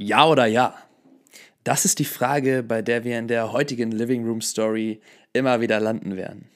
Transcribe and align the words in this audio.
Ja 0.00 0.28
oder 0.28 0.46
ja? 0.46 0.76
Das 1.64 1.84
ist 1.84 1.98
die 1.98 2.04
Frage, 2.04 2.62
bei 2.62 2.82
der 2.82 3.02
wir 3.02 3.18
in 3.18 3.26
der 3.26 3.50
heutigen 3.50 3.90
Living 3.90 4.24
Room 4.24 4.40
Story 4.40 5.00
immer 5.32 5.60
wieder 5.60 5.80
landen 5.80 6.16
werden. 6.16 6.48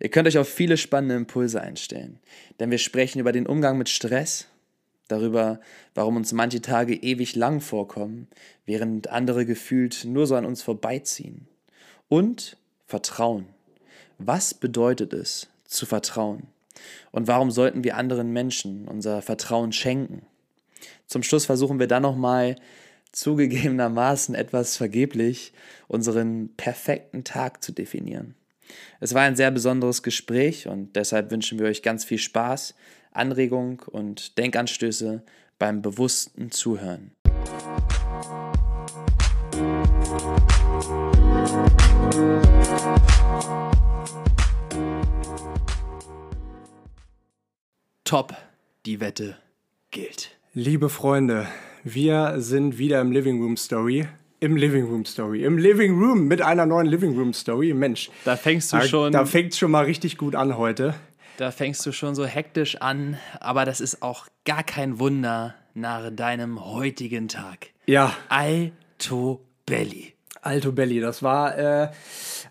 Ihr 0.00 0.08
könnt 0.08 0.26
euch 0.26 0.38
auf 0.38 0.48
viele 0.48 0.78
spannende 0.78 1.16
Impulse 1.16 1.60
einstellen, 1.60 2.18
denn 2.60 2.70
wir 2.70 2.78
sprechen 2.78 3.18
über 3.18 3.32
den 3.32 3.46
Umgang 3.46 3.76
mit 3.76 3.90
Stress, 3.90 4.48
darüber, 5.08 5.60
warum 5.94 6.16
uns 6.16 6.32
manche 6.32 6.62
Tage 6.62 6.94
ewig 6.94 7.36
lang 7.36 7.60
vorkommen, 7.60 8.26
während 8.64 9.08
andere 9.08 9.44
gefühlt 9.44 10.06
nur 10.06 10.26
so 10.26 10.34
an 10.34 10.46
uns 10.46 10.62
vorbeiziehen. 10.62 11.48
Und 12.08 12.56
Vertrauen. 12.86 13.48
Was 14.16 14.54
bedeutet 14.54 15.12
es, 15.12 15.50
zu 15.66 15.84
vertrauen? 15.84 16.46
Und 17.10 17.28
warum 17.28 17.50
sollten 17.50 17.84
wir 17.84 17.98
anderen 17.98 18.32
Menschen 18.32 18.88
unser 18.88 19.20
Vertrauen 19.20 19.72
schenken? 19.72 20.24
Zum 21.06 21.22
Schluss 21.22 21.46
versuchen 21.46 21.78
wir 21.78 21.86
dann 21.86 22.02
nochmal 22.02 22.56
zugegebenermaßen 23.12 24.34
etwas 24.34 24.76
vergeblich 24.76 25.52
unseren 25.88 26.54
perfekten 26.56 27.24
Tag 27.24 27.62
zu 27.62 27.72
definieren. 27.72 28.34
Es 29.00 29.14
war 29.14 29.22
ein 29.22 29.36
sehr 29.36 29.50
besonderes 29.50 30.02
Gespräch 30.02 30.66
und 30.66 30.96
deshalb 30.96 31.30
wünschen 31.30 31.58
wir 31.58 31.66
euch 31.66 31.82
ganz 31.82 32.04
viel 32.04 32.18
Spaß, 32.18 32.74
Anregung 33.12 33.82
und 33.86 34.38
Denkanstöße 34.38 35.22
beim 35.58 35.82
bewussten 35.82 36.50
Zuhören. 36.50 37.12
Top, 48.04 48.34
die 48.84 49.00
Wette 49.00 49.36
gilt. 49.90 50.36
Liebe 50.54 50.90
Freunde, 50.90 51.46
wir 51.82 52.34
sind 52.36 52.76
wieder 52.76 53.00
im 53.00 53.10
Living 53.10 53.40
Room 53.40 53.56
Story. 53.56 54.06
Im 54.38 54.54
Living 54.54 54.84
Room 54.84 55.06
Story. 55.06 55.44
Im 55.44 55.56
Living 55.56 55.98
Room 55.98 56.28
mit 56.28 56.42
einer 56.42 56.66
neuen 56.66 56.88
Living 56.88 57.16
Room 57.16 57.32
Story. 57.32 57.72
Mensch. 57.72 58.10
Da 58.26 58.36
fängst 58.36 58.70
du 58.70 58.76
da, 58.76 58.82
schon. 58.82 59.12
Da 59.12 59.24
fängt 59.24 59.54
schon 59.54 59.70
mal 59.70 59.86
richtig 59.86 60.18
gut 60.18 60.34
an 60.34 60.58
heute. 60.58 60.94
Da 61.38 61.52
fängst 61.52 61.86
du 61.86 61.92
schon 61.92 62.14
so 62.14 62.26
hektisch 62.26 62.76
an, 62.82 63.16
aber 63.40 63.64
das 63.64 63.80
ist 63.80 64.02
auch 64.02 64.26
gar 64.44 64.62
kein 64.62 64.98
Wunder 64.98 65.54
nach 65.72 66.10
deinem 66.14 66.62
heutigen 66.62 67.28
Tag. 67.28 67.68
Ja. 67.86 68.14
Alto 68.28 69.40
Belly. 69.64 70.12
Alto 70.42 70.70
Belly, 70.70 71.00
das 71.00 71.22
war. 71.22 71.56
Äh, 71.56 71.88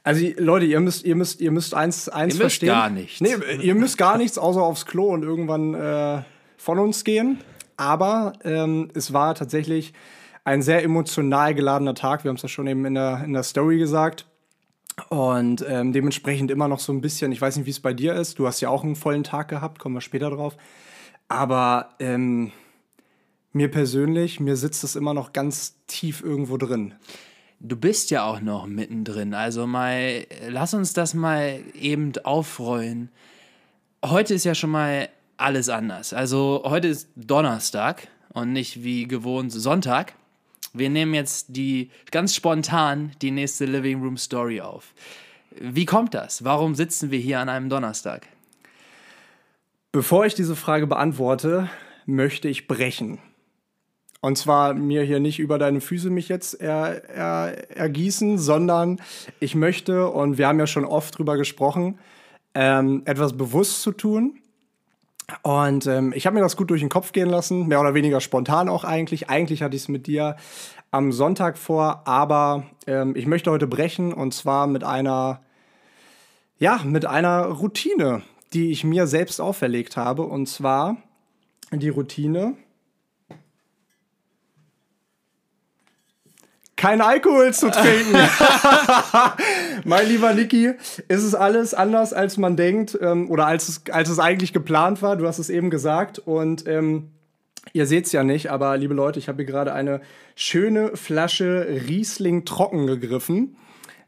also 0.03 0.25
Leute, 0.39 0.65
ihr 0.65 0.79
müsst, 0.79 1.05
ihr 1.05 1.15
müsst, 1.15 1.39
ihr 1.39 1.51
müsst 1.51 1.75
eins, 1.75 2.09
eins 2.09 2.33
ihr 2.33 2.37
müsst 2.39 2.41
verstehen. 2.41 2.69
gar 2.69 2.89
nichts. 2.89 3.21
Nee, 3.21 3.35
ihr 3.61 3.75
müsst 3.75 3.99
gar 3.99 4.17
nichts, 4.17 4.39
außer 4.39 4.63
aufs 4.63 4.87
Klo 4.87 5.13
und 5.13 5.21
irgendwann 5.21 5.75
äh, 5.75 6.23
von 6.57 6.79
uns 6.79 7.03
gehen. 7.03 7.37
Aber 7.81 8.33
ähm, 8.43 8.89
es 8.93 9.11
war 9.11 9.33
tatsächlich 9.33 9.93
ein 10.43 10.61
sehr 10.61 10.83
emotional 10.83 11.55
geladener 11.55 11.95
Tag. 11.95 12.23
Wir 12.23 12.29
haben 12.29 12.35
es 12.35 12.43
ja 12.43 12.47
schon 12.47 12.67
eben 12.67 12.85
in 12.85 12.93
der, 12.93 13.23
in 13.25 13.33
der 13.33 13.41
Story 13.41 13.79
gesagt. 13.79 14.27
Und 15.09 15.65
ähm, 15.67 15.91
dementsprechend 15.91 16.51
immer 16.51 16.67
noch 16.67 16.77
so 16.77 16.93
ein 16.93 17.01
bisschen, 17.01 17.31
ich 17.31 17.41
weiß 17.41 17.55
nicht, 17.55 17.65
wie 17.65 17.71
es 17.71 17.79
bei 17.79 17.95
dir 17.95 18.13
ist. 18.13 18.37
Du 18.37 18.45
hast 18.45 18.61
ja 18.61 18.69
auch 18.69 18.83
einen 18.83 18.95
vollen 18.95 19.23
Tag 19.23 19.47
gehabt, 19.47 19.79
kommen 19.79 19.95
wir 19.95 20.01
später 20.01 20.29
drauf. 20.29 20.57
Aber 21.27 21.95
ähm, 21.97 22.51
mir 23.51 23.71
persönlich, 23.71 24.39
mir 24.39 24.57
sitzt 24.57 24.83
es 24.83 24.95
immer 24.95 25.15
noch 25.15 25.33
ganz 25.33 25.83
tief 25.87 26.21
irgendwo 26.21 26.57
drin. 26.57 26.93
Du 27.59 27.77
bist 27.77 28.11
ja 28.11 28.25
auch 28.25 28.41
noch 28.41 28.67
mittendrin. 28.67 29.33
Also 29.33 29.65
mal, 29.65 30.27
lass 30.47 30.75
uns 30.75 30.93
das 30.93 31.15
mal 31.15 31.61
eben 31.73 32.13
aufrollen. 32.25 33.09
Heute 34.05 34.35
ist 34.35 34.43
ja 34.43 34.53
schon 34.53 34.69
mal 34.69 35.09
alles 35.41 35.69
anders. 35.69 36.13
Also 36.13 36.63
heute 36.65 36.87
ist 36.87 37.09
Donnerstag 37.15 38.07
und 38.33 38.53
nicht 38.53 38.83
wie 38.83 39.07
gewohnt 39.07 39.51
Sonntag. 39.51 40.13
Wir 40.73 40.89
nehmen 40.89 41.13
jetzt 41.13 41.47
die 41.49 41.91
ganz 42.11 42.33
spontan 42.35 43.11
die 43.21 43.31
nächste 43.31 43.65
Living 43.65 44.01
Room 44.01 44.17
Story 44.17 44.61
auf. 44.61 44.93
Wie 45.59 45.85
kommt 45.85 46.13
das? 46.13 46.43
Warum 46.43 46.75
sitzen 46.75 47.11
wir 47.11 47.19
hier 47.19 47.39
an 47.39 47.49
einem 47.49 47.69
Donnerstag? 47.69 48.27
Bevor 49.91 50.25
ich 50.25 50.33
diese 50.33 50.55
Frage 50.55 50.87
beantworte, 50.87 51.69
möchte 52.05 52.47
ich 52.47 52.67
brechen. 52.67 53.19
Und 54.21 54.37
zwar 54.37 54.73
mir 54.73 55.03
hier 55.03 55.19
nicht 55.19 55.39
über 55.39 55.57
deine 55.57 55.81
Füße 55.81 56.09
mich 56.09 56.29
jetzt 56.29 56.53
er, 56.61 57.09
er, 57.09 57.75
ergießen, 57.75 58.37
sondern 58.37 59.01
ich 59.39 59.55
möchte, 59.55 60.07
und 60.07 60.37
wir 60.37 60.47
haben 60.47 60.59
ja 60.59 60.67
schon 60.67 60.85
oft 60.85 61.17
drüber 61.17 61.37
gesprochen, 61.37 61.97
ähm, 62.53 63.01
etwas 63.05 63.35
bewusst 63.35 63.81
zu 63.81 63.91
tun. 63.91 64.40
Und 65.43 65.87
ähm, 65.87 66.13
ich 66.15 66.25
habe 66.25 66.35
mir 66.35 66.41
das 66.41 66.57
gut 66.57 66.69
durch 66.69 66.81
den 66.81 66.89
Kopf 66.89 67.11
gehen 67.11 67.29
lassen, 67.29 67.67
mehr 67.67 67.79
oder 67.79 67.93
weniger 67.93 68.19
spontan 68.19 68.69
auch 68.69 68.83
eigentlich. 68.83 69.29
Eigentlich 69.29 69.61
hatte 69.61 69.75
ich 69.75 69.83
es 69.83 69.87
mit 69.87 70.07
dir 70.07 70.35
am 70.91 71.11
Sonntag 71.11 71.57
vor, 71.57 72.01
aber 72.05 72.65
ähm, 72.85 73.15
ich 73.15 73.25
möchte 73.25 73.49
heute 73.49 73.67
brechen 73.67 74.13
und 74.13 74.33
zwar 74.33 74.67
mit 74.67 74.83
einer, 74.83 75.41
ja, 76.59 76.81
mit 76.83 77.05
einer 77.05 77.45
Routine, 77.45 78.23
die 78.53 78.71
ich 78.71 78.83
mir 78.83 79.07
selbst 79.07 79.39
auferlegt 79.39 79.95
habe. 79.95 80.23
Und 80.23 80.47
zwar 80.47 80.97
die 81.71 81.89
Routine, 81.89 82.55
kein 86.81 86.99
Alkohol 86.99 87.53
zu 87.53 87.69
trinken. 87.69 88.15
mein 89.85 90.07
lieber 90.07 90.33
Niki, 90.33 90.71
ist 91.07 91.23
es 91.23 91.35
alles 91.35 91.75
anders, 91.75 92.11
als 92.11 92.37
man 92.37 92.57
denkt 92.57 92.97
ähm, 92.99 93.29
oder 93.29 93.45
als 93.45 93.69
es, 93.69 93.83
als 93.91 94.09
es 94.09 94.17
eigentlich 94.17 94.51
geplant 94.51 95.03
war. 95.03 95.15
Du 95.15 95.27
hast 95.27 95.37
es 95.37 95.51
eben 95.51 95.69
gesagt 95.69 96.17
und 96.17 96.67
ähm, 96.67 97.11
ihr 97.73 97.85
seht 97.85 98.07
es 98.07 98.11
ja 98.13 98.23
nicht, 98.23 98.49
aber 98.49 98.75
liebe 98.77 98.95
Leute, 98.95 99.19
ich 99.19 99.27
habe 99.27 99.43
hier 99.43 99.45
gerade 99.45 99.73
eine 99.73 100.01
schöne 100.35 100.97
Flasche 100.97 101.67
Riesling 101.87 102.45
trocken 102.45 102.87
gegriffen. 102.87 103.57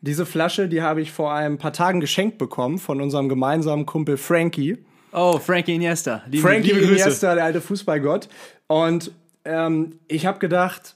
Diese 0.02 0.26
Flasche, 0.26 0.68
die 0.68 0.82
habe 0.82 1.00
ich 1.00 1.12
vor 1.12 1.32
ein 1.32 1.60
paar 1.60 1.74
Tagen 1.74 2.00
geschenkt 2.00 2.40
bekommen 2.40 2.80
von 2.80 3.02
unserem 3.02 3.30
gemeinsamen 3.30 3.86
Kumpel 3.86 4.18
Frankie. 4.18 4.80
Oh, 5.12 5.38
Frankie 5.38 5.76
Iniesta. 5.76 6.24
Liebe, 6.26 6.48
Frankie 6.48 6.72
liebe 6.72 6.88
Iniesta, 6.88 7.36
der 7.36 7.44
alte 7.44 7.62
Fußballgott. 7.62 8.30
Und 8.66 9.12
ähm, 9.46 10.00
ich 10.08 10.26
habe 10.26 10.40
gedacht, 10.40 10.96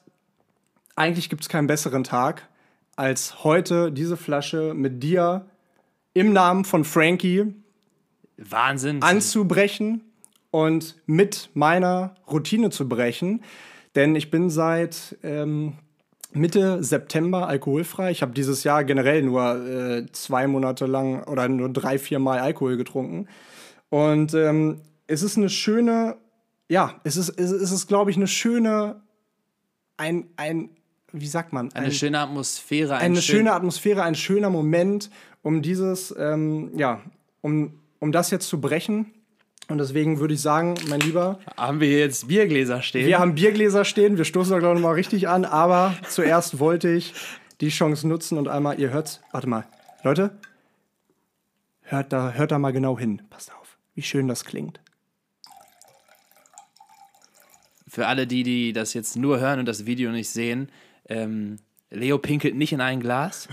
eigentlich 0.97 1.29
gibt 1.29 1.43
es 1.43 1.49
keinen 1.49 1.67
besseren 1.67 2.03
Tag, 2.03 2.47
als 2.95 3.43
heute 3.43 3.91
diese 3.91 4.17
Flasche 4.17 4.73
mit 4.73 5.03
dir 5.03 5.45
im 6.13 6.33
Namen 6.33 6.65
von 6.65 6.83
Frankie 6.83 7.53
Wahnsinn 8.37 9.01
anzubrechen 9.01 10.03
und 10.51 10.95
mit 11.05 11.49
meiner 11.53 12.15
Routine 12.29 12.71
zu 12.71 12.89
brechen. 12.89 13.43
Denn 13.95 14.15
ich 14.15 14.31
bin 14.31 14.49
seit 14.49 15.17
ähm, 15.23 15.73
Mitte 16.33 16.83
September 16.83 17.47
alkoholfrei. 17.47 18.11
Ich 18.11 18.21
habe 18.21 18.33
dieses 18.33 18.63
Jahr 18.63 18.83
generell 18.83 19.21
nur 19.21 19.65
äh, 19.65 20.05
zwei 20.11 20.47
Monate 20.47 20.87
lang 20.87 21.23
oder 21.23 21.47
nur 21.47 21.69
drei, 21.69 21.99
vier 21.99 22.19
Mal 22.19 22.39
Alkohol 22.39 22.77
getrunken. 22.77 23.27
Und 23.89 24.33
ähm, 24.33 24.81
es 25.05 25.21
ist 25.21 25.37
eine 25.37 25.49
schöne, 25.49 26.17
ja, 26.69 26.99
es 27.03 27.17
ist, 27.17 27.29
es 27.39 27.71
ist, 27.71 27.87
glaube 27.87 28.11
ich, 28.11 28.17
eine 28.17 28.27
schöne, 28.27 29.01
ein, 29.95 30.27
ein, 30.35 30.69
wie 31.11 31.27
sagt 31.27 31.53
man? 31.53 31.71
Eine 31.73 31.87
ein, 31.87 31.91
schöne 31.91 32.19
Atmosphäre. 32.19 32.95
Ein 32.95 33.11
eine 33.11 33.21
schön 33.21 33.37
schöne 33.37 33.53
Atmosphäre, 33.53 34.03
ein 34.03 34.15
schöner 34.15 34.49
Moment, 34.49 35.09
um 35.41 35.61
dieses, 35.61 36.13
ähm, 36.17 36.71
ja, 36.77 37.01
um, 37.41 37.79
um 37.99 38.11
das 38.11 38.31
jetzt 38.31 38.47
zu 38.47 38.59
brechen. 38.59 39.13
Und 39.69 39.79
deswegen 39.79 40.19
würde 40.19 40.33
ich 40.33 40.41
sagen, 40.41 40.75
mein 40.87 41.01
Lieber. 41.01 41.39
Haben 41.57 41.81
wir 41.81 41.89
jetzt 41.89 42.27
Biergläser 42.27 42.81
stehen? 42.81 43.05
Wir 43.05 43.19
haben 43.19 43.35
Biergläser 43.35 43.83
stehen. 43.83 44.17
Wir 44.17 44.23
stoßen 44.23 44.53
da, 44.53 44.59
glaube 44.59 44.77
ich, 44.77 44.81
mal 44.81 44.93
richtig 44.93 45.27
an. 45.27 45.43
Aber 45.43 45.95
zuerst 46.07 46.59
wollte 46.59 46.89
ich 46.89 47.13
die 47.59 47.69
Chance 47.69 48.07
nutzen 48.07 48.37
und 48.37 48.47
einmal, 48.47 48.79
ihr 48.79 48.91
hört, 48.91 49.21
warte 49.31 49.47
mal, 49.47 49.65
Leute, 50.03 50.37
hört 51.81 52.13
da, 52.13 52.31
hört 52.31 52.51
da 52.51 52.59
mal 52.59 52.71
genau 52.71 52.97
hin. 52.97 53.21
Passt 53.29 53.51
auf, 53.53 53.77
wie 53.95 54.03
schön 54.03 54.27
das 54.27 54.45
klingt. 54.45 54.79
Für 57.87 58.07
alle 58.07 58.27
die, 58.27 58.43
die 58.43 58.73
das 58.73 58.93
jetzt 58.93 59.15
nur 59.15 59.39
hören 59.39 59.59
und 59.59 59.65
das 59.65 59.85
Video 59.85 60.11
nicht 60.11 60.29
sehen, 60.29 60.69
ähm, 61.09 61.57
Leo 61.89 62.17
pinkelt 62.17 62.55
nicht 62.55 62.73
in 62.73 62.81
ein 62.81 62.99
Glas. 62.99 63.47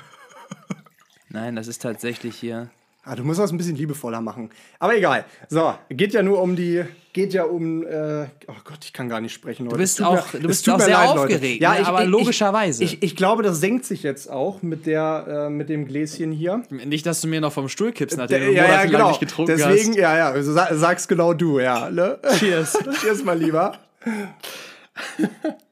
Nein, 1.29 1.57
das 1.57 1.67
ist 1.69 1.83
tatsächlich 1.83 2.37
hier. 2.37 2.71
Ah, 3.07 3.17
du 3.17 3.23
musst 3.23 3.39
das 3.39 3.53
ein 3.53 3.59
bisschen 3.59 3.77
liebevoller 3.77 4.23
machen. 4.23 4.49
Aber 4.79 4.97
egal. 4.97 5.27
So, 5.51 5.75
geht 5.91 6.15
ja 6.15 6.23
nur 6.23 6.41
um 6.41 6.57
die, 6.57 6.85
geht 7.13 7.35
ja 7.35 7.45
um, 7.45 7.87
äh, 7.87 8.25
oh 8.49 8.55
Gott, 8.65 8.79
ich 8.83 8.95
kann 8.95 9.11
gar 9.11 9.21
nicht 9.21 9.35
sprechen 9.35 9.67
heute. 9.67 9.75
Du 9.75 9.83
bist 9.83 10.03
auch, 10.03 10.33
mir, 10.33 10.41
du 10.41 10.49
bist 10.49 10.71
auch 10.71 10.81
sehr 10.81 10.97
leid, 10.97 11.09
aufgeregt, 11.11 11.61
ja, 11.61 11.75
ne? 11.75 11.83
ich, 11.83 11.87
aber 11.87 12.05
ich, 12.05 12.09
logischerweise. 12.09 12.83
Ich, 12.83 13.03
ich, 13.03 13.15
glaube, 13.15 13.43
das 13.43 13.61
senkt 13.61 13.85
sich 13.85 14.03
jetzt 14.03 14.31
auch 14.31 14.63
mit, 14.63 14.87
der, 14.87 15.49
äh, 15.49 15.51
mit 15.51 15.69
dem 15.69 15.87
Gläschen 15.87 16.33
hier. 16.33 16.63
Nicht, 16.71 17.05
dass 17.05 17.21
du 17.21 17.29
mir 17.29 17.43
noch 17.43 17.53
vom 17.53 17.69
Stuhl 17.69 17.93
kippst, 17.93 18.17
nachdem 18.17 18.47
du 18.47 18.53
ja, 18.53 18.67
ja, 18.67 18.85
genau. 18.87 19.09
nicht 19.09 19.21
getrunken 19.21 19.53
Deswegen, 19.53 19.69
hast. 19.69 19.79
Deswegen, 19.81 20.01
ja, 20.01 20.17
ja, 20.17 20.31
also 20.31 20.53
sagst 20.53 21.07
genau 21.07 21.35
du, 21.35 21.61
ja. 21.61 21.91
Ne? 21.91 22.19
Cheers. 22.39 22.79
Cheers, 23.03 23.23
mein 23.23 23.39
Lieber. 23.39 23.79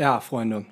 Ja, 0.00 0.18
Freunde. 0.20 0.64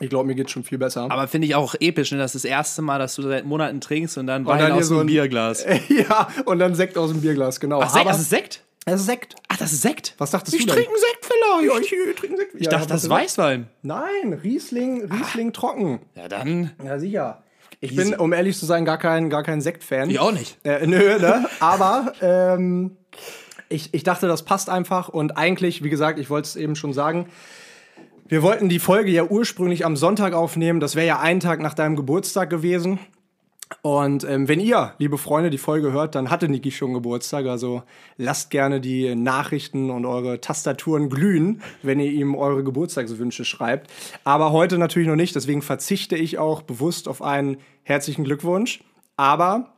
Ich 0.00 0.10
glaube, 0.10 0.26
mir 0.26 0.34
geht 0.34 0.50
schon 0.50 0.64
viel 0.64 0.78
besser. 0.78 1.10
Aber 1.10 1.28
finde 1.28 1.46
ich 1.46 1.54
auch 1.54 1.74
episch, 1.78 2.10
ne? 2.10 2.18
Das 2.18 2.34
ist 2.34 2.44
das 2.44 2.50
erste 2.50 2.82
Mal, 2.82 2.98
dass 2.98 3.14
du 3.14 3.22
seit 3.22 3.44
Monaten 3.44 3.80
trinkst 3.80 4.18
und 4.18 4.26
dann 4.26 4.46
Wein 4.46 4.54
und 4.54 4.68
dann 4.68 4.72
aus 4.72 4.86
so 4.86 4.98
dem 4.98 5.06
Bierglas. 5.06 5.64
ja, 5.88 6.28
und 6.44 6.58
dann 6.58 6.74
Sekt 6.74 6.98
aus 6.98 7.10
dem 7.10 7.20
Bierglas, 7.20 7.60
genau. 7.60 7.80
Ach, 7.80 7.90
Sekt, 7.90 8.06
das 8.06 8.20
ist 8.20 8.30
Sekt? 8.30 8.64
Es 8.84 9.00
ist 9.00 9.06
Sekt. 9.06 9.36
Ach, 9.48 9.56
das 9.56 9.72
ist 9.72 9.82
Sekt. 9.82 10.14
Was 10.18 10.32
dachtest 10.32 10.54
ich 10.54 10.66
du 10.66 10.66
denn? 10.66 10.76
trinke 10.76 10.90
einen 10.90 11.00
Sekt 11.00 11.26
vielleicht. 11.26 11.92
Ja, 11.92 11.98
ich, 11.98 12.10
ich 12.10 12.16
trinke 12.16 12.36
Sekt. 12.36 12.54
Ich 12.56 12.68
dachte, 12.68 12.88
das 12.88 13.04
ist 13.04 13.10
Weißwein. 13.10 13.68
Nein, 13.82 14.32
Riesling, 14.42 15.04
Riesling 15.04 15.52
trocken. 15.52 16.00
Ja, 16.14 16.28
dann. 16.28 16.72
Ja, 16.84 16.98
sicher. 16.98 17.42
Ich 17.80 17.92
Easy. 17.92 18.10
bin, 18.10 18.14
um 18.18 18.32
ehrlich 18.32 18.58
zu 18.58 18.66
sein, 18.66 18.84
gar 18.84 18.98
kein, 18.98 19.30
gar 19.30 19.44
kein 19.44 19.60
Sekt-Fan. 19.60 20.10
Ich 20.10 20.18
auch 20.18 20.32
nicht. 20.32 20.58
Äh, 20.64 20.84
nö, 20.86 21.18
ne? 21.18 21.48
Aber 21.60 22.12
ähm, 22.20 22.96
ich, 23.68 23.94
ich 23.94 24.02
dachte, 24.02 24.26
das 24.26 24.44
passt 24.44 24.68
einfach. 24.68 25.08
Und 25.08 25.36
eigentlich, 25.36 25.84
wie 25.84 25.90
gesagt, 25.90 26.18
ich 26.18 26.30
wollte 26.30 26.46
es 26.46 26.56
eben 26.56 26.74
schon 26.74 26.92
sagen, 26.92 27.28
wir 28.28 28.42
wollten 28.42 28.68
die 28.68 28.78
Folge 28.78 29.10
ja 29.10 29.24
ursprünglich 29.24 29.86
am 29.86 29.96
Sonntag 29.96 30.34
aufnehmen. 30.34 30.80
Das 30.80 30.94
wäre 30.94 31.06
ja 31.06 31.20
ein 31.20 31.40
Tag 31.40 31.60
nach 31.60 31.74
deinem 31.74 31.96
Geburtstag 31.96 32.50
gewesen. 32.50 32.98
Und 33.82 34.24
ähm, 34.24 34.48
wenn 34.48 34.60
ihr, 34.60 34.94
liebe 34.98 35.18
Freunde, 35.18 35.50
die 35.50 35.58
Folge 35.58 35.92
hört, 35.92 36.14
dann 36.14 36.30
hatte 36.30 36.48
Niki 36.48 36.70
schon 36.70 36.94
Geburtstag. 36.94 37.46
Also 37.46 37.82
lasst 38.16 38.50
gerne 38.50 38.80
die 38.80 39.14
Nachrichten 39.14 39.90
und 39.90 40.04
eure 40.04 40.40
Tastaturen 40.40 41.08
glühen, 41.08 41.62
wenn 41.82 42.00
ihr 42.00 42.10
ihm 42.10 42.34
eure 42.34 42.64
Geburtstagswünsche 42.64 43.44
schreibt. 43.44 43.90
Aber 44.24 44.52
heute 44.52 44.78
natürlich 44.78 45.08
noch 45.08 45.16
nicht, 45.16 45.34
deswegen 45.34 45.62
verzichte 45.62 46.16
ich 46.16 46.38
auch 46.38 46.62
bewusst 46.62 47.08
auf 47.08 47.22
einen 47.22 47.58
herzlichen 47.82 48.24
Glückwunsch. 48.24 48.82
Aber 49.16 49.74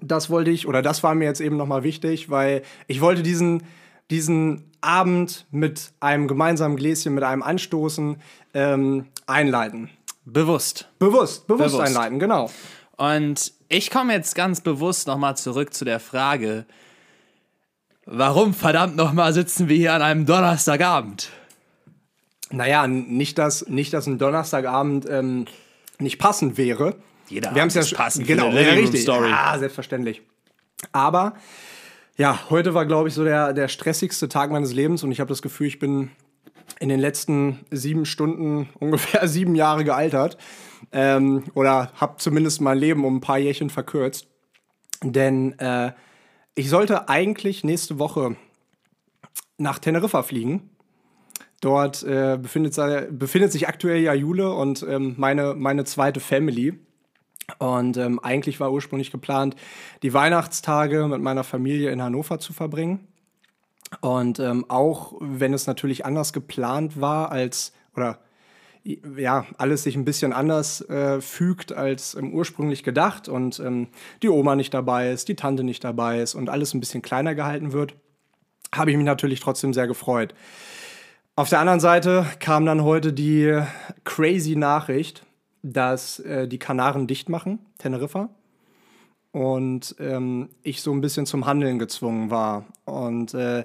das 0.00 0.30
wollte 0.30 0.50
ich, 0.50 0.68
oder 0.68 0.82
das 0.82 1.02
war 1.02 1.14
mir 1.14 1.24
jetzt 1.24 1.40
eben 1.40 1.56
nochmal 1.56 1.84
wichtig, 1.84 2.30
weil 2.30 2.62
ich 2.86 3.00
wollte 3.00 3.22
diesen, 3.22 3.62
diesen 4.10 4.67
Abend 4.80 5.46
mit 5.50 5.92
einem 6.00 6.28
gemeinsamen 6.28 6.76
Gläschen, 6.76 7.14
mit 7.14 7.24
einem 7.24 7.42
Anstoßen 7.42 8.16
ähm, 8.54 9.06
einleiten. 9.26 9.90
Bewusst. 10.24 10.88
Bewusst, 10.98 11.46
bewusst, 11.46 11.72
Bewusst. 11.72 11.86
einleiten, 11.86 12.18
genau. 12.18 12.50
Und 12.96 13.52
ich 13.68 13.90
komme 13.90 14.12
jetzt 14.12 14.34
ganz 14.34 14.60
bewusst 14.60 15.06
nochmal 15.06 15.36
zurück 15.36 15.72
zu 15.72 15.84
der 15.84 16.00
Frage, 16.00 16.66
warum 18.06 18.54
verdammt 18.54 18.96
nochmal 18.96 19.32
sitzen 19.32 19.68
wir 19.68 19.76
hier 19.76 19.94
an 19.94 20.02
einem 20.02 20.26
Donnerstagabend? 20.26 21.30
Naja, 22.50 22.86
nicht, 22.86 23.38
dass, 23.38 23.68
nicht, 23.68 23.92
dass 23.92 24.06
ein 24.06 24.18
Donnerstagabend 24.18 25.06
ähm, 25.08 25.46
nicht 25.98 26.18
passend 26.18 26.56
wäre. 26.56 26.96
Jeder 27.28 27.54
Wir 27.54 27.62
haben 27.62 27.68
es 27.68 27.74
ja 27.74 27.96
passend 27.96 28.26
Genau, 28.26 28.50
ja, 28.50 28.72
richtig. 28.72 29.02
Story. 29.02 29.30
Ah, 29.32 29.58
selbstverständlich. 29.58 30.22
Aber 30.92 31.34
ja, 32.18 32.50
heute 32.50 32.74
war, 32.74 32.84
glaube 32.84 33.08
ich, 33.08 33.14
so 33.14 33.24
der, 33.24 33.52
der 33.52 33.68
stressigste 33.68 34.28
Tag 34.28 34.50
meines 34.50 34.74
Lebens 34.74 35.04
und 35.04 35.12
ich 35.12 35.20
habe 35.20 35.28
das 35.28 35.40
Gefühl, 35.40 35.68
ich 35.68 35.78
bin 35.78 36.10
in 36.80 36.88
den 36.88 36.98
letzten 36.98 37.64
sieben 37.70 38.04
Stunden 38.04 38.68
ungefähr 38.80 39.26
sieben 39.28 39.54
Jahre 39.54 39.84
gealtert. 39.84 40.36
Ähm, 40.92 41.44
oder 41.54 41.92
habe 41.94 42.16
zumindest 42.18 42.60
mein 42.60 42.78
Leben 42.78 43.04
um 43.04 43.16
ein 43.16 43.20
paar 43.20 43.38
Jährchen 43.38 43.70
verkürzt. 43.70 44.26
Denn 45.02 45.58
äh, 45.60 45.92
ich 46.54 46.68
sollte 46.70 47.08
eigentlich 47.08 47.62
nächste 47.62 47.98
Woche 47.98 48.36
nach 49.56 49.78
Teneriffa 49.78 50.22
fliegen. 50.22 50.70
Dort 51.60 52.02
äh, 52.02 52.38
befindet, 52.40 52.76
befindet 53.16 53.52
sich 53.52 53.68
aktuell 53.68 54.00
ja 54.00 54.14
Jule 54.14 54.52
und 54.52 54.84
ähm, 54.88 55.14
meine, 55.18 55.54
meine 55.54 55.84
zweite 55.84 56.20
Family. 56.20 56.78
Und 57.58 57.96
ähm, 57.96 58.20
eigentlich 58.20 58.60
war 58.60 58.72
ursprünglich 58.72 59.10
geplant, 59.10 59.56
die 60.02 60.12
Weihnachtstage 60.12 61.06
mit 61.08 61.20
meiner 61.20 61.44
Familie 61.44 61.90
in 61.90 62.02
Hannover 62.02 62.38
zu 62.38 62.52
verbringen. 62.52 63.06
Und 64.00 64.38
ähm, 64.38 64.66
auch 64.68 65.14
wenn 65.20 65.54
es 65.54 65.66
natürlich 65.66 66.04
anders 66.04 66.32
geplant 66.32 67.00
war 67.00 67.32
als, 67.32 67.72
oder 67.96 68.18
ja, 69.16 69.46
alles 69.56 69.82
sich 69.82 69.96
ein 69.96 70.04
bisschen 70.04 70.32
anders 70.32 70.80
äh, 70.88 71.20
fügt 71.20 71.72
als 71.72 72.14
ähm, 72.14 72.32
ursprünglich 72.32 72.82
gedacht 72.82 73.28
und 73.28 73.60
ähm, 73.60 73.88
die 74.22 74.28
Oma 74.28 74.56
nicht 74.56 74.72
dabei 74.72 75.10
ist, 75.10 75.28
die 75.28 75.36
Tante 75.36 75.64
nicht 75.64 75.84
dabei 75.84 76.20
ist 76.20 76.34
und 76.34 76.48
alles 76.48 76.74
ein 76.74 76.80
bisschen 76.80 77.02
kleiner 77.02 77.34
gehalten 77.34 77.72
wird, 77.72 77.94
habe 78.74 78.90
ich 78.90 78.96
mich 78.96 79.06
natürlich 79.06 79.40
trotzdem 79.40 79.74
sehr 79.74 79.86
gefreut. 79.86 80.34
Auf 81.36 81.48
der 81.48 81.60
anderen 81.60 81.80
Seite 81.80 82.26
kam 82.40 82.66
dann 82.66 82.82
heute 82.82 83.12
die 83.12 83.62
crazy 84.04 84.56
Nachricht, 84.56 85.24
dass 85.62 86.20
äh, 86.20 86.48
die 86.48 86.58
Kanaren 86.58 87.06
dicht 87.06 87.28
machen, 87.28 87.58
Teneriffa. 87.78 88.30
Und 89.32 89.94
ähm, 89.98 90.48
ich 90.62 90.82
so 90.82 90.92
ein 90.92 91.00
bisschen 91.00 91.26
zum 91.26 91.46
Handeln 91.46 91.78
gezwungen 91.78 92.30
war. 92.30 92.66
Und 92.84 93.34
äh, 93.34 93.64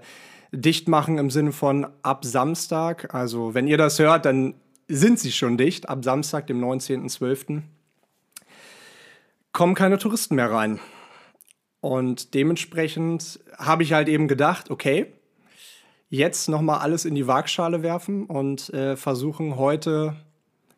dicht 0.51 0.87
machen 0.87 1.17
im 1.17 1.29
Sinne 1.29 1.51
von 1.51 1.87
ab 2.03 2.25
Samstag, 2.25 3.13
also 3.13 3.53
wenn 3.53 3.67
ihr 3.67 3.77
das 3.77 3.99
hört, 3.99 4.25
dann 4.25 4.55
sind 4.87 5.19
sie 5.19 5.31
schon 5.31 5.57
dicht, 5.57 5.89
ab 5.89 6.03
Samstag, 6.03 6.47
dem 6.47 6.63
19.12. 6.63 7.61
kommen 9.51 9.75
keine 9.75 9.97
Touristen 9.97 10.35
mehr 10.35 10.51
rein. 10.51 10.79
Und 11.79 12.33
dementsprechend 12.33 13.39
habe 13.57 13.83
ich 13.83 13.93
halt 13.93 14.07
eben 14.07 14.27
gedacht, 14.27 14.69
okay, 14.69 15.07
jetzt 16.09 16.47
nochmal 16.47 16.79
alles 16.79 17.05
in 17.05 17.15
die 17.15 17.27
Waagschale 17.27 17.81
werfen 17.81 18.25
und 18.25 18.69
äh, 18.73 18.95
versuchen 18.95 19.57
heute 19.57 20.15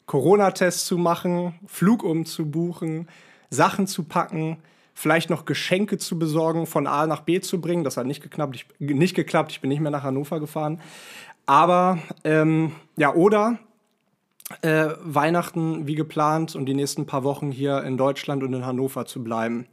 Corona-Tests 0.06 0.86
zu 0.86 0.98
machen, 0.98 1.56
Flug 1.66 2.04
umzubuchen, 2.04 3.08
Sachen 3.50 3.88
zu 3.88 4.04
packen, 4.04 4.58
vielleicht 4.94 5.30
noch 5.30 5.46
Geschenke 5.46 5.98
zu 5.98 6.18
besorgen, 6.18 6.66
von 6.66 6.88
A 6.88 7.06
nach 7.08 7.22
B 7.22 7.42
zu 7.42 7.60
bringen. 7.60 7.84
Das 7.84 7.98
hat 7.98 8.08
nicht 8.08 8.22
geklappt. 8.22 8.56
Ich, 8.56 8.66
nicht 8.80 9.16
geklappt. 9.16 9.52
Ich 9.52 9.62
bin 9.62 9.70
nicht 9.70 9.82
mehr 9.82 9.92
nach 9.92 10.04
Hannover 10.04 10.40
gefahren. 10.40 10.82
Aber 11.46 12.00
ähm, 12.24 12.72
ja, 12.96 13.14
oder 13.14 13.60
äh, 14.62 14.90
Weihnachten 15.02 15.88
wie 15.88 15.96
geplant 15.96 16.56
und 16.56 16.66
die 16.66 16.74
nächsten 16.74 17.06
paar 17.06 17.24
Wochen 17.24 17.52
hier 17.52 17.84
in 17.84 17.98
Deutschland 17.98 18.44
und 18.44 18.54
in 18.54 18.66
Hannover 18.66 19.06
zu 19.06 19.24
bleiben. 19.24 19.68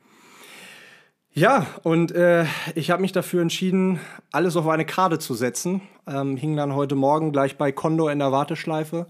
Ja, 1.35 1.67
und 1.83 2.13
äh, 2.13 2.45
ich 2.75 2.91
habe 2.91 3.01
mich 3.01 3.13
dafür 3.13 3.41
entschieden, 3.41 4.01
alles 4.33 4.55
auf 4.55 4.69
eine 4.69 4.85
Karte 4.85 5.19
zu 5.19 5.33
setzen. 5.33 5.81
Ähm, 6.07 6.37
hing 6.37 6.57
dann 6.57 6.75
heute 6.75 6.95
Morgen 6.95 7.33
gleich 7.33 7.57
bei 7.57 7.73
Condor 7.73 8.13
in 8.13 8.19
der 8.19 8.33
Warteschleife, 8.33 9.07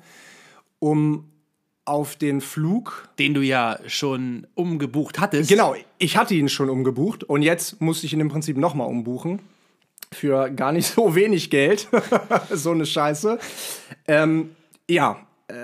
um 0.82 1.28
auf 1.84 2.16
den 2.16 2.40
Flug. 2.40 3.08
Den 3.20 3.34
du 3.34 3.40
ja 3.40 3.78
schon 3.86 4.46
umgebucht 4.54 5.20
hattest. 5.20 5.48
Genau, 5.48 5.76
ich 5.98 6.16
hatte 6.16 6.34
ihn 6.34 6.48
schon 6.48 6.68
umgebucht 6.68 7.22
und 7.24 7.42
jetzt 7.42 7.80
musste 7.80 8.06
ich 8.06 8.12
ihn 8.12 8.20
im 8.20 8.28
Prinzip 8.28 8.56
nochmal 8.56 8.88
umbuchen. 8.88 9.40
Für 10.12 10.50
gar 10.50 10.72
nicht 10.72 10.88
so 10.88 11.14
wenig 11.14 11.50
Geld. 11.50 11.88
so 12.50 12.72
eine 12.72 12.84
Scheiße. 12.84 13.38
Ähm, 14.08 14.50
ja, 14.90 15.18
äh, 15.48 15.54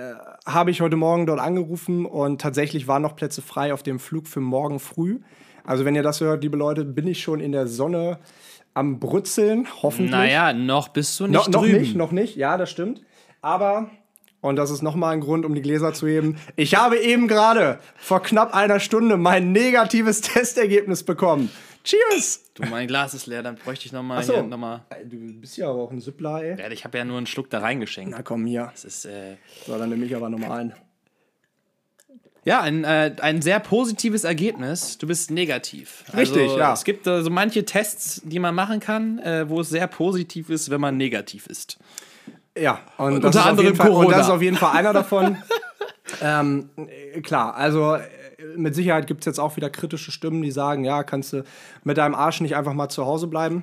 habe 0.46 0.70
ich 0.70 0.80
heute 0.80 0.96
Morgen 0.96 1.26
dort 1.26 1.40
angerufen 1.40 2.06
und 2.06 2.40
tatsächlich 2.40 2.86
waren 2.86 3.02
noch 3.02 3.16
Plätze 3.16 3.42
frei 3.42 3.74
auf 3.74 3.82
dem 3.82 3.98
Flug 3.98 4.28
für 4.28 4.40
morgen 4.40 4.78
früh. 4.78 5.18
Also, 5.64 5.84
wenn 5.84 5.94
ihr 5.96 6.02
das 6.04 6.20
hört, 6.20 6.42
liebe 6.44 6.56
Leute, 6.56 6.84
bin 6.84 7.06
ich 7.08 7.20
schon 7.22 7.40
in 7.40 7.52
der 7.52 7.66
Sonne 7.66 8.18
am 8.72 9.00
Brutzeln, 9.00 9.66
hoffentlich. 9.82 10.12
Naja, 10.12 10.52
noch 10.52 10.88
bist 10.88 11.18
du 11.20 11.26
nicht 11.26 11.34
No, 11.34 11.50
noch 11.50 11.62
drüben. 11.62 11.80
nicht, 11.80 11.96
noch 11.96 12.12
nicht, 12.12 12.36
ja, 12.36 12.56
das 12.56 12.70
stimmt. 12.70 13.02
Aber, 13.42 13.90
und 14.40 14.56
das 14.56 14.70
ist 14.70 14.82
nochmal 14.82 15.14
ein 15.14 15.20
Grund, 15.20 15.44
um 15.44 15.54
die 15.54 15.62
Gläser 15.62 15.92
zu 15.92 16.06
heben, 16.06 16.36
ich 16.56 16.74
habe 16.76 16.98
eben 16.98 17.28
gerade 17.28 17.80
vor 17.96 18.22
knapp 18.22 18.54
einer 18.54 18.80
Stunde 18.80 19.16
mein 19.16 19.52
negatives 19.52 20.20
Testergebnis 20.22 21.02
bekommen. 21.02 21.50
Cheers! 21.84 22.44
Du, 22.54 22.64
mein 22.66 22.86
Glas 22.86 23.14
ist 23.14 23.26
leer, 23.26 23.42
dann 23.42 23.54
bräuchte 23.56 23.86
ich 23.86 23.92
nochmal 23.92 24.18
Achso. 24.18 24.34
hier 24.34 24.42
nochmal. 24.42 24.82
Du 25.04 25.16
bist 25.40 25.56
ja 25.56 25.70
aber 25.70 25.80
auch 25.82 25.90
ein 25.90 26.00
Süppler, 26.00 26.42
ey. 26.42 26.58
Ja, 26.60 26.70
ich 26.70 26.84
habe 26.84 26.98
ja 26.98 27.04
nur 27.04 27.16
einen 27.16 27.26
Schluck 27.26 27.48
da 27.50 27.60
reingeschenkt. 27.60 28.10
Na 28.10 28.22
komm, 28.22 28.44
hier. 28.46 28.68
Das 28.72 28.84
ist 28.84 29.04
äh, 29.06 29.36
So, 29.66 29.78
dann 29.78 29.88
nehme 29.88 30.04
ich 30.04 30.14
aber 30.14 30.28
nochmal 30.28 30.60
ein. 30.60 30.74
ja 32.44 32.60
ein, 32.60 32.84
äh, 32.84 33.14
ein 33.22 33.40
sehr 33.42 33.60
positives 33.60 34.24
Ergebnis. 34.24 34.98
Du 34.98 35.06
bist 35.06 35.30
negativ. 35.30 36.04
Richtig, 36.16 36.42
also, 36.42 36.58
ja. 36.58 36.72
Es 36.74 36.84
gibt 36.84 37.06
äh, 37.06 37.22
so 37.22 37.30
manche 37.30 37.64
Tests, 37.64 38.20
die 38.24 38.38
man 38.38 38.54
machen 38.54 38.80
kann, 38.80 39.18
äh, 39.20 39.48
wo 39.48 39.60
es 39.60 39.70
sehr 39.70 39.86
positiv 39.86 40.50
ist, 40.50 40.68
wenn 40.70 40.80
man 40.80 40.96
negativ 40.96 41.46
ist. 41.46 41.78
Ja, 42.56 42.80
und, 42.96 43.14
Und 43.14 43.24
das, 43.24 43.36
unter 43.36 43.38
ist 43.38 43.44
auf 43.44 43.46
anderem 43.46 43.66
jeden 43.66 43.76
Fall, 43.76 43.88
und 43.88 43.94
Corona. 43.94 44.16
das 44.16 44.26
ist 44.26 44.32
auf 44.32 44.42
jeden 44.42 44.56
Fall 44.56 44.76
einer 44.76 44.92
davon. 44.92 45.36
ähm, 46.22 46.70
äh, 46.76 47.20
klar, 47.20 47.54
also 47.54 47.94
äh, 47.94 48.02
mit 48.56 48.74
Sicherheit 48.74 49.06
gibt 49.06 49.20
es 49.20 49.26
jetzt 49.26 49.38
auch 49.38 49.56
wieder 49.56 49.70
kritische 49.70 50.10
Stimmen, 50.10 50.42
die 50.42 50.50
sagen, 50.50 50.84
ja, 50.84 51.02
kannst 51.02 51.32
du 51.32 51.44
mit 51.84 51.98
deinem 51.98 52.14
Arsch 52.14 52.40
nicht 52.40 52.56
einfach 52.56 52.72
mal 52.72 52.88
zu 52.88 53.06
Hause 53.06 53.26
bleiben. 53.26 53.62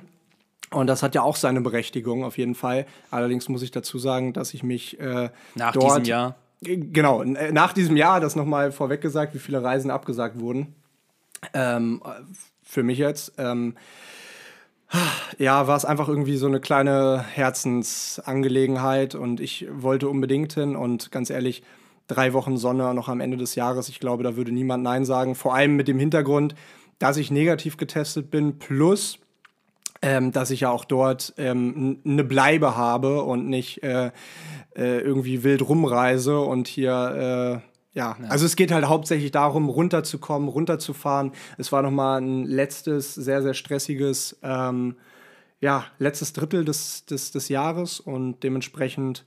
Und 0.70 0.88
das 0.88 1.02
hat 1.02 1.14
ja 1.14 1.22
auch 1.22 1.36
seine 1.36 1.60
Berechtigung, 1.60 2.24
auf 2.24 2.38
jeden 2.38 2.54
Fall. 2.54 2.86
Allerdings 3.10 3.48
muss 3.48 3.62
ich 3.62 3.70
dazu 3.70 3.98
sagen, 3.98 4.32
dass 4.32 4.52
ich 4.52 4.62
mich 4.62 4.98
äh, 4.98 5.30
Nach 5.54 5.72
dort, 5.72 5.90
diesem 5.90 6.04
Jahr. 6.04 6.34
Genau, 6.60 7.22
äh, 7.22 7.52
nach 7.52 7.72
diesem 7.72 7.96
Jahr, 7.96 8.20
das 8.20 8.34
nochmal 8.34 8.72
vorweg 8.72 9.00
gesagt, 9.00 9.34
wie 9.34 9.38
viele 9.38 9.62
Reisen 9.62 9.90
abgesagt 9.90 10.40
wurden. 10.40 10.74
Ähm, 11.54 12.02
äh, 12.04 12.22
für 12.64 12.82
mich 12.82 12.98
jetzt. 12.98 13.32
Ähm, 13.38 13.76
ja, 15.38 15.66
war 15.66 15.76
es 15.76 15.84
einfach 15.84 16.08
irgendwie 16.08 16.36
so 16.36 16.46
eine 16.46 16.60
kleine 16.60 17.24
Herzensangelegenheit 17.32 19.14
und 19.14 19.40
ich 19.40 19.66
wollte 19.70 20.08
unbedingt 20.08 20.52
hin 20.54 20.76
und 20.76 21.10
ganz 21.10 21.30
ehrlich, 21.30 21.62
drei 22.06 22.32
Wochen 22.32 22.56
Sonne 22.56 22.94
noch 22.94 23.08
am 23.08 23.20
Ende 23.20 23.36
des 23.36 23.54
Jahres, 23.54 23.88
ich 23.88 24.00
glaube, 24.00 24.22
da 24.22 24.36
würde 24.36 24.52
niemand 24.52 24.84
Nein 24.84 25.04
sagen. 25.04 25.34
Vor 25.34 25.54
allem 25.54 25.76
mit 25.76 25.88
dem 25.88 25.98
Hintergrund, 25.98 26.54
dass 26.98 27.16
ich 27.16 27.30
negativ 27.30 27.76
getestet 27.76 28.30
bin, 28.30 28.58
plus 28.58 29.18
ähm, 30.02 30.32
dass 30.32 30.50
ich 30.50 30.60
ja 30.60 30.70
auch 30.70 30.84
dort 30.84 31.34
ähm, 31.36 32.00
eine 32.04 32.24
Bleibe 32.24 32.76
habe 32.76 33.22
und 33.22 33.48
nicht 33.48 33.82
äh, 33.82 34.10
äh, 34.76 35.00
irgendwie 35.00 35.42
wild 35.42 35.68
rumreise 35.68 36.40
und 36.40 36.68
hier, 36.68 37.62
äh, 37.62 37.75
ja. 37.96 38.16
also 38.28 38.46
es 38.46 38.56
geht 38.56 38.70
halt 38.70 38.84
hauptsächlich 38.84 39.32
darum, 39.32 39.68
runterzukommen, 39.68 40.48
runterzufahren. 40.48 41.32
Es 41.58 41.72
war 41.72 41.82
nochmal 41.82 42.20
ein 42.20 42.44
letztes, 42.44 43.14
sehr, 43.14 43.42
sehr 43.42 43.54
stressiges, 43.54 44.38
ähm, 44.42 44.96
ja, 45.60 45.86
letztes 45.98 46.32
Drittel 46.32 46.64
des, 46.64 47.06
des, 47.06 47.32
des 47.32 47.48
Jahres 47.48 47.98
und 47.98 48.42
dementsprechend 48.42 49.24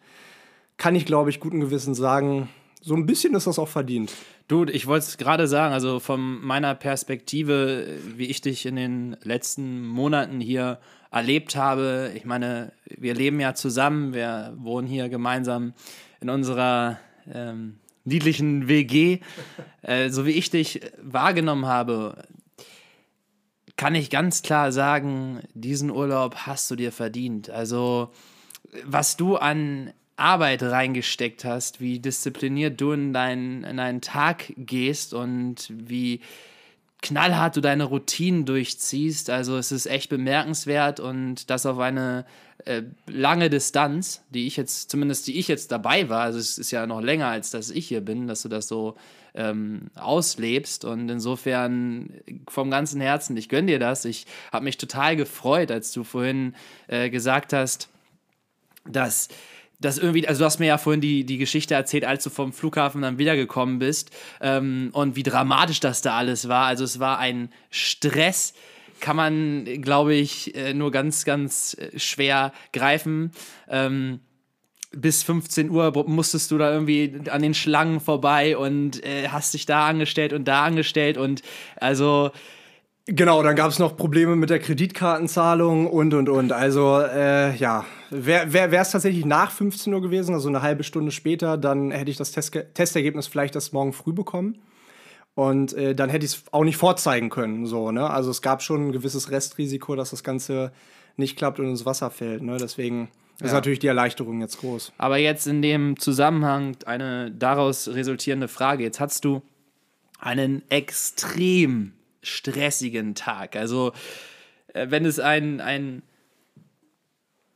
kann 0.77 0.95
ich, 0.95 1.05
glaube 1.05 1.31
ich, 1.31 1.39
guten 1.39 1.59
Gewissen 1.59 1.95
sagen, 1.95 2.47
so 2.81 2.95
ein 2.95 3.05
bisschen 3.05 3.35
ist 3.35 3.47
das 3.47 3.59
auch 3.59 3.67
verdient. 3.67 4.13
Du, 4.47 4.65
ich 4.65 4.87
wollte 4.87 5.05
es 5.05 5.17
gerade 5.17 5.47
sagen, 5.47 5.73
also 5.73 5.99
von 5.99 6.39
meiner 6.41 6.73
Perspektive, 6.75 7.87
wie 8.15 8.27
ich 8.27 8.41
dich 8.41 8.65
in 8.65 8.75
den 8.75 9.17
letzten 9.21 9.85
Monaten 9.85 10.39
hier 10.39 10.79
erlebt 11.11 11.55
habe. 11.55 12.11
Ich 12.15 12.25
meine, 12.25 12.71
wir 12.85 13.13
leben 13.13 13.39
ja 13.39 13.53
zusammen, 13.53 14.13
wir 14.13 14.53
wohnen 14.57 14.87
hier 14.87 15.09
gemeinsam 15.09 15.73
in 16.21 16.29
unserer 16.29 16.99
ähm, 17.31 17.79
niedlichen 18.03 18.67
WG. 18.67 19.19
Äh, 19.81 20.09
so 20.09 20.25
wie 20.25 20.31
ich 20.31 20.49
dich 20.49 20.81
wahrgenommen 21.01 21.65
habe, 21.65 22.23
kann 23.77 23.95
ich 23.95 24.09
ganz 24.09 24.41
klar 24.41 24.71
sagen, 24.71 25.39
diesen 25.53 25.89
Urlaub 25.89 26.35
hast 26.45 26.69
du 26.69 26.75
dir 26.75 26.91
verdient. 26.91 27.49
Also, 27.49 28.11
was 28.83 29.15
du 29.15 29.37
an 29.37 29.93
Arbeit 30.17 30.61
reingesteckt 30.61 31.45
hast, 31.45 31.79
wie 31.79 31.99
diszipliniert 31.99 32.79
du 32.81 32.91
in 32.91 33.13
deinen, 33.13 33.63
in 33.63 33.77
deinen 33.77 34.01
Tag 34.01 34.53
gehst 34.57 35.13
und 35.13 35.71
wie 35.73 36.19
knallhart 37.01 37.55
du 37.55 37.61
deine 37.61 37.85
Routinen 37.85 38.45
durchziehst. 38.45 39.29
Also 39.29 39.57
es 39.57 39.71
ist 39.71 39.85
echt 39.85 40.09
bemerkenswert 40.09 40.99
und 40.99 41.49
das 41.49 41.65
auf 41.65 41.79
eine 41.79 42.25
äh, 42.69 42.83
lange 43.07 43.49
Distanz, 43.49 44.21
die 44.29 44.45
ich 44.45 44.55
jetzt, 44.55 44.91
zumindest 44.91 45.25
die 45.25 45.39
ich 45.39 45.47
jetzt 45.47 45.71
dabei 45.71 46.07
war, 46.07 46.21
also 46.21 46.37
es 46.37 46.59
ist 46.59 46.69
ja 46.69 46.85
noch 46.85 47.01
länger, 47.01 47.27
als 47.27 47.49
dass 47.49 47.71
ich 47.71 47.87
hier 47.87 48.01
bin, 48.01 48.27
dass 48.27 48.43
du 48.43 48.47
das 48.47 48.67
so 48.67 48.95
ähm, 49.33 49.89
auslebst 49.95 50.85
und 50.85 51.09
insofern 51.09 52.21
vom 52.47 52.69
ganzen 52.69 53.01
Herzen, 53.01 53.35
ich 53.37 53.49
gönne 53.49 53.67
dir 53.67 53.79
das. 53.79 54.05
Ich 54.05 54.27
habe 54.51 54.65
mich 54.65 54.77
total 54.77 55.15
gefreut, 55.15 55.71
als 55.71 55.91
du 55.93 56.03
vorhin 56.03 56.53
äh, 56.87 57.09
gesagt 57.09 57.53
hast, 57.53 57.89
dass 58.87 59.29
das 59.79 59.97
irgendwie, 59.97 60.27
also 60.27 60.39
du 60.39 60.45
hast 60.45 60.59
mir 60.59 60.67
ja 60.67 60.77
vorhin 60.77 61.01
die, 61.01 61.23
die 61.23 61.37
Geschichte 61.39 61.73
erzählt, 61.73 62.05
als 62.05 62.23
du 62.23 62.29
vom 62.29 62.53
Flughafen 62.53 63.01
dann 63.01 63.17
wiedergekommen 63.17 63.79
bist 63.79 64.11
ähm, 64.41 64.89
und 64.93 65.15
wie 65.15 65.23
dramatisch 65.23 65.79
das 65.79 66.03
da 66.03 66.17
alles 66.17 66.47
war. 66.47 66.67
Also 66.67 66.83
es 66.83 66.99
war 66.99 67.17
ein 67.17 67.51
Stress, 67.71 68.53
kann 68.99 69.15
man, 69.15 69.65
glaube 69.81 70.13
ich, 70.13 70.55
äh, 70.55 70.73
nur 70.73 70.91
ganz, 70.91 71.25
ganz 71.25 71.75
äh, 71.79 71.97
schwer 71.99 72.53
greifen. 72.73 73.31
Ähm, 73.69 74.19
bis 74.91 75.23
15 75.23 75.69
Uhr 75.69 75.91
musstest 76.07 76.49
du 76.51 76.57
da 76.57 76.71
irgendwie 76.71 77.13
an 77.29 77.41
den 77.41 77.53
Schlangen 77.53 77.99
vorbei 77.99 78.57
und 78.57 79.03
äh, 79.05 79.27
hast 79.29 79.53
dich 79.53 79.65
da 79.65 79.87
angestellt 79.87 80.33
und 80.33 80.47
da 80.47 80.63
angestellt 80.63 81.17
und 81.17 81.43
also 81.79 82.31
Genau, 83.11 83.41
dann 83.41 83.55
gab 83.55 83.71
es 83.71 83.79
noch 83.79 83.97
Probleme 83.97 84.35
mit 84.35 84.51
der 84.51 84.59
Kreditkartenzahlung 84.59 85.87
und 85.87 86.13
und 86.13 86.29
und. 86.29 86.51
Also 86.51 86.99
äh, 86.99 87.55
ja, 87.55 87.85
wäre 88.11 88.53
wär, 88.53 88.81
es 88.81 88.91
tatsächlich 88.91 89.25
nach 89.25 89.49
15 89.49 89.91
Uhr 89.91 90.01
gewesen, 90.01 90.35
also 90.35 90.47
eine 90.47 90.61
halbe 90.61 90.83
Stunde 90.83 91.11
später, 91.11 91.57
dann 91.57 91.89
hätte 91.89 92.11
ich 92.11 92.17
das 92.17 92.31
Test 92.31 92.55
Testergebnis 92.75 93.25
vielleicht 93.25 93.55
erst 93.55 93.73
morgen 93.73 93.93
früh 93.93 94.13
bekommen. 94.13 94.59
Und 95.39 95.71
äh, 95.71 95.95
dann 95.95 96.09
hätte 96.09 96.25
ich 96.25 96.33
es 96.33 96.43
auch 96.51 96.65
nicht 96.65 96.75
vorzeigen 96.75 97.29
können. 97.29 97.65
So, 97.65 97.91
ne? 97.91 98.09
Also 98.09 98.29
es 98.29 98.41
gab 98.41 98.61
schon 98.61 98.89
ein 98.89 98.91
gewisses 98.91 99.31
Restrisiko, 99.31 99.95
dass 99.95 100.09
das 100.09 100.21
Ganze 100.21 100.73
nicht 101.15 101.37
klappt 101.37 101.61
und 101.61 101.67
ins 101.69 101.85
Wasser 101.85 102.11
fällt. 102.11 102.43
Ne? 102.43 102.57
Deswegen 102.57 103.07
ja. 103.39 103.45
ist 103.45 103.53
natürlich 103.53 103.79
die 103.79 103.87
Erleichterung 103.87 104.41
jetzt 104.41 104.57
groß. 104.57 104.91
Aber 104.97 105.15
jetzt 105.15 105.47
in 105.47 105.61
dem 105.61 105.97
Zusammenhang 105.97 106.75
eine 106.85 107.31
daraus 107.31 107.87
resultierende 107.87 108.49
Frage. 108.49 108.83
Jetzt 108.83 108.99
hast 108.99 109.23
du 109.23 109.41
einen 110.19 110.61
extrem 110.69 111.93
stressigen 112.21 113.15
Tag. 113.15 113.55
Also, 113.55 113.93
äh, 114.73 114.87
wenn 114.89 115.05
es 115.05 115.21
ein, 115.21 115.61
ein 115.61 116.03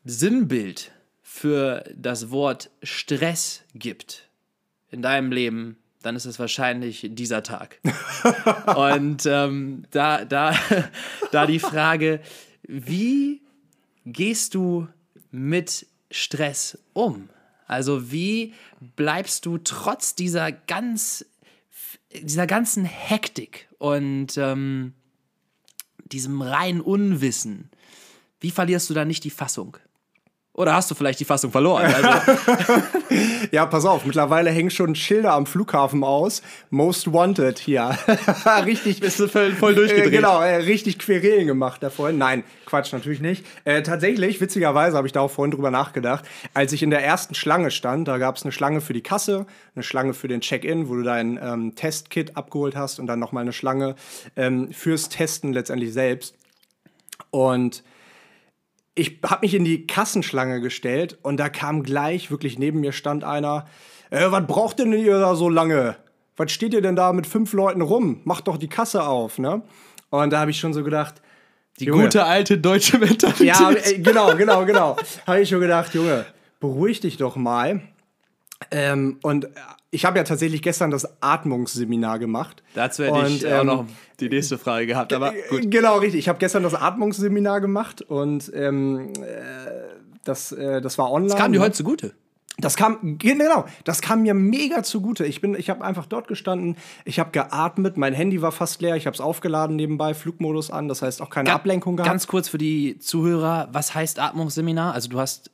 Sinnbild 0.06 0.94
für 1.22 1.84
das 1.94 2.32
Wort 2.32 2.70
Stress 2.82 3.66
gibt 3.76 4.30
in 4.90 5.02
deinem 5.02 5.34
Leben, 5.34 5.76
dann 6.04 6.16
ist 6.16 6.26
es 6.26 6.38
wahrscheinlich 6.38 7.10
dieser 7.12 7.42
Tag. 7.42 7.80
Und 8.76 9.26
ähm, 9.26 9.84
da, 9.92 10.26
da, 10.26 10.56
da 11.32 11.48
die 11.48 11.60
Frage, 11.60 12.22
wie 12.64 13.42
gehst 14.06 14.54
du 14.54 14.88
mit 15.32 15.88
Stress 16.12 16.78
um? 16.94 17.30
Also 17.66 18.12
wie 18.12 18.54
bleibst 18.96 19.46
du 19.46 19.58
trotz 19.58 20.16
dieser 20.16 20.52
ganz 20.52 21.26
dieser 22.22 22.48
ganzen 22.48 22.86
Hektik 22.86 23.68
und 23.80 24.38
ähm, 24.38 24.94
diesem 26.06 26.42
reinen 26.42 26.82
Unwissen, 26.82 27.70
wie 28.40 28.52
verlierst 28.52 28.90
du 28.90 28.94
da 28.94 29.06
nicht 29.06 29.24
die 29.24 29.30
Fassung? 29.30 29.78
Oder 30.56 30.76
hast 30.76 30.92
du 30.92 30.96
vielleicht 30.96 31.20
die 31.20 31.26
Fassung 31.26 31.52
verloren? 31.52 31.92
Also 31.92 32.32
ja, 33.52 33.66
pass 33.66 33.86
auf, 33.86 34.06
mittlerweile 34.06 34.52
hängen 34.52 34.70
schon 34.70 34.94
Schilder 34.94 35.34
am 35.34 35.48
Flughafen 35.48 36.04
aus. 36.04 36.44
Most 36.70 37.12
Wanted 37.12 37.58
hier. 37.58 37.98
richtig. 38.64 39.00
Bist 39.00 39.20
du 39.20 39.28
voll, 39.28 39.54
voll 39.54 39.74
durchgedreht. 39.74 40.14
Äh, 40.14 40.16
genau, 40.16 40.42
äh, 40.42 40.58
richtig 40.58 41.00
Querelen 41.00 41.48
gemacht 41.48 41.82
da 41.82 41.90
vorhin. 41.90 42.20
Nein, 42.20 42.44
Quatsch, 42.68 42.94
natürlich 42.94 43.20
nicht. 43.20 43.44
Äh, 43.66 43.82
tatsächlich, 43.82 44.42
witzigerweise 44.42 44.96
habe 44.96 45.08
ich 45.08 45.14
da 45.14 45.22
auch 45.22 45.32
vorhin 45.32 45.50
drüber 45.50 45.72
nachgedacht. 45.72 46.24
Als 46.54 46.72
ich 46.72 46.84
in 46.84 46.92
der 46.92 47.04
ersten 47.04 47.34
Schlange 47.34 47.72
stand, 47.72 48.08
da 48.08 48.20
gab 48.20 48.36
es 48.36 48.44
eine 48.44 48.52
Schlange 48.52 48.82
für 48.82 48.94
die 48.94 49.02
Kasse, 49.02 49.48
eine 49.74 49.82
Schlange 49.82 50.14
für 50.14 50.28
den 50.28 50.42
Check-in, 50.42 50.88
wo 50.88 50.94
du 50.94 51.02
dein 51.02 51.40
ähm, 51.42 51.74
Testkit 51.74 52.38
abgeholt 52.38 52.76
hast 52.76 53.00
und 53.00 53.08
dann 53.08 53.18
nochmal 53.18 53.42
eine 53.42 53.54
Schlange 53.54 53.96
ähm, 54.36 54.72
fürs 54.72 55.10
Testen 55.10 55.52
letztendlich 55.52 55.94
selbst. 55.94 56.36
Und 57.32 57.84
ich 58.96 59.20
habe 59.26 59.42
mich 59.42 59.54
in 59.54 59.66
die 59.66 59.88
Kassenschlange 59.88 60.62
gestellt 60.62 61.18
und 61.22 61.38
da 61.38 61.50
kam 61.50 61.84
gleich, 61.84 62.30
wirklich 62.30 62.60
neben 62.60 62.80
mir 62.80 62.92
stand 62.92 63.24
einer, 63.24 63.66
äh, 64.10 64.30
was 64.30 64.46
braucht 64.46 64.80
denn 64.80 64.94
ihr 64.94 65.20
da 65.20 65.36
so 65.36 65.50
lange? 65.50 65.96
Was 66.38 66.52
steht 66.52 66.74
ihr 66.74 66.82
denn 66.82 66.96
da 66.96 67.14
mit 67.14 67.28
fünf 67.28 67.54
Leuten 67.54 67.82
rum? 67.82 68.22
Macht 68.24 68.48
doch 68.48 68.58
die 68.58 68.68
Kasse 68.68 69.04
auf, 69.04 69.38
ne? 69.40 69.62
Und 70.10 70.32
da 70.32 70.40
habe 70.40 70.52
ich 70.52 70.60
schon 70.60 70.74
so 70.74 70.84
gedacht, 70.84 71.22
die 71.80 71.86
Junge, 71.86 72.04
gute 72.04 72.24
alte 72.24 72.58
deutsche 72.60 73.00
Mentalität. 73.00 73.48
Ja, 73.48 73.72
äh, 73.72 74.00
genau, 74.00 74.36
genau, 74.36 74.66
genau. 74.66 74.96
habe 75.26 75.42
ich 75.42 75.50
schon 75.50 75.60
gedacht, 75.60 75.94
Junge, 75.96 76.26
beruhig 76.60 77.00
dich 77.00 77.18
doch 77.18 77.36
mal. 77.36 77.82
Ähm, 78.72 79.20
und 79.22 79.48
ich 79.92 80.06
habe 80.06 80.18
ja 80.18 80.24
tatsächlich 80.24 80.62
gestern 80.62 80.92
das 80.92 81.22
Atmungsseminar 81.22 82.20
gemacht. 82.20 82.64
Dazu 82.74 83.04
hätte 83.04 83.14
und, 83.14 83.28
ich 83.28 83.46
ähm, 83.46 83.60
auch 83.60 83.64
noch 83.64 83.86
die 84.20 84.30
nächste 84.30 84.58
Frage 84.58 84.88
gehabt, 84.88 85.14
aber 85.14 85.34
gut. 85.50 85.70
Genau, 85.70 85.98
richtig. 85.98 86.20
Ich 86.20 86.30
habe 86.30 86.40
gestern 86.40 86.64
das 86.64 86.74
Atmungsseminar 86.74 87.62
gemacht 87.62 88.02
und 88.02 88.52
ähm, 88.56 89.14
äh, 89.22 89.94
das, 90.24 90.52
äh, 90.52 90.82
das 90.82 90.98
war 90.98 91.12
online. 91.12 91.34
Das 91.34 91.40
kam 91.40 91.54
dir 91.54 91.60
heute 91.60 91.74
zugute. 91.74 92.14
Das 92.60 92.76
kam, 92.78 93.18
genau, 93.18 93.66
das 93.84 94.02
kam 94.02 94.22
mir 94.22 94.36
mega 94.36 94.84
zugute. 94.84 95.26
Ich 95.26 95.42
bin, 95.42 95.56
ich 95.56 95.72
habe 95.72 95.84
einfach 95.84 96.06
dort 96.06 96.28
gestanden, 96.28 96.78
ich 97.04 97.20
habe 97.20 97.32
geatmet, 97.32 97.98
mein 97.98 98.14
Handy 98.14 98.44
war 98.44 98.52
fast 98.52 98.82
leer, 98.82 98.96
ich 98.96 99.08
habe 99.08 99.16
es 99.16 99.22
aufgeladen 99.22 99.76
nebenbei, 99.76 100.14
Flugmodus 100.14 100.70
an, 100.70 100.88
das 100.88 101.02
heißt 101.02 101.22
auch 101.22 101.32
keine 101.32 101.50
Ga 101.50 101.56
Ablenkung 101.56 101.98
gehabt. 101.98 102.12
Ganz 102.12 102.28
kurz 102.28 102.50
für 102.50 102.60
die 102.60 103.00
Zuhörer, 103.00 103.70
was 103.72 103.96
heißt 103.96 104.20
Atmungsseminar? 104.20 104.94
Also 104.94 105.10
du 105.10 105.20
hast 105.20 105.50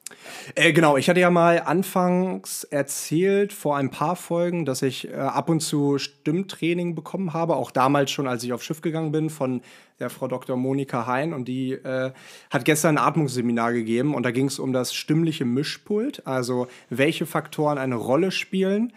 äh, 0.55 0.73
genau, 0.73 0.97
ich 0.97 1.09
hatte 1.09 1.19
ja 1.19 1.29
mal 1.29 1.61
anfangs 1.65 2.63
erzählt 2.63 3.53
vor 3.53 3.77
ein 3.77 3.91
paar 3.91 4.15
Folgen, 4.15 4.65
dass 4.65 4.81
ich 4.81 5.07
äh, 5.07 5.13
ab 5.13 5.49
und 5.49 5.61
zu 5.61 5.97
Stimmtraining 5.97 6.95
bekommen 6.95 7.33
habe, 7.33 7.55
auch 7.55 7.71
damals 7.71 8.11
schon, 8.11 8.27
als 8.27 8.43
ich 8.43 8.51
aufs 8.53 8.65
Schiff 8.65 8.81
gegangen 8.81 9.11
bin, 9.11 9.29
von 9.29 9.61
der 9.99 10.09
Frau 10.09 10.27
Dr. 10.27 10.57
Monika 10.57 11.05
Hein. 11.07 11.33
Und 11.33 11.47
die 11.47 11.73
äh, 11.73 12.11
hat 12.49 12.65
gestern 12.65 12.97
ein 12.97 13.03
Atmungsseminar 13.03 13.73
gegeben 13.73 14.15
und 14.15 14.23
da 14.23 14.31
ging 14.31 14.47
es 14.47 14.59
um 14.59 14.73
das 14.73 14.93
stimmliche 14.93 15.45
Mischpult, 15.45 16.25
also 16.25 16.67
welche 16.89 17.25
Faktoren 17.25 17.77
eine 17.77 17.95
Rolle 17.95 18.31
spielen, 18.31 18.93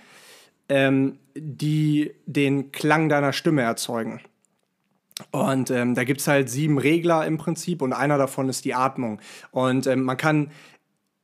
ähm, 0.68 1.18
die 1.34 2.12
den 2.26 2.72
Klang 2.72 3.08
deiner 3.08 3.32
Stimme 3.32 3.62
erzeugen. 3.62 4.20
Und 5.30 5.70
ähm, 5.70 5.94
da 5.94 6.04
gibt 6.04 6.20
es 6.20 6.28
halt 6.28 6.48
sieben 6.48 6.78
Regler 6.78 7.26
im 7.26 7.38
Prinzip 7.38 7.82
und 7.82 7.92
einer 7.92 8.18
davon 8.18 8.48
ist 8.48 8.64
die 8.64 8.74
Atmung. 8.74 9.20
Und 9.50 9.86
ähm, 9.86 10.02
man 10.02 10.16
kann 10.16 10.50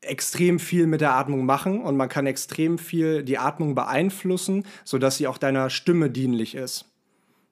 extrem 0.01 0.59
viel 0.59 0.87
mit 0.87 1.01
der 1.01 1.15
Atmung 1.15 1.45
machen 1.45 1.83
und 1.83 1.97
man 1.97 2.09
kann 2.09 2.27
extrem 2.27 2.79
viel 2.79 3.25
die 3.25 3.39
Atmung 3.39 3.75
beeinflussen, 3.75 4.65
sodass 4.85 5.17
sie 5.17 5.27
auch 5.27 5.39
deiner 5.39 5.71
Stimme 5.71 6.11
dienlich 6.11 6.55
ist. 6.55 6.87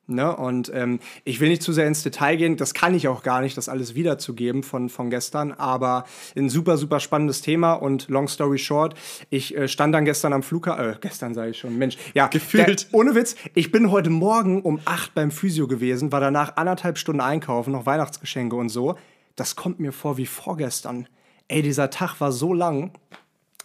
Ne? 0.07 0.35
Und 0.37 0.71
ähm, 0.75 1.01
ich 1.25 1.41
will 1.41 1.49
nicht 1.49 1.63
zu 1.63 1.73
sehr 1.73 1.87
ins 1.87 2.03
Detail 2.03 2.37
gehen, 2.37 2.57
das 2.57 2.75
kann 2.75 2.95
ich 2.95 3.09
auch 3.09 3.23
gar 3.23 3.41
nicht, 3.41 3.57
das 3.57 3.69
alles 3.69 3.95
wiederzugeben 3.95 4.63
von, 4.63 4.89
von 4.89 5.11
gestern, 5.11 5.53
aber 5.53 6.05
ein 6.37 6.49
super, 6.49 6.77
super 6.77 7.01
spannendes 7.01 7.41
Thema 7.41 7.73
und 7.73 8.09
long 8.09 8.29
story 8.29 8.59
short, 8.59 8.95
ich 9.31 9.57
äh, 9.57 9.69
stand 9.69 9.95
dann 9.95 10.05
gestern 10.05 10.33
am 10.33 10.43
Flughafen, 10.43 10.93
äh, 10.93 10.97
gestern 11.01 11.35
sage 11.35 11.51
ich 11.51 11.59
schon, 11.59 11.77
Mensch, 11.77 11.97
ja, 12.15 12.29
gefühlt. 12.29 12.93
Der, 12.93 12.99
ohne 12.99 13.15
Witz, 13.15 13.37
ich 13.55 13.73
bin 13.73 13.91
heute 13.91 14.11
Morgen 14.11 14.63
um 14.63 14.81
acht 14.85 15.15
beim 15.15 15.31
Physio 15.31 15.67
gewesen, 15.67 16.13
war 16.13 16.21
danach 16.21 16.57
anderthalb 16.57 16.99
Stunden 16.99 17.21
einkaufen, 17.21 17.73
noch 17.73 17.87
Weihnachtsgeschenke 17.87 18.57
und 18.57 18.69
so. 18.69 18.97
Das 19.35 19.57
kommt 19.57 19.81
mir 19.81 19.93
vor 19.93 20.17
wie 20.17 20.27
vorgestern 20.27 21.09
ey, 21.49 21.63
dieser 21.63 21.91
Tag 21.91 22.21
war 22.21 22.33
so 22.33 22.53
lang. 22.53 22.93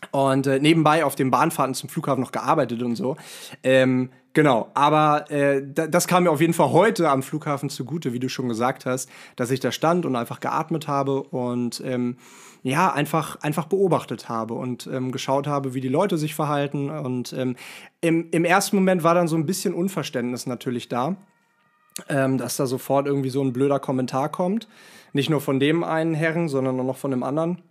Und 0.09 0.47
äh, 0.47 0.59
nebenbei 0.59 1.05
auf 1.05 1.15
den 1.15 1.29
Bahnfahrten 1.29 1.75
zum 1.75 1.87
Flughafen 1.87 2.21
noch 2.21 2.31
gearbeitet 2.31 2.81
und 2.81 2.95
so. 2.95 3.17
Ähm, 3.63 4.09
genau, 4.33 4.69
aber 4.73 5.29
äh, 5.31 5.61
das 5.65 6.07
kam 6.07 6.23
mir 6.23 6.31
auf 6.31 6.41
jeden 6.41 6.53
Fall 6.53 6.71
heute 6.71 7.09
am 7.09 7.23
Flughafen 7.23 7.69
zugute, 7.69 8.13
wie 8.13 8.19
du 8.19 8.29
schon 8.29 8.49
gesagt 8.49 8.85
hast, 8.85 9.09
dass 9.35 9.51
ich 9.51 9.59
da 9.59 9.71
stand 9.71 10.05
und 10.05 10.15
einfach 10.15 10.39
geatmet 10.39 10.87
habe 10.87 11.23
und 11.23 11.81
ähm, 11.85 12.17
ja, 12.63 12.91
einfach, 12.93 13.37
einfach 13.41 13.65
beobachtet 13.65 14.29
habe 14.29 14.53
und 14.53 14.87
ähm, 14.87 15.11
geschaut 15.11 15.47
habe, 15.47 15.73
wie 15.73 15.81
die 15.81 15.87
Leute 15.87 16.17
sich 16.17 16.35
verhalten. 16.35 16.89
Und 16.89 17.33
ähm, 17.33 17.55
im, 18.01 18.29
im 18.31 18.45
ersten 18.45 18.75
Moment 18.75 19.03
war 19.03 19.15
dann 19.15 19.27
so 19.27 19.35
ein 19.35 19.45
bisschen 19.45 19.73
Unverständnis 19.73 20.45
natürlich 20.45 20.87
da, 20.87 21.15
ähm, 22.07 22.37
dass 22.37 22.57
da 22.57 22.67
sofort 22.67 23.07
irgendwie 23.07 23.29
so 23.29 23.43
ein 23.43 23.53
blöder 23.53 23.79
Kommentar 23.79 24.29
kommt. 24.29 24.67
Nicht 25.13 25.29
nur 25.29 25.41
von 25.41 25.59
dem 25.59 25.83
einen 25.83 26.13
Herren, 26.13 26.49
sondern 26.49 26.79
auch 26.79 26.85
noch 26.85 26.97
von 26.97 27.11
dem 27.11 27.23
anderen. 27.23 27.61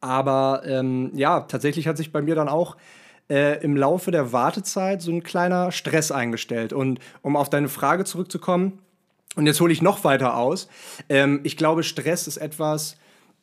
Aber 0.00 0.62
ähm, 0.66 1.10
ja, 1.14 1.40
tatsächlich 1.40 1.86
hat 1.86 1.96
sich 1.96 2.12
bei 2.12 2.22
mir 2.22 2.34
dann 2.34 2.48
auch 2.48 2.76
äh, 3.30 3.62
im 3.62 3.76
Laufe 3.76 4.10
der 4.10 4.32
Wartezeit 4.32 5.02
so 5.02 5.10
ein 5.10 5.22
kleiner 5.22 5.72
Stress 5.72 6.10
eingestellt. 6.10 6.72
Und 6.72 7.00
um 7.22 7.36
auf 7.36 7.50
deine 7.50 7.68
Frage 7.68 8.04
zurückzukommen, 8.04 8.78
und 9.36 9.46
jetzt 9.46 9.60
hole 9.60 9.72
ich 9.72 9.82
noch 9.82 10.04
weiter 10.04 10.36
aus. 10.36 10.68
Ähm, 11.08 11.40
ich 11.42 11.56
glaube, 11.56 11.82
Stress 11.82 12.28
ist 12.28 12.36
etwas, 12.36 12.96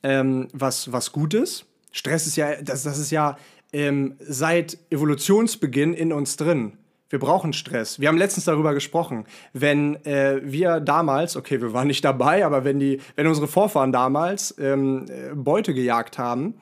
ähm, 0.03 0.47
was, 0.53 0.91
was 0.91 1.11
Gutes. 1.11 1.65
Stress 1.91 2.27
ist 2.27 2.38
ja, 2.38 2.61
das, 2.61 2.83
das 2.83 2.97
ist 2.97 3.11
ja 3.11 3.38
ähm, 3.73 4.15
seit 4.19 4.77
Evolutionsbeginn 4.89 5.93
in 5.93 6.13
uns 6.13 6.38
drin. 6.38 6.77
Wir 7.09 7.19
brauchen 7.19 7.51
Stress. 7.51 8.00
Wir 8.00 8.07
haben 8.07 8.17
letztens 8.17 8.45
darüber 8.45 8.73
gesprochen. 8.73 9.25
Wenn 9.51 9.95
äh, 10.05 10.39
wir 10.43 10.79
damals, 10.79 11.35
okay, 11.35 11.61
wir 11.61 11.73
waren 11.73 11.88
nicht 11.88 12.05
dabei, 12.05 12.45
aber 12.45 12.63
wenn, 12.63 12.79
die, 12.79 13.01
wenn 13.17 13.27
unsere 13.27 13.47
Vorfahren 13.47 13.91
damals 13.91 14.55
ähm, 14.57 15.07
äh, 15.09 15.35
Beute 15.35 15.73
gejagt 15.73 16.17
haben 16.17 16.55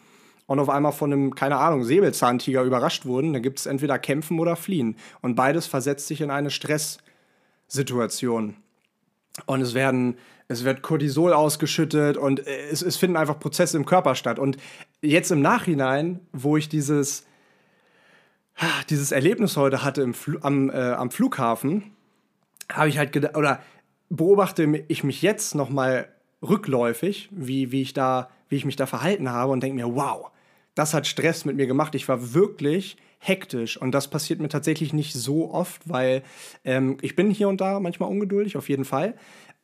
und 0.49 0.59
auf 0.59 0.69
einmal 0.69 0.91
von 0.91 1.13
einem, 1.13 1.35
keine 1.35 1.57
Ahnung, 1.57 1.83
Säbelzahntiger 1.83 2.63
überrascht 2.63 3.05
wurden, 3.05 3.33
dann 3.33 3.43
gibt 3.43 3.59
es 3.59 3.67
entweder 3.67 3.99
Kämpfen 3.99 4.39
oder 4.39 4.55
Fliehen. 4.55 4.95
Und 5.21 5.35
beides 5.35 5.67
versetzt 5.67 6.07
sich 6.07 6.21
in 6.21 6.31
eine 6.31 6.49
Stresssituation. 6.49 8.55
Und 9.45 9.61
es 9.61 9.75
werden 9.75 10.17
es 10.47 10.65
wird 10.65 10.81
Cortisol 10.81 11.33
ausgeschüttet 11.33 12.17
und 12.17 12.47
äh, 12.47 12.69
es, 12.71 12.81
es 12.81 12.97
finden 12.97 13.15
einfach 13.15 13.39
Prozesse 13.39 13.77
im 13.77 13.85
Körper 13.85 14.15
statt. 14.15 14.39
Und 14.39 14.57
jetzt 15.01 15.31
im 15.31 15.41
Nachhinein, 15.41 16.19
wo 16.33 16.57
ich 16.57 16.67
dieses, 16.67 17.27
dieses 18.89 19.11
Erlebnis 19.11 19.55
heute 19.55 19.83
hatte 19.83 20.01
im 20.01 20.15
am, 20.41 20.71
äh, 20.71 20.73
am 20.73 21.11
Flughafen, 21.11 21.91
habe 22.73 22.89
ich 22.89 22.97
halt 22.97 23.11
gedacht, 23.11 23.37
oder 23.37 23.61
beobachte 24.09 24.83
ich 24.87 25.03
mich 25.03 25.21
jetzt 25.21 25.53
noch 25.53 25.69
mal 25.69 26.09
rückläufig, 26.41 27.29
wie, 27.31 27.71
wie, 27.71 27.83
ich 27.83 27.93
da, 27.93 28.31
wie 28.47 28.55
ich 28.55 28.65
mich 28.65 28.75
da 28.75 28.87
verhalten 28.87 29.29
habe 29.29 29.51
und 29.51 29.61
denke 29.61 29.75
mir, 29.75 29.95
wow, 29.95 30.31
das 30.79 30.93
hat 30.93 31.05
Stress 31.05 31.45
mit 31.45 31.57
mir 31.57 31.67
gemacht. 31.67 31.93
Ich 31.93 32.07
war 32.07 32.33
wirklich 32.33 32.97
hektisch 33.19 33.77
und 33.77 33.91
das 33.91 34.09
passiert 34.09 34.39
mir 34.39 34.49
tatsächlich 34.49 34.93
nicht 34.93 35.13
so 35.13 35.51
oft, 35.51 35.87
weil 35.87 36.23
ähm, 36.63 36.97
ich 37.01 37.15
bin 37.15 37.29
hier 37.29 37.49
und 37.49 37.61
da 37.61 37.79
manchmal 37.79 38.09
ungeduldig, 38.09 38.57
auf 38.57 38.69
jeden 38.69 38.85
Fall 38.85 39.15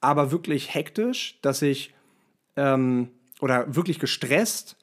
aber 0.05 0.31
wirklich 0.31 0.73
hektisch, 0.73 1.39
dass 1.41 1.61
ich 1.61 1.93
ähm, 2.55 3.09
oder 3.41 3.75
wirklich 3.75 3.99
gestresst, 3.99 4.77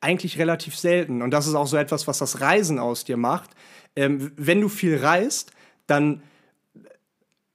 eigentlich 0.00 0.38
relativ 0.38 0.76
selten. 0.76 1.22
Und 1.22 1.30
das 1.30 1.46
ist 1.46 1.54
auch 1.54 1.66
so 1.66 1.76
etwas, 1.76 2.06
was 2.06 2.18
das 2.18 2.40
Reisen 2.40 2.78
aus 2.78 3.04
dir 3.04 3.16
macht. 3.16 3.50
Ähm, 3.96 4.32
wenn 4.36 4.60
du 4.60 4.68
viel 4.68 4.98
reist, 4.98 5.52
dann 5.86 6.22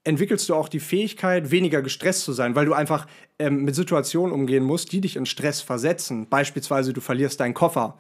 entwickelst 0.06 0.48
du 0.48 0.56
auch 0.56 0.70
die 0.70 0.80
Fähigkeit, 0.80 1.52
weniger 1.52 1.82
gestresst 1.82 2.24
zu 2.24 2.32
sein, 2.32 2.56
weil 2.56 2.66
du 2.66 2.74
einfach 2.74 3.08
ähm, 3.40 3.64
mit 3.66 3.76
Situationen 3.76 4.34
umgehen 4.34 4.64
musst, 4.64 4.92
die 4.94 5.02
dich 5.02 5.18
in 5.18 5.26
Stress 5.26 5.62
versetzen. 5.62 6.28
Beispielsweise, 6.30 6.94
du 6.94 7.02
verlierst 7.02 7.40
deinen 7.40 7.54
Koffer. 7.54 7.98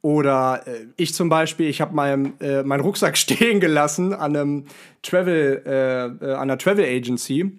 Oder 0.00 0.66
äh, 0.66 0.86
ich 0.96 1.14
zum 1.14 1.28
Beispiel, 1.28 1.68
ich 1.68 1.80
habe 1.80 1.94
meinen 1.94 2.40
äh, 2.40 2.64
mein 2.64 2.80
Rucksack 2.80 3.16
stehen 3.18 3.60
gelassen 3.60 4.12
an 4.12 4.36
einem 4.36 4.64
Travel, 5.02 5.62
äh, 5.64 6.06
äh, 6.06 6.32
an 6.32 6.42
einer 6.42 6.58
Travel 6.58 6.84
Agency 6.84 7.52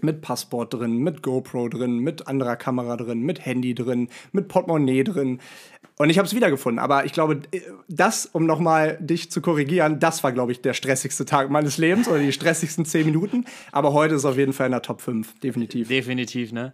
mit 0.00 0.22
Passport 0.22 0.72
drin, 0.72 0.98
mit 0.98 1.22
GoPro 1.22 1.68
drin, 1.68 1.98
mit 1.98 2.26
anderer 2.26 2.56
Kamera 2.56 2.96
drin, 2.96 3.20
mit 3.20 3.44
Handy 3.44 3.74
drin, 3.74 4.08
mit 4.32 4.48
Portemonnaie 4.48 5.04
drin. 5.04 5.40
Und 5.96 6.10
ich 6.10 6.18
habe 6.18 6.26
es 6.26 6.34
wiedergefunden. 6.34 6.78
Aber 6.78 7.04
ich 7.04 7.12
glaube, 7.12 7.42
das, 7.88 8.26
um 8.26 8.46
nochmal 8.46 8.98
dich 9.00 9.30
zu 9.30 9.40
korrigieren, 9.40 10.00
das 10.00 10.24
war, 10.24 10.32
glaube 10.32 10.52
ich, 10.52 10.60
der 10.60 10.74
stressigste 10.74 11.24
Tag 11.24 11.50
meines 11.50 11.78
Lebens 11.78 12.08
oder 12.08 12.18
die 12.18 12.32
stressigsten 12.32 12.84
zehn 12.84 13.06
Minuten. 13.06 13.44
Aber 13.70 13.92
heute 13.92 14.14
ist 14.14 14.24
auf 14.24 14.36
jeden 14.36 14.52
Fall 14.52 14.66
in 14.66 14.72
der 14.72 14.82
Top 14.82 15.00
5, 15.00 15.40
definitiv. 15.40 15.88
Definitiv, 15.88 16.52
ne? 16.52 16.72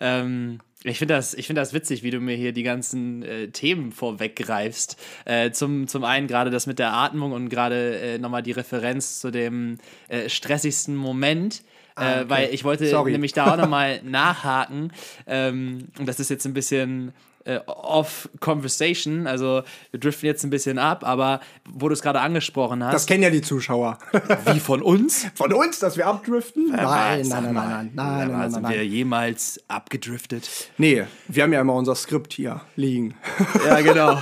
Ähm, 0.00 0.60
ich 0.84 0.98
finde 0.98 1.14
das, 1.14 1.34
find 1.34 1.56
das 1.56 1.72
witzig, 1.72 2.02
wie 2.02 2.10
du 2.10 2.20
mir 2.20 2.36
hier 2.36 2.52
die 2.52 2.64
ganzen 2.64 3.22
äh, 3.22 3.48
Themen 3.48 3.92
vorweggreifst. 3.92 4.96
Äh, 5.24 5.52
zum, 5.52 5.86
zum 5.86 6.04
einen 6.04 6.26
gerade 6.26 6.50
das 6.50 6.66
mit 6.66 6.78
der 6.78 6.92
Atmung 6.92 7.32
und 7.32 7.48
gerade 7.48 7.98
äh, 7.98 8.18
nochmal 8.18 8.42
die 8.42 8.52
Referenz 8.52 9.20
zu 9.20 9.30
dem 9.30 9.78
äh, 10.08 10.28
stressigsten 10.28 10.96
Moment. 10.96 11.62
Ah, 11.94 12.04
äh, 12.04 12.20
okay. 12.20 12.30
weil 12.30 12.54
ich 12.54 12.64
wollte 12.64 12.86
Sorry. 12.86 13.12
nämlich 13.12 13.32
da 13.32 13.52
auch 13.52 13.56
nochmal 13.56 14.00
nachhaken. 14.04 14.92
Ähm, 15.26 15.88
und 15.98 16.08
das 16.08 16.20
ist 16.20 16.30
jetzt 16.30 16.46
ein 16.46 16.54
bisschen 16.54 17.12
äh, 17.44 17.60
off-Conversation. 17.66 19.26
Also 19.26 19.62
wir 19.90 20.00
driften 20.00 20.26
jetzt 20.26 20.44
ein 20.44 20.50
bisschen 20.50 20.78
ab, 20.78 21.06
aber 21.06 21.40
wo 21.68 21.88
du 21.88 21.94
es 21.94 22.02
gerade 22.02 22.20
angesprochen 22.20 22.84
hast. 22.84 22.94
Das 22.94 23.06
kennen 23.06 23.22
ja 23.22 23.30
die 23.30 23.42
Zuschauer. 23.42 23.98
Wie 24.52 24.60
von 24.60 24.82
uns? 24.82 25.26
Von 25.34 25.52
uns, 25.52 25.78
dass 25.78 25.96
wir 25.96 26.06
abdriften? 26.06 26.70
Nein, 26.70 27.26
nein, 27.28 27.28
nein, 27.28 27.54
nein, 27.54 27.54
nein, 27.54 27.92
nein, 27.94 28.30
nein, 28.30 28.50
Sind 28.50 28.68
wir 28.68 28.86
jemals 28.86 29.60
abgedriftet? 29.68 30.48
Nee, 30.78 31.04
wir 31.28 31.42
haben 31.42 31.52
ja 31.52 31.60
immer 31.60 31.74
unser 31.74 31.94
Skript 31.94 32.32
hier 32.32 32.60
liegen. 32.76 33.14
Ja, 33.64 33.80
genau. 33.80 34.18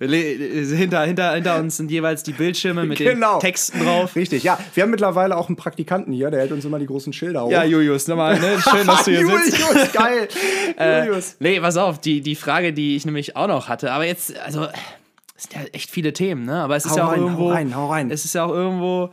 hinter, 0.00 1.04
hinter, 1.04 1.34
hinter 1.34 1.58
uns 1.58 1.76
sind 1.76 1.90
jeweils 1.90 2.22
die 2.22 2.32
Bildschirme 2.32 2.84
mit 2.84 2.98
genau. 2.98 3.34
den 3.34 3.40
Texten 3.40 3.84
drauf. 3.84 4.16
Richtig, 4.16 4.42
ja. 4.42 4.58
Wir 4.74 4.82
haben 4.82 4.90
mittlerweile 4.90 5.36
auch 5.36 5.48
einen 5.48 5.56
Praktikanten 5.56 6.12
hier, 6.12 6.30
der 6.30 6.40
hält 6.40 6.52
uns 6.52 6.64
immer 6.64 6.78
die 6.78 6.86
großen 6.86 7.12
Schilder 7.12 7.44
hoch. 7.44 7.50
Ja, 7.50 7.64
Julius, 7.64 8.08
nochmal, 8.08 8.38
ne? 8.38 8.58
Schön, 8.60 8.86
dass 8.86 9.04
du 9.04 9.10
hier 9.10 9.26
sitzt. 9.26 9.58
Julius, 9.58 9.92
geil. 9.92 10.28
äh, 10.78 11.06
Julius. 11.06 11.36
Nee, 11.38 11.60
pass 11.60 11.76
auf, 11.76 12.00
die, 12.00 12.19
die 12.20 12.36
Frage, 12.36 12.72
die 12.72 12.96
ich 12.96 13.04
nämlich 13.04 13.36
auch 13.36 13.48
noch 13.48 13.68
hatte, 13.68 13.92
aber 13.92 14.04
jetzt, 14.04 14.36
also, 14.38 14.68
es 15.36 15.44
sind 15.44 15.54
ja 15.54 15.62
echt 15.72 15.90
viele 15.90 16.12
Themen, 16.12 16.44
ne? 16.44 16.62
Aber 16.62 16.76
es 16.76 16.84
ist 16.84 16.92
hau 16.92 16.96
ja 16.96 17.06
auch 17.06 17.12
rein, 17.12 17.20
irgendwo. 17.20 17.44
Hau 17.44 17.54
rein, 17.54 17.74
hau 17.76 17.90
rein. 17.90 18.10
Es 18.10 18.24
ist 18.24 18.34
ja 18.34 18.44
auch 18.44 18.52
irgendwo 18.52 19.10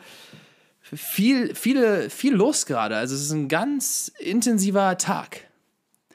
viel, 0.81 1.55
viele, 1.55 2.09
viel 2.09 2.33
los 2.33 2.65
gerade. 2.65 2.97
Also 2.97 3.15
es 3.15 3.21
ist 3.21 3.31
ein 3.31 3.47
ganz 3.47 4.11
intensiver 4.19 4.97
Tag. 4.97 5.47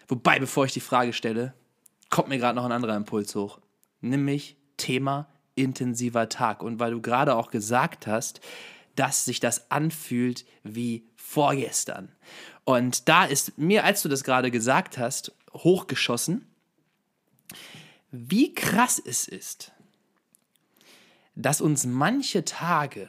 Wobei, 0.09 0.39
bevor 0.39 0.65
ich 0.65 0.73
die 0.73 0.81
Frage 0.81 1.13
stelle, 1.13 1.55
kommt 2.11 2.29
mir 2.29 2.39
gerade 2.39 2.57
noch 2.57 2.65
ein 2.65 2.73
anderer 2.73 2.97
Impuls 2.97 3.35
hoch. 3.35 3.59
Nämlich 4.01 4.57
Thema 4.77 5.29
intensiver 5.55 6.29
Tag. 6.29 6.63
Und 6.63 6.79
weil 6.79 6.93
du 6.93 7.01
gerade 7.01 7.35
auch 7.35 7.51
gesagt 7.51 8.07
hast, 8.07 8.41
dass 8.97 9.25
sich 9.25 9.41
das 9.41 9.71
anfühlt 9.71 10.45
wie 10.63 11.05
vorgestern. 11.17 12.11
Und 12.65 13.09
da 13.09 13.25
ist 13.25 13.59
mir, 13.59 13.85
als 13.85 14.03
du 14.03 14.09
das 14.09 14.25
gerade 14.25 14.51
gesagt 14.51 14.99
hast, 14.99 15.33
hochgeschossen, 15.53 16.47
wie 18.13 18.55
krass 18.55 19.03
es 19.05 19.27
ist, 19.27 19.73
dass 21.35 21.61
uns 21.61 21.87
manche 21.87 22.45
Tage 22.45 23.09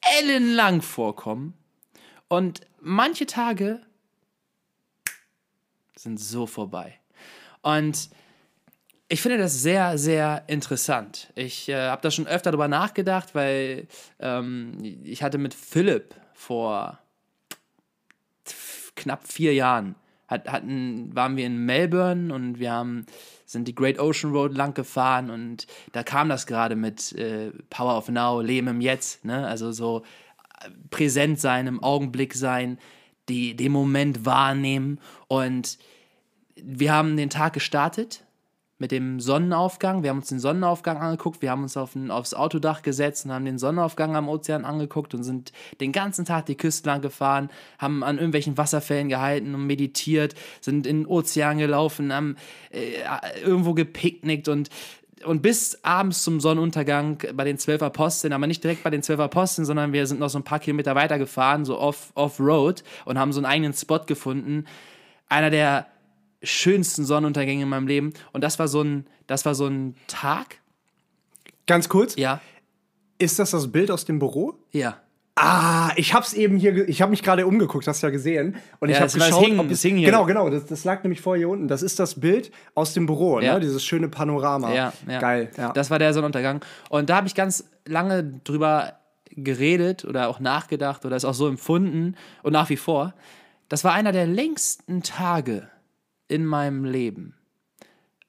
ellenlang 0.00 0.80
vorkommen 0.82 1.54
und 2.28 2.60
manche 2.80 3.26
Tage 3.26 3.82
sind 5.96 6.18
so 6.20 6.46
vorbei. 6.46 6.98
Und 7.62 8.08
ich 9.08 9.20
finde 9.20 9.38
das 9.38 9.62
sehr, 9.62 9.98
sehr 9.98 10.44
interessant. 10.46 11.32
Ich 11.34 11.68
äh, 11.68 11.88
habe 11.88 12.02
da 12.02 12.10
schon 12.10 12.28
öfter 12.28 12.52
drüber 12.52 12.68
nachgedacht, 12.68 13.34
weil 13.34 13.88
ähm, 14.20 14.78
ich 15.02 15.22
hatte 15.22 15.38
mit 15.38 15.54
Philipp 15.54 16.14
vor 16.34 17.00
knapp 18.94 19.26
vier 19.26 19.54
Jahren 19.54 19.96
hat, 20.28 20.48
hatten, 20.48 21.14
waren 21.14 21.36
wir 21.36 21.46
in 21.46 21.64
Melbourne 21.64 22.32
und 22.32 22.58
wir 22.58 22.70
haben, 22.70 23.06
sind 23.46 23.66
die 23.66 23.74
Great 23.74 23.98
Ocean 23.98 24.32
Road 24.32 24.54
lang 24.54 24.74
gefahren 24.74 25.30
und 25.30 25.66
da 25.92 26.02
kam 26.02 26.28
das 26.28 26.46
gerade 26.46 26.76
mit 26.76 27.12
äh, 27.12 27.50
Power 27.70 27.96
of 27.96 28.08
Now, 28.08 28.40
Leben 28.40 28.68
im 28.68 28.80
Jetzt, 28.80 29.24
ne? 29.24 29.46
also 29.46 29.72
so 29.72 30.04
äh, 30.60 30.70
präsent 30.90 31.40
sein, 31.40 31.66
im 31.66 31.82
Augenblick 31.82 32.34
sein, 32.34 32.78
die, 33.28 33.56
den 33.56 33.72
Moment 33.72 34.24
wahrnehmen 34.24 35.00
und 35.26 35.78
wir 36.56 36.92
haben 36.92 37.16
den 37.16 37.30
Tag 37.30 37.54
gestartet 37.54 38.24
mit 38.78 38.92
dem 38.92 39.20
Sonnenaufgang. 39.20 40.02
Wir 40.02 40.10
haben 40.10 40.18
uns 40.18 40.28
den 40.28 40.38
Sonnenaufgang 40.38 40.98
angeguckt, 40.98 41.42
wir 41.42 41.50
haben 41.50 41.62
uns 41.62 41.76
auf 41.76 41.94
ein, 41.94 42.10
aufs 42.10 42.34
Autodach 42.34 42.82
gesetzt 42.82 43.26
und 43.26 43.32
haben 43.32 43.44
den 43.44 43.58
Sonnenaufgang 43.58 44.16
am 44.16 44.28
Ozean 44.28 44.64
angeguckt 44.64 45.14
und 45.14 45.24
sind 45.24 45.52
den 45.80 45.92
ganzen 45.92 46.24
Tag 46.24 46.46
die 46.46 46.56
Küste 46.56 46.88
lang 46.88 47.02
gefahren, 47.02 47.50
haben 47.78 48.04
an 48.04 48.16
irgendwelchen 48.16 48.56
Wasserfällen 48.56 49.08
gehalten 49.08 49.54
und 49.54 49.66
meditiert, 49.66 50.34
sind 50.60 50.86
in 50.86 51.00
den 51.02 51.06
Ozean 51.06 51.58
gelaufen, 51.58 52.12
haben 52.12 52.36
äh, 52.70 53.02
irgendwo 53.42 53.74
gepicknickt 53.74 54.48
und 54.48 54.70
und 55.24 55.42
bis 55.42 55.82
abends 55.82 56.22
zum 56.22 56.38
Sonnenuntergang 56.38 57.18
bei 57.34 57.42
den 57.42 57.58
zwölf 57.58 57.82
Aposteln, 57.82 58.32
aber 58.32 58.46
nicht 58.46 58.62
direkt 58.62 58.84
bei 58.84 58.90
den 58.90 59.02
zwölf 59.02 59.18
Aposteln, 59.18 59.64
sondern 59.64 59.92
wir 59.92 60.06
sind 60.06 60.20
noch 60.20 60.30
so 60.30 60.38
ein 60.38 60.44
paar 60.44 60.60
Kilometer 60.60 60.94
weiter 60.94 61.18
gefahren, 61.18 61.64
so 61.64 61.80
off-road 61.80 62.82
off 62.84 63.06
und 63.06 63.18
haben 63.18 63.32
so 63.32 63.40
einen 63.40 63.46
eigenen 63.46 63.72
Spot 63.72 63.98
gefunden. 64.06 64.66
Einer 65.28 65.50
der 65.50 65.86
schönsten 66.42 67.04
Sonnenuntergänge 67.04 67.62
in 67.62 67.68
meinem 67.68 67.86
Leben. 67.86 68.12
Und 68.32 68.42
das 68.44 68.58
war 68.58 68.68
so 68.68 68.82
ein, 68.82 69.06
das 69.26 69.44
war 69.44 69.54
so 69.54 69.66
ein 69.66 69.96
Tag. 70.06 70.56
Ganz 71.66 71.88
kurz, 71.88 72.16
Ja, 72.16 72.40
ist 73.18 73.38
das 73.38 73.50
das 73.50 73.70
Bild 73.72 73.90
aus 73.90 74.04
dem 74.04 74.18
Büro? 74.18 74.54
ja. 74.72 74.98
Ah, 75.40 75.92
ich 75.94 76.14
hab's 76.14 76.32
eben 76.32 76.56
hier, 76.56 76.88
ich 76.88 77.00
habe 77.00 77.10
mich 77.10 77.22
gerade 77.22 77.46
umgeguckt, 77.46 77.86
hast 77.86 78.02
du 78.02 78.08
ja 78.08 78.10
gesehen. 78.10 78.56
Und 78.80 78.88
ich 78.88 78.96
Ja, 78.96 79.02
habe 79.02 79.12
war- 79.12 79.18
das 79.20 79.28
geschaut, 79.28 79.44
hing- 79.44 79.60
ob 79.60 79.70
es, 79.70 79.82
hing 79.82 79.96
hier. 79.96 80.06
genau, 80.06 80.24
genau, 80.24 80.50
das, 80.50 80.66
das 80.66 80.82
lag 80.82 81.04
nämlich 81.04 81.20
vorher 81.20 81.38
hier 81.38 81.48
unten. 81.48 81.68
Das 81.68 81.82
ist 81.84 82.00
das 82.00 82.18
Bild 82.18 82.50
aus 82.74 82.92
dem 82.92 83.06
Büro, 83.06 83.38
Ja. 83.38 83.54
ne? 83.54 83.60
Dieses 83.60 83.84
schöne 83.84 84.08
Panorama. 84.08 84.74
Ja, 84.74 84.92
ja. 85.08 85.20
Geil, 85.20 85.48
ja. 85.56 85.72
Das 85.74 85.92
war 85.92 86.00
der 86.00 86.12
Sonnenuntergang. 86.12 86.60
Und 86.90 87.08
da 87.08 87.14
habe 87.18 87.28
ich 87.28 87.36
ganz 87.36 87.70
lange 87.86 88.24
drüber 88.42 88.94
geredet 89.30 90.04
oder 90.04 90.26
auch 90.28 90.40
nachgedacht 90.40 91.04
oder 91.04 91.14
es 91.14 91.24
auch 91.24 91.34
so 91.34 91.46
empfunden 91.46 92.16
und 92.42 92.52
nach 92.52 92.68
wie 92.68 92.76
vor. 92.76 93.14
Das 93.68 93.84
war 93.84 93.92
einer 93.92 94.10
der 94.10 94.26
längsten 94.26 95.04
Tage 95.04 95.68
in 96.28 96.46
meinem 96.46 96.84
Leben. 96.84 97.34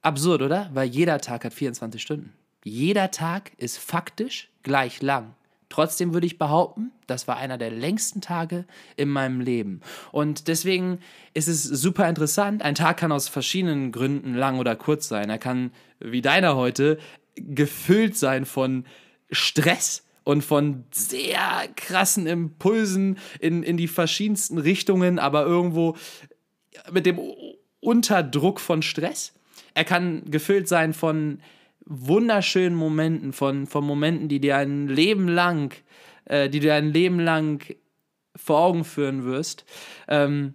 Absurd, 0.02 0.42
oder? 0.42 0.70
Weil 0.74 0.88
jeder 0.88 1.20
Tag 1.20 1.46
hat 1.46 1.54
24 1.54 2.02
Stunden. 2.02 2.34
Jeder 2.64 3.12
Tag 3.12 3.52
ist 3.58 3.78
faktisch 3.78 4.50
gleich 4.64 5.02
lang. 5.02 5.36
Trotzdem 5.70 6.14
würde 6.14 6.26
ich 6.26 6.40
behaupten, 6.40 6.92
das 7.06 7.28
war 7.28 7.38
einer 7.38 7.60
der 7.60 7.70
längsten 7.70 8.22
Tage 8.22 8.66
in 8.98 9.08
meinem 9.10 9.40
Leben. 9.40 9.82
Und 10.12 10.48
deswegen 10.48 11.00
ist 11.36 11.48
es 11.48 11.64
super 11.64 12.10
interessant. 12.10 12.64
Ein 12.64 12.74
Tag 12.74 12.98
kann 12.98 13.12
aus 13.12 13.28
verschiedenen 13.28 13.92
Gründen 13.92 14.34
lang 14.34 14.58
oder 14.58 14.76
kurz 14.76 15.08
sein. 15.08 15.30
Er 15.30 15.38
kann, 15.38 15.72
wie 16.00 16.24
deiner 16.24 16.56
heute, 16.56 16.98
gefüllt 17.36 18.18
sein 18.18 18.46
von 18.46 18.86
Stress 19.30 20.06
und 20.24 20.44
von 20.44 20.86
sehr 20.92 21.68
krassen 21.76 22.26
Impulsen 22.26 23.20
in, 23.40 23.62
in 23.62 23.78
die 23.78 23.88
verschiedensten 23.88 24.58
Richtungen, 24.58 25.20
aber 25.20 25.46
irgendwo 25.46 25.96
mit 26.92 27.06
dem 27.06 27.20
U- 27.82 27.90
Unterdruck 27.90 28.60
von 28.60 28.82
Stress. 28.82 29.34
Er 29.74 29.84
kann 29.84 30.24
gefüllt 30.30 30.68
sein 30.68 30.94
von 30.94 31.42
wunderschönen 31.86 32.76
Momenten, 32.76 33.34
von, 33.34 33.68
von 33.68 33.86
Momenten, 33.86 34.30
die 34.30 34.40
dir 34.40 34.58
ein 34.58 34.88
Leben 34.88 35.28
lang, 35.28 35.74
äh, 36.26 36.50
die 36.50 36.60
dir 36.60 36.76
ein 36.76 36.92
Leben 36.92 37.20
lang 37.20 37.64
vor 38.36 38.60
Augen 38.60 38.84
führen 38.84 39.26
wirst. 39.26 39.66
Ähm, 40.08 40.54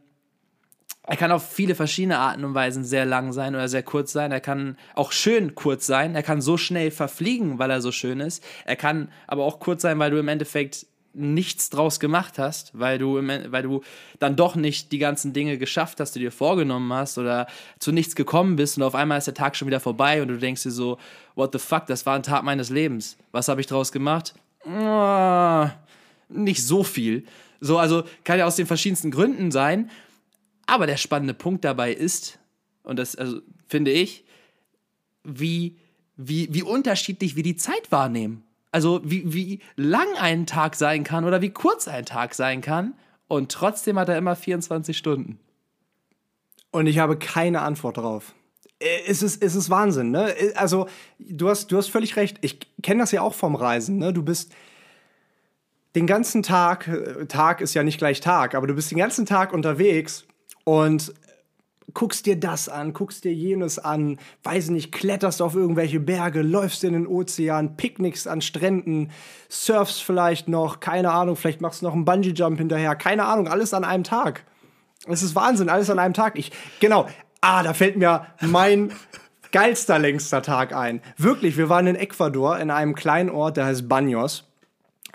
er 1.06 1.16
kann 1.16 1.32
auf 1.32 1.52
viele 1.52 1.74
verschiedene 1.74 2.18
Arten 2.18 2.44
und 2.44 2.54
Weisen 2.54 2.82
sehr 2.82 3.04
lang 3.04 3.32
sein 3.32 3.54
oder 3.54 3.68
sehr 3.68 3.82
kurz 3.82 4.12
sein. 4.12 4.32
Er 4.32 4.40
kann 4.40 4.78
auch 4.94 5.12
schön 5.12 5.54
kurz 5.54 5.87
sein. 5.87 6.14
Er 6.14 6.22
kann 6.22 6.40
so 6.40 6.56
schnell 6.56 6.90
verfliegen, 6.90 7.58
weil 7.58 7.70
er 7.70 7.82
so 7.82 7.92
schön 7.92 8.20
ist. 8.20 8.42
Er 8.64 8.76
kann 8.76 9.10
aber 9.26 9.44
auch 9.44 9.60
kurz 9.60 9.82
sein, 9.82 9.98
weil 9.98 10.10
du 10.10 10.18
im 10.18 10.28
Endeffekt 10.28 10.87
nichts 11.14 11.70
draus 11.70 12.00
gemacht 12.00 12.38
hast, 12.38 12.79
weil 12.79 12.98
du, 12.98 13.18
im, 13.18 13.29
weil 13.29 13.62
du 13.62 13.83
dann 14.18 14.37
doch 14.37 14.57
nicht 14.57 14.92
die 14.92 14.98
ganzen 14.98 15.33
Dinge 15.33 15.59
geschafft 15.59 16.00
hast, 16.00 16.12
die 16.14 16.18
du 16.18 16.27
dir 16.27 16.33
vorgenommen 16.33 16.92
hast 16.92 17.18
oder 17.18 17.46
zu 17.79 17.92
nichts 17.92 18.14
gekommen 18.14 18.57
bist 18.57 18.77
und 18.77 18.83
auf 18.83 18.94
einmal 18.94 19.18
ist 19.18 19.27
der 19.27 19.35
Tag 19.35 19.57
schon 19.57 19.68
wieder 19.68 19.81
vorbei 19.81 20.22
und 20.22 20.29
du 20.29 20.38
denkst 20.38 20.62
dir 20.64 20.70
so, 20.70 20.98
what 21.35 21.53
the 21.53 21.59
fuck, 21.59 21.87
das 21.87 22.05
war 22.07 22.16
ein 22.16 22.22
Tag 22.22 22.42
meines 22.42 22.70
Lebens. 22.70 23.16
Was 23.33 23.48
habe 23.48 23.61
ich 23.61 23.66
draus 23.66 23.92
gemacht? 23.92 24.35
Ah, 24.66 25.72
nicht 26.29 26.66
so 26.66 26.85
viel. 26.85 27.24
So, 27.61 27.79
also 27.79 28.05
kann 28.24 28.38
ja 28.38 28.46
aus 28.46 28.57
den 28.57 28.66
verschiedensten 28.66 29.11
Gründen 29.11 29.50
sein. 29.50 29.90
Aber 30.66 30.87
der 30.87 30.96
spannende 30.96 31.35
Punkt 31.35 31.64
dabei 31.64 31.92
ist, 31.92 32.38
und 32.83 32.98
das 32.98 33.16
also, 33.16 33.40
finde 33.68 33.90
ich, 33.90 34.24
wie, 35.22 35.77
wie, 36.16 36.53
wie 36.53 36.62
unterschiedlich 36.62 37.37
wir 37.37 37.42
die 37.42 37.57
Zeit 37.57 37.90
wahrnehmen. 37.90 38.44
Also 38.74 39.00
wie, 39.04 39.32
wie 39.32 39.60
lang 39.76 40.08
ein 40.18 40.46
Tag 40.46 40.74
sein 40.74 41.04
kann 41.04 41.24
oder 41.24 41.40
wie 41.40 41.50
kurz 41.50 41.87
ein 41.87 42.04
Tag 42.04 42.34
sein 42.34 42.60
kann. 42.60 42.94
Und 43.28 43.52
trotzdem 43.52 43.96
hat 44.00 44.08
er 44.08 44.18
immer 44.18 44.34
24 44.34 44.98
Stunden. 44.98 45.38
Und 46.72 46.88
ich 46.88 46.98
habe 46.98 47.16
keine 47.16 47.60
Antwort 47.62 47.98
drauf. 47.98 48.34
Äh, 48.80 48.87
Es 49.06 49.22
ist, 49.22 49.40
es 49.44 49.54
ist 49.54 49.70
Wahnsinn, 49.70 50.10
ne? 50.10 50.37
Äh, 50.37 50.54
Also, 50.56 50.88
du 51.20 51.48
hast, 51.48 51.70
du 51.70 51.76
hast 51.76 51.88
völlig 51.88 52.16
recht. 52.16 52.38
Ich 52.40 52.58
kenne 52.82 52.98
das 52.98 53.12
ja 53.12 53.22
auch 53.22 53.34
vom 53.34 53.54
Reisen, 53.54 53.98
ne? 53.98 54.12
Du 54.12 54.24
bist 54.24 54.52
den 55.94 56.08
ganzen 56.08 56.42
Tag, 56.42 56.88
äh, 56.88 57.26
Tag 57.26 57.60
ist 57.60 57.74
ja 57.74 57.84
nicht 57.84 57.98
gleich 57.98 58.18
Tag, 58.18 58.56
aber 58.56 58.66
du 58.66 58.74
bist 58.74 58.90
den 58.90 58.98
ganzen 58.98 59.24
Tag 59.24 59.52
unterwegs 59.52 60.26
und 60.64 61.14
guckst 61.92 62.27
dir 62.27 62.38
das 62.38 62.68
an, 62.68 62.92
guckst 62.92 63.25
dir 63.25 63.35
jenes 63.35 63.79
an, 63.79 64.18
weiß 64.42 64.70
nicht, 64.70 64.92
kletterst 64.92 65.42
auf 65.42 65.55
irgendwelche 65.55 66.01
Berge, 66.01 66.42
läufst 66.42 66.83
in 66.85 66.94
den 66.94 67.07
Ozean, 67.07 67.77
picknickst 67.77 68.27
an 68.27 68.40
Stränden, 68.40 69.11
surfst 69.49 70.03
vielleicht 70.03 70.49
noch, 70.49 70.81
keine 70.81 71.12
Ahnung, 71.12 71.37
vielleicht 71.37 71.61
machst 71.61 71.83
du 71.83 71.87
noch 71.87 71.92
einen 71.92 72.05
Bungee-Jump 72.05 72.59
hinterher, 72.59 72.97
keine 72.97 73.27
Ahnung, 73.27 73.49
alles 73.49 73.75
an 73.75 73.85
einem 73.85 74.05
Tag. 74.05 74.44
Es 75.07 75.23
ist 75.23 75.35
Wahnsinn, 75.35 75.68
alles 75.68 75.90
an 75.90 75.99
einem 75.99 76.14
Tag. 76.14 76.38
Ich, 76.38 76.51
genau. 76.81 77.07
Ah, 77.40 77.62
da 77.62 77.75
fällt 77.75 77.97
mir 77.97 78.27
mein 78.40 78.90
geilster, 79.53 79.99
längster 79.99 80.40
Tag 80.40 80.75
ein. 80.75 81.03
Wirklich, 81.18 81.59
wir 81.59 81.68
waren 81.68 81.87
in 81.87 81.97
Ecuador 81.97 82.59
in 82.59 82.70
einem 82.70 82.94
kleinen 82.94 83.29
Ort, 83.29 83.59
der 83.59 83.66
heißt 83.66 83.83
Baños. 83.83 84.44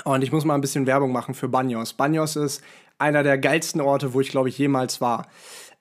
Und 0.04 0.24
ich 0.24 0.32
muss 0.32 0.46
mal 0.46 0.56
ein 0.56 0.62
bisschen 0.62 0.86
Werbung 0.86 1.12
machen 1.12 1.34
für 1.34 1.48
Baños. 1.48 1.96
Baños 1.98 2.42
ist 2.42 2.62
einer 3.00 3.24
der 3.24 3.38
geilsten 3.38 3.82
Orte, 3.82 4.14
wo 4.14 4.22
ich, 4.22 4.30
glaube 4.30 4.50
ich, 4.50 4.58
jemals 4.58 5.02
war. 5.02 5.28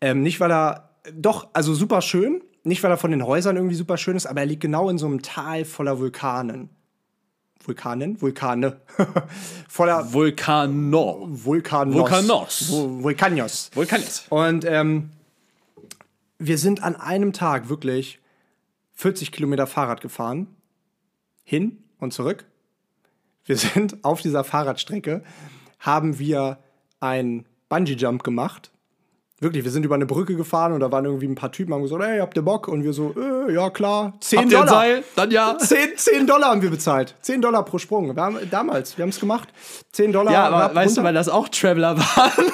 Ähm, 0.01 0.23
nicht, 0.23 0.41
weil 0.41 0.51
er, 0.53 0.91
doch, 1.13 1.49
also 1.53 1.75
super 1.75 2.01
schön. 2.03 2.43
Nicht, 2.65 2.83
weil 2.83 2.91
er 2.91 2.97
von 2.99 3.11
den 3.11 3.25
Häusern 3.25 3.57
irgendwie 3.57 3.75
super 3.75 3.97
schön 3.97 4.17
ist, 4.17 4.27
aber 4.27 4.41
er 4.41 4.47
liegt 4.47 4.63
genau 4.63 4.91
in 4.91 4.99
so 4.99 5.07
einem 5.07 5.23
Tal 5.23 5.65
voller 5.65 5.99
Vulkanen. 5.99 6.71
Vulkanen? 7.65 8.21
Vulkane. 8.21 8.81
voller 9.69 10.13
Vulkano. 10.13 11.27
Vulkanos. 11.31 11.95
Vulkanos. 11.95 12.69
Vul- 12.71 13.03
Vulkanos. 13.03 13.71
Vulkanis. 13.75 14.27
Und 14.31 14.65
ähm, 14.65 15.11
wir 16.39 16.59
sind 16.59 16.83
an 16.83 16.97
einem 16.97 17.33
Tag 17.33 17.69
wirklich 17.69 18.21
40 18.95 19.33
Kilometer 19.33 19.67
Fahrrad 19.67 20.01
gefahren. 20.01 20.47
Hin 21.45 21.83
und 21.99 22.13
zurück. 22.13 22.45
Wir 23.45 23.57
sind 23.57 24.05
auf 24.05 24.21
dieser 24.21 24.45
Fahrradstrecke, 24.45 25.23
haben 25.81 26.19
wir 26.19 26.59
einen 27.01 27.47
Bungee-Jump 27.71 28.23
gemacht. 28.23 28.71
Wirklich, 29.41 29.63
wir 29.63 29.71
sind 29.71 29.85
über 29.85 29.95
eine 29.95 30.05
Brücke 30.07 30.35
gefahren 30.35 30.73
und 30.73 30.81
da 30.81 30.91
waren 30.91 31.05
irgendwie 31.05 31.29
ein 31.29 31.37
paar 31.37 31.53
Typen, 31.53 31.73
haben 31.73 31.83
gesagt, 31.83 32.03
ey, 32.03 32.19
habt 32.19 32.37
ihr 32.37 32.43
Bock? 32.43 32.67
Und 32.67 32.83
wir 32.83 32.93
so, 32.93 33.15
äh, 33.17 33.53
ja 33.53 33.71
klar, 33.71 34.15
10 34.19 34.39
Habt 34.41 34.51
ihr 34.51 34.59
Dollar. 34.59 34.75
Seil? 34.75 35.05
Dann 35.15 35.31
ja. 35.31 35.57
10, 35.61 35.97
10 35.97 36.27
Dollar 36.27 36.51
haben 36.51 36.63
wir 36.63 36.71
bezahlt. 36.71 37.15
10 37.21 37.41
Dollar 37.41 37.65
pro 37.65 37.79
Sprung. 37.79 38.17
Wir 38.17 38.21
haben, 38.21 38.39
damals, 38.51 38.99
wir 38.99 39.05
haben 39.05 39.11
es 39.11 39.21
gemacht. 39.21 39.49
10 39.93 40.11
Dollar. 40.13 40.33
Ja, 40.33 40.47
aber 40.49 40.65
ab, 40.65 40.75
weißt 40.75 40.97
du, 40.97 41.01
runter. 41.01 41.09
weil 41.09 41.15
das 41.15 41.29
auch 41.29 41.49
Traveler 41.49 41.97
waren, 41.99 42.53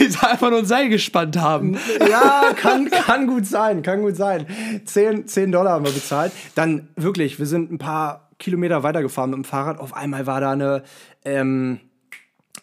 die 0.00 0.08
da 0.08 0.26
einfach 0.26 0.50
nur 0.50 0.58
ein 0.58 0.66
Seil 0.66 0.88
gespannt 0.88 1.40
haben. 1.40 1.78
Ja, 2.10 2.50
kann, 2.56 2.90
kann 2.90 3.28
gut 3.28 3.46
sein, 3.46 3.82
kann 3.82 4.02
gut 4.02 4.16
sein. 4.16 4.46
10, 4.84 5.28
10 5.28 5.52
Dollar 5.52 5.74
haben 5.74 5.84
wir 5.84 5.92
bezahlt. 5.92 6.32
Dann 6.56 6.88
wirklich, 6.96 7.38
wir 7.38 7.46
sind 7.46 7.70
ein 7.70 7.78
paar 7.78 8.28
Kilometer 8.40 8.82
weitergefahren 8.82 9.30
mit 9.30 9.36
dem 9.36 9.44
Fahrrad. 9.44 9.78
Auf 9.78 9.94
einmal 9.94 10.26
war 10.26 10.40
da 10.40 10.50
eine, 10.50 10.82
ähm, 11.24 11.78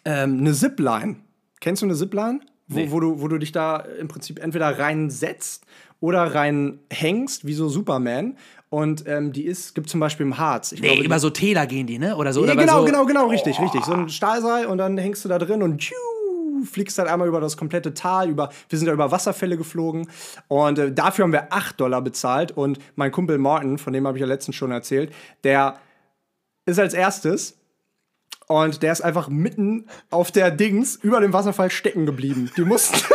ähm, 0.04 0.40
eine 0.40 0.52
Zipline. 0.52 1.16
Kennst 1.60 1.80
du 1.80 1.86
eine 1.86 1.94
Zipline? 1.94 2.40
Wo, 2.68 2.78
Nee. 2.78 2.90
wo, 2.90 3.00
du, 3.00 3.20
wo 3.20 3.28
du 3.28 3.38
dich 3.38 3.52
da 3.52 3.76
im 3.78 4.08
Prinzip 4.08 4.38
entweder 4.42 4.78
reinsetzt 4.78 5.64
oder 6.00 6.34
reinhängst, 6.34 7.46
wie 7.46 7.54
so 7.54 7.68
Superman. 7.68 8.36
Und 8.70 9.06
ähm, 9.06 9.32
die 9.32 9.44
ist, 9.44 9.74
gibt 9.74 9.90
zum 9.90 10.00
Beispiel 10.00 10.24
im 10.24 10.38
Harz. 10.38 10.72
Ich 10.72 10.80
Nee, 10.80 10.86
glaube, 10.88 11.00
die- 11.00 11.06
über 11.06 11.18
so 11.18 11.28
Täler 11.30 11.66
gehen 11.66 11.86
die, 11.86 11.98
ne? 11.98 12.16
Oder 12.16 12.32
so. 12.32 12.40
ja, 12.40 12.44
oder 12.46 12.54
bei 12.56 12.62
genau, 12.62 12.78
so, 12.80 12.84
genau, 12.86 13.04
genau, 13.06 13.26
richtig, 13.28 13.60
richtig. 13.60 13.84
So 13.84 13.92
ein 13.92 14.08
Stahlseil 14.08 14.66
und 14.66 14.78
dann 14.78 14.96
hängst 14.96 15.24
du 15.24 15.28
da 15.28 15.38
drin 15.38 15.62
und 15.62 15.78
tschiu, 15.78 15.94
fliegst 16.64 16.96
dann 16.98 17.08
einmal 17.08 17.28
über 17.28 17.40
das 17.40 17.56
komplette 17.56 17.92
Tal, 17.92 18.30
über, 18.30 18.48
wir 18.68 18.78
sind 18.78 18.86
da 18.86 18.92
über 18.94 19.10
Wasserfälle 19.10 19.56
geflogen 19.58 20.08
und 20.48 20.78
äh, 20.78 20.92
dafür 20.92 21.24
haben 21.24 21.32
wir 21.32 21.52
8 21.52 21.78
Dollar 21.80 22.00
bezahlt 22.00 22.52
und 22.52 22.78
mein 22.94 23.10
Kumpel 23.12 23.36
Martin, 23.36 23.76
von 23.78 23.92
dem 23.92 24.06
habe 24.06 24.16
ich 24.16 24.20
ja 24.22 24.26
letztens 24.28 24.54
schon 24.56 24.70
erzählt, 24.70 25.12
der 25.44 25.74
ist 26.64 26.78
als 26.78 26.94
erstes 26.94 27.58
und 28.48 28.82
der 28.82 28.92
ist 28.92 29.00
einfach 29.00 29.28
mitten 29.28 29.86
auf 30.10 30.30
der 30.30 30.50
Dings 30.50 30.96
über 30.96 31.20
dem 31.20 31.32
Wasserfall 31.32 31.70
stecken 31.70 32.06
geblieben. 32.06 32.50
Die 32.56 32.62
mussten 32.62 32.98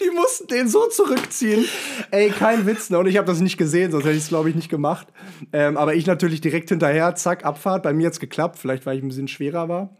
Die 0.00 0.10
mussten 0.10 0.46
den 0.46 0.68
so 0.68 0.86
zurückziehen. 0.88 1.64
Ey, 2.10 2.30
kein 2.30 2.66
Witz. 2.66 2.88
Ne? 2.90 2.98
Und 2.98 3.06
ich 3.06 3.16
habe 3.16 3.26
das 3.26 3.40
nicht 3.40 3.56
gesehen, 3.58 3.90
sonst 3.90 4.04
hätte 4.04 4.16
ich 4.16 4.22
es, 4.22 4.28
glaube 4.28 4.48
ich, 4.48 4.54
nicht 4.54 4.68
gemacht. 4.68 5.08
Ähm, 5.52 5.76
aber 5.76 5.94
ich 5.94 6.06
natürlich 6.06 6.40
direkt 6.40 6.68
hinterher, 6.68 7.14
zack, 7.16 7.44
Abfahrt. 7.44 7.82
Bei 7.82 7.92
mir 7.92 8.06
hat 8.06 8.12
es 8.14 8.20
geklappt, 8.20 8.58
vielleicht 8.58 8.86
weil 8.86 8.96
ich 8.96 9.02
ein 9.02 9.08
bisschen 9.08 9.28
schwerer 9.28 9.68
war. 9.68 9.90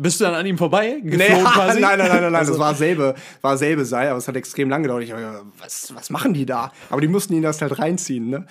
Bist 0.00 0.20
du 0.20 0.24
dann 0.24 0.34
an 0.34 0.44
ihm 0.44 0.58
vorbei? 0.58 1.00
Nee, 1.02 1.16
nein, 1.16 1.80
nein, 1.80 1.80
nein, 1.80 1.98
nein, 1.98 2.22
nein. 2.22 2.34
Also- 2.34 2.52
das 2.52 2.60
war 2.60 2.74
selbe, 2.74 3.14
war 3.40 3.56
selbe 3.56 3.86
Seil, 3.86 4.08
aber 4.08 4.18
es 4.18 4.28
hat 4.28 4.36
extrem 4.36 4.68
lang 4.68 4.82
gedauert. 4.82 5.04
Ich 5.04 5.12
hab, 5.12 5.18
was, 5.58 5.94
was 5.94 6.10
machen 6.10 6.34
die 6.34 6.44
da? 6.44 6.70
Aber 6.90 7.00
die 7.00 7.08
mussten 7.08 7.32
ihn 7.32 7.42
das 7.42 7.62
halt 7.62 7.78
reinziehen, 7.78 8.28
ne? 8.28 8.46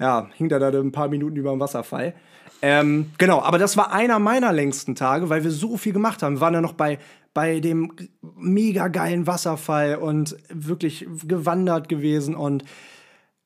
Ja, 0.00 0.28
hing 0.34 0.48
da 0.48 0.58
da 0.58 0.68
ein 0.70 0.90
paar 0.92 1.08
Minuten 1.08 1.36
über 1.36 1.50
dem 1.52 1.60
Wasserfall. 1.60 2.14
Ähm, 2.62 3.10
genau, 3.18 3.40
aber 3.40 3.58
das 3.58 3.76
war 3.76 3.92
einer 3.92 4.18
meiner 4.18 4.52
längsten 4.52 4.94
Tage, 4.94 5.28
weil 5.28 5.44
wir 5.44 5.50
so 5.50 5.76
viel 5.76 5.92
gemacht 5.92 6.22
haben. 6.22 6.36
Wir 6.36 6.40
waren 6.40 6.54
ja 6.54 6.60
noch 6.60 6.74
bei, 6.74 6.98
bei 7.32 7.60
dem 7.60 7.92
mega 8.36 8.88
geilen 8.88 9.26
Wasserfall 9.26 9.96
und 9.96 10.36
wirklich 10.48 11.06
gewandert 11.26 11.88
gewesen 11.88 12.34
und 12.34 12.64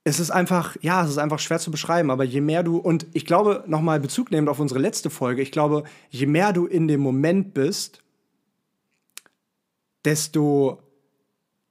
es 0.06 0.20
ist 0.20 0.30
einfach, 0.30 0.76
ja, 0.82 1.02
es 1.02 1.10
ist 1.10 1.18
einfach 1.18 1.38
schwer 1.38 1.58
zu 1.58 1.70
beschreiben, 1.70 2.10
aber 2.10 2.24
je 2.24 2.42
mehr 2.42 2.62
du, 2.62 2.76
und 2.76 3.06
ich 3.14 3.24
glaube, 3.24 3.64
nochmal 3.66 4.00
Bezug 4.00 4.30
nehmend 4.30 4.50
auf 4.50 4.60
unsere 4.60 4.78
letzte 4.78 5.08
Folge, 5.08 5.40
ich 5.40 5.50
glaube, 5.50 5.84
je 6.10 6.26
mehr 6.26 6.52
du 6.52 6.66
in 6.66 6.86
dem 6.88 7.00
Moment 7.00 7.54
bist, 7.54 8.02
desto 10.04 10.82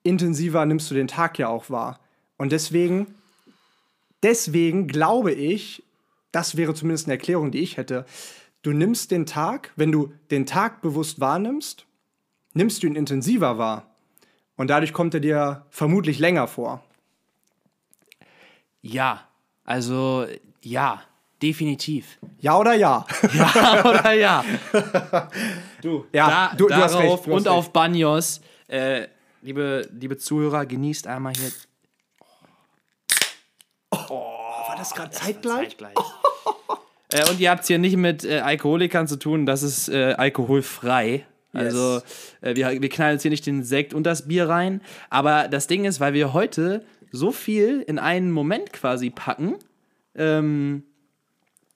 intensiver 0.02 0.66
nimmst 0.66 0.90
du 0.90 0.96
den 0.96 1.08
Tag 1.08 1.38
ja 1.38 1.48
auch 1.48 1.70
wahr. 1.70 2.00
Und 2.38 2.52
deswegen, 2.52 3.14
deswegen 4.24 4.88
glaube 4.88 5.32
ich, 5.32 5.83
das 6.34 6.58
wäre 6.58 6.74
zumindest 6.74 7.08
eine 7.08 7.14
Erklärung, 7.14 7.52
die 7.52 7.60
ich 7.60 7.78
hätte. 7.78 8.06
Du 8.62 8.72
nimmst 8.72 9.12
den 9.12 9.26
Tag, 9.26 9.72
wenn 9.78 9.92
du 9.94 10.12
den 10.32 10.46
Tag 10.46 10.82
bewusst 10.82 11.20
wahrnimmst, 11.22 11.86
nimmst 12.54 12.84
du 12.84 12.88
ihn 12.88 12.96
intensiver 12.96 13.58
wahr. 13.58 13.88
Und 14.58 14.68
dadurch 14.70 14.94
kommt 14.94 15.14
er 15.14 15.20
dir 15.22 15.66
vermutlich 15.70 16.20
länger 16.20 16.48
vor. 16.48 16.84
Ja, 18.82 19.28
also 19.64 20.26
ja, 20.62 21.02
definitiv. 21.42 22.20
Ja 22.40 22.58
oder 22.58 22.74
ja? 22.74 23.06
Ja 23.34 23.86
oder 23.86 24.14
ja? 24.14 24.44
Du, 25.82 26.06
Ja, 26.14 26.50
da, 26.52 26.56
du- 26.56 26.68
du 26.68 26.76
hast 26.76 26.94
darauf 26.94 27.20
recht, 27.20 27.28
du 27.28 27.32
hast 27.36 27.38
und 27.42 27.48
auf 27.48 27.74
Banyos, 27.74 28.42
äh, 28.68 29.08
liebe, 29.42 29.90
liebe 29.94 30.18
Zuhörer, 30.18 30.66
genießt 30.66 31.08
einmal 31.08 31.34
hier 31.36 31.52
War 33.92 34.76
das 34.78 34.94
gerade 34.94 35.12
zeitgleich? 35.12 35.70
zeitgleich. 35.70 35.96
Äh, 37.12 37.30
und 37.30 37.40
ihr 37.40 37.50
habt 37.52 37.62
es 37.62 37.68
hier 37.68 37.78
nicht 37.78 37.98
mit 37.98 38.24
äh, 38.24 38.40
Alkoholikern 38.40 39.08
zu 39.08 39.18
tun, 39.18 39.46
das 39.46 39.64
ist 39.64 39.90
äh, 39.90 40.14
alkoholfrei. 40.18 41.26
Also 41.56 42.02
äh, 42.42 42.56
wir, 42.56 42.82
wir 42.82 42.90
knallen 42.90 43.14
jetzt 43.14 43.22
hier 43.22 43.30
nicht 43.32 43.46
den 43.46 43.64
Sekt 43.64 43.94
und 43.94 44.04
das 44.04 44.28
Bier 44.28 44.50
rein. 44.50 44.82
Aber 45.12 45.48
das 45.48 45.68
Ding 45.68 45.86
ist, 45.86 46.00
weil 46.00 46.14
wir 46.14 46.34
heute 46.34 46.84
so 47.12 47.32
viel 47.32 47.82
in 47.82 48.00
einen 48.00 48.32
Moment 48.32 48.74
quasi 48.74 49.12
packen, 49.12 49.56
ähm, 50.16 50.82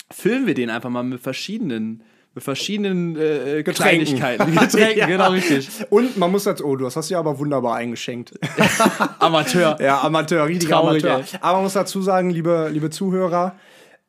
füllen 0.10 0.48
wir 0.48 0.56
den 0.56 0.72
einfach 0.72 0.90
mal 0.90 1.04
mit 1.04 1.22
verschiedenen, 1.22 2.02
mit 2.34 2.44
verschiedenen 2.44 3.16
äh, 3.18 3.62
Getränken. 3.62 4.18
Kleinigkeiten. 4.18 4.56
Getränken, 4.60 4.98
Ja. 4.98 5.06
genau 5.06 5.30
richtig. 5.30 5.70
Und 5.92 6.18
man 6.18 6.32
muss 6.32 6.46
dazu, 6.46 6.66
oh, 6.66 6.76
du 6.76 6.86
das 6.86 6.96
hast 6.96 7.12
du 7.12 7.14
ja 7.14 7.20
aber 7.20 7.38
wunderbar 7.38 7.76
eingeschenkt. 7.76 8.34
Amateur. 9.20 9.80
Ja, 9.80 10.02
Amateur, 10.02 10.48
richtiger 10.48 10.78
Traurig, 10.78 11.06
Amateur. 11.06 11.34
ey. 11.34 11.40
Aber 11.42 11.54
man 11.58 11.64
muss 11.66 11.74
dazu 11.74 12.02
sagen, 12.02 12.32
liebe, 12.32 12.70
liebe 12.72 12.90
Zuhörer, 12.90 13.56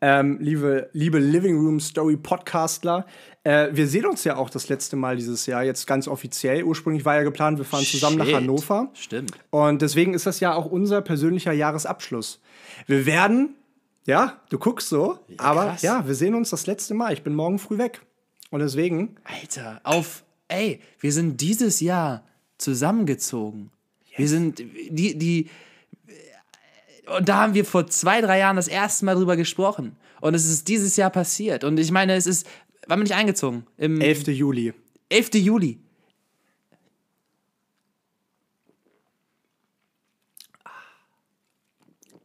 ähm, 0.01 0.39
liebe, 0.41 0.91
liebe 0.93 1.19
Living 1.19 1.57
Room 1.57 1.81
Story 1.81 2.17
Podcastler, 2.17 3.07
äh, 3.45 3.69
wir 3.73 3.87
sehen 3.87 4.07
uns 4.07 4.25
ja 4.25 4.37
auch 4.37 4.51
das 4.51 4.69
letzte 4.69 4.97
Mal 4.97 5.17
dieses 5.17 5.47
Jahr, 5.47 5.65
jetzt 5.65 5.87
ganz 5.87 6.07
offiziell. 6.07 6.65
Ursprünglich 6.65 7.05
war 7.05 7.17
ja 7.17 7.23
geplant, 7.23 7.59
wir 7.59 7.65
fahren 7.65 7.85
zusammen 7.85 8.19
nach 8.19 8.27
Shit. 8.27 8.35
Hannover. 8.35 8.91
Stimmt. 8.95 9.33
Und 9.51 9.83
deswegen 9.83 10.15
ist 10.15 10.27
das 10.27 10.41
ja 10.41 10.55
auch 10.55 10.67
unser 10.67 11.01
persönlicher 11.01 11.53
Jahresabschluss. 11.53 12.41
Wir 12.87 13.07
werden, 13.07 13.55
ja, 14.07 14.41
du 14.51 14.59
guckst 14.59 14.89
so, 14.89 15.19
aber 15.39 15.67
krass. 15.67 15.83
ja, 15.83 16.07
wir 16.07 16.15
sehen 16.15 16.35
uns 16.35 16.51
das 16.51 16.67
letzte 16.67 16.95
Mal. 16.95 17.13
Ich 17.13 17.23
bin 17.23 17.35
morgen 17.35 17.59
früh 17.59 17.79
weg. 17.79 18.03
Und 18.51 18.61
deswegen, 18.61 19.17
Alter, 19.25 19.81
auf, 19.85 20.25
ey, 20.49 20.81
wir 21.01 21.13
sind 21.13 21.41
dieses 21.41 21.81
Jahr 21.81 22.25
zusammengezogen. 22.57 23.71
Wir 24.17 24.29
sind, 24.29 24.59
die, 24.59 25.17
die, 25.17 25.49
und 27.17 27.29
da 27.29 27.39
haben 27.39 27.55
wir 27.55 27.65
vor 27.65 27.87
zwei, 27.87 28.21
drei 28.21 28.39
Jahren 28.39 28.57
das 28.57 28.69
erste 28.69 29.05
Mal 29.05 29.15
drüber 29.15 29.37
gesprochen. 29.37 29.97
Und 30.21 30.35
es 30.35 30.47
ist 30.47 30.69
dieses 30.69 30.97
Jahr 30.97 31.11
passiert. 31.11 31.65
Und 31.65 31.79
ich 31.79 31.91
meine, 31.91 32.15
es 32.15 32.27
ist, 32.27 32.47
wann 32.87 32.99
bin 32.99 33.07
ich 33.07 33.15
eingezogen? 33.15 33.67
Im 33.77 34.01
11. 34.01 34.29
Juli. 34.29 34.75
11. 35.09 35.35
Juli. 35.35 35.81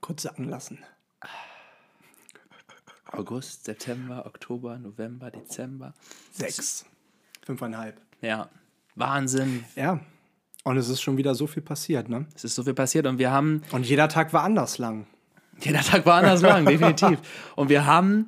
Kurz 0.01 0.23
sacken 0.23 0.49
lassen. 0.49 0.79
August, 3.05 3.65
September, 3.65 4.25
Oktober, 4.25 4.77
November, 4.79 5.29
Dezember. 5.29 5.93
Sechs. 6.31 6.85
Fünfeinhalb. 7.45 8.01
Ja, 8.21 8.49
Wahnsinn. 8.95 9.63
Ja. 9.75 9.99
Und 10.63 10.77
es 10.77 10.89
ist 10.89 11.01
schon 11.01 11.17
wieder 11.17 11.35
so 11.35 11.47
viel 11.47 11.61
passiert, 11.61 12.09
ne? 12.09 12.25
Es 12.35 12.43
ist 12.43 12.55
so 12.55 12.63
viel 12.63 12.73
passiert 12.73 13.05
und 13.05 13.19
wir 13.19 13.31
haben 13.31 13.61
Und 13.71 13.85
jeder 13.85 14.07
Tag 14.07 14.33
war 14.33 14.43
anders 14.43 14.77
lang. 14.77 15.07
Jeder 15.59 15.81
Tag 15.81 16.05
war 16.05 16.15
anders 16.15 16.41
lang, 16.41 16.65
definitiv. 16.65 17.19
Und 17.55 17.69
wir 17.69 17.85
haben 17.85 18.27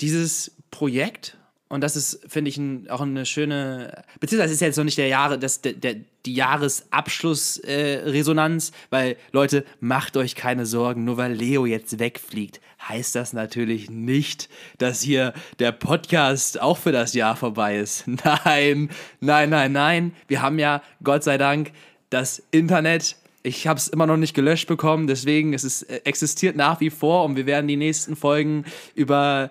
dieses 0.00 0.56
Projekt, 0.70 1.37
und 1.68 1.82
das 1.82 1.96
ist, 1.96 2.20
finde 2.26 2.48
ich, 2.48 2.56
ein, 2.56 2.88
auch 2.88 3.02
eine 3.02 3.26
schöne, 3.26 4.04
beziehungsweise 4.20 4.54
ist 4.54 4.60
jetzt 4.60 4.78
noch 4.78 4.84
nicht 4.84 4.96
der 4.96 5.08
Jahre, 5.08 5.38
das, 5.38 5.60
der, 5.60 5.74
der, 5.74 5.96
die 6.24 6.32
Jahresabschlussresonanz, 6.34 8.70
äh, 8.70 8.72
weil 8.90 9.16
Leute, 9.32 9.66
macht 9.80 10.16
euch 10.16 10.34
keine 10.34 10.64
Sorgen, 10.64 11.04
nur 11.04 11.18
weil 11.18 11.34
Leo 11.34 11.66
jetzt 11.66 11.98
wegfliegt, 11.98 12.62
heißt 12.88 13.14
das 13.14 13.34
natürlich 13.34 13.90
nicht, 13.90 14.48
dass 14.78 15.02
hier 15.02 15.34
der 15.58 15.72
Podcast 15.72 16.58
auch 16.60 16.78
für 16.78 16.92
das 16.92 17.12
Jahr 17.12 17.36
vorbei 17.36 17.76
ist. 17.78 18.08
Nein, 18.24 18.88
nein, 19.20 19.50
nein, 19.50 19.72
nein. 19.72 20.14
Wir 20.26 20.40
haben 20.42 20.58
ja, 20.58 20.82
Gott 21.02 21.24
sei 21.24 21.38
Dank, 21.38 21.72
das 22.10 22.42
Internet 22.50 23.16
ich 23.44 23.66
habe 23.66 23.78
es 23.78 23.88
immer 23.88 24.06
noch 24.06 24.16
nicht 24.16 24.34
gelöscht 24.34 24.68
bekommen, 24.68 25.06
deswegen 25.06 25.54
es 25.54 25.64
ist, 25.64 25.84
äh, 25.84 26.00
existiert 26.04 26.56
nach 26.56 26.80
wie 26.80 26.90
vor 26.90 27.24
und 27.24 27.36
wir 27.36 27.46
werden 27.46 27.68
die 27.68 27.76
nächsten 27.76 28.16
Folgen 28.16 28.64
über 28.94 29.50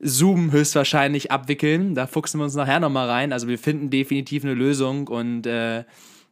Zoom 0.00 0.52
höchstwahrscheinlich 0.52 1.30
abwickeln. 1.30 1.94
Da 1.94 2.06
fuchsen 2.06 2.40
wir 2.40 2.44
uns 2.44 2.54
nachher 2.54 2.80
nochmal 2.80 3.08
rein. 3.08 3.32
Also 3.32 3.48
wir 3.48 3.58
finden 3.58 3.90
definitiv 3.90 4.44
eine 4.44 4.54
Lösung 4.54 5.08
und 5.08 5.46
äh, 5.46 5.84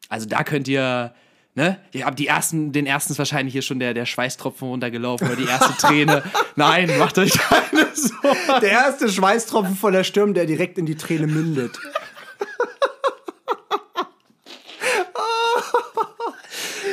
also 0.09 0.27
da 0.29 0.45
könnt 0.45 0.69
ihr, 0.69 1.15
ne? 1.55 1.79
Ihr 1.93 2.05
habt 2.07 2.19
die 2.19 2.27
ersten, 2.27 2.73
den 2.73 2.87
ersten 2.87 3.13
ist 3.13 3.19
wahrscheinlich 3.19 3.53
hier 3.53 3.63
schon 3.63 3.79
der, 3.79 3.95
der 3.95 4.07
Schweißtropfen 4.07 4.69
runtergelaufen 4.69 5.27
oder 5.27 5.37
die 5.37 5.47
erste 5.47 5.75
Träne. 5.77 6.23
Nein, 6.57 6.91
macht 6.99 7.19
euch 7.19 7.33
keine 7.33 7.87
Sorgen. 7.95 8.61
Der 8.61 8.71
erste 8.71 9.09
Schweißtropfen 9.09 9.77
von 9.77 9.93
der 9.93 10.05
Stirn, 10.05 10.35
der 10.35 10.47
direkt 10.47 10.79
in 10.79 10.87
die 10.87 10.97
Träne 10.97 11.27
mündet. 11.27 11.79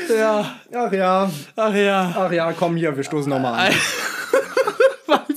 Ja, 0.10 0.56
Ach 0.74 0.92
ja, 0.92 1.32
ach 1.56 1.74
ja. 1.74 2.14
ach 2.16 2.32
ja, 2.32 2.54
komm 2.54 2.76
hier, 2.76 2.96
wir 2.96 3.04
stoßen 3.04 3.30
nochmal 3.30 3.68
an. 3.68 3.74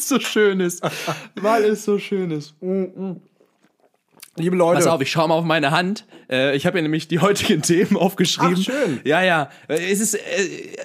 Es 0.03 0.09
so 0.09 0.19
schön 0.21 0.61
ist. 0.61 0.83
Weil 1.41 1.65
es 1.65 1.85
so 1.85 1.99
schön 1.99 2.31
ist. 2.31 2.55
Liebe 4.37 4.57
Leute, 4.57 4.79
Pass 4.79 4.87
auf, 4.87 5.01
ich 5.01 5.11
schau 5.11 5.29
mal 5.29 5.35
auf 5.35 5.45
meine 5.45 5.71
Hand. 5.71 6.07
Äh, 6.31 6.57
ich 6.57 6.67
habe 6.67 6.79
hier 6.79 6.83
nämlich 6.83 7.07
die 7.07 7.19
heutigen 7.21 7.63
Themen 7.63 7.97
aufgeschrieben. 7.97 8.57
Ach, 8.59 8.63
schön. 8.63 9.01
Ja, 9.05 9.23
ja. 9.23 9.51
Äh, 9.69 9.93
Es 9.93 10.01
ist 10.01 10.15
äh, 10.15 10.21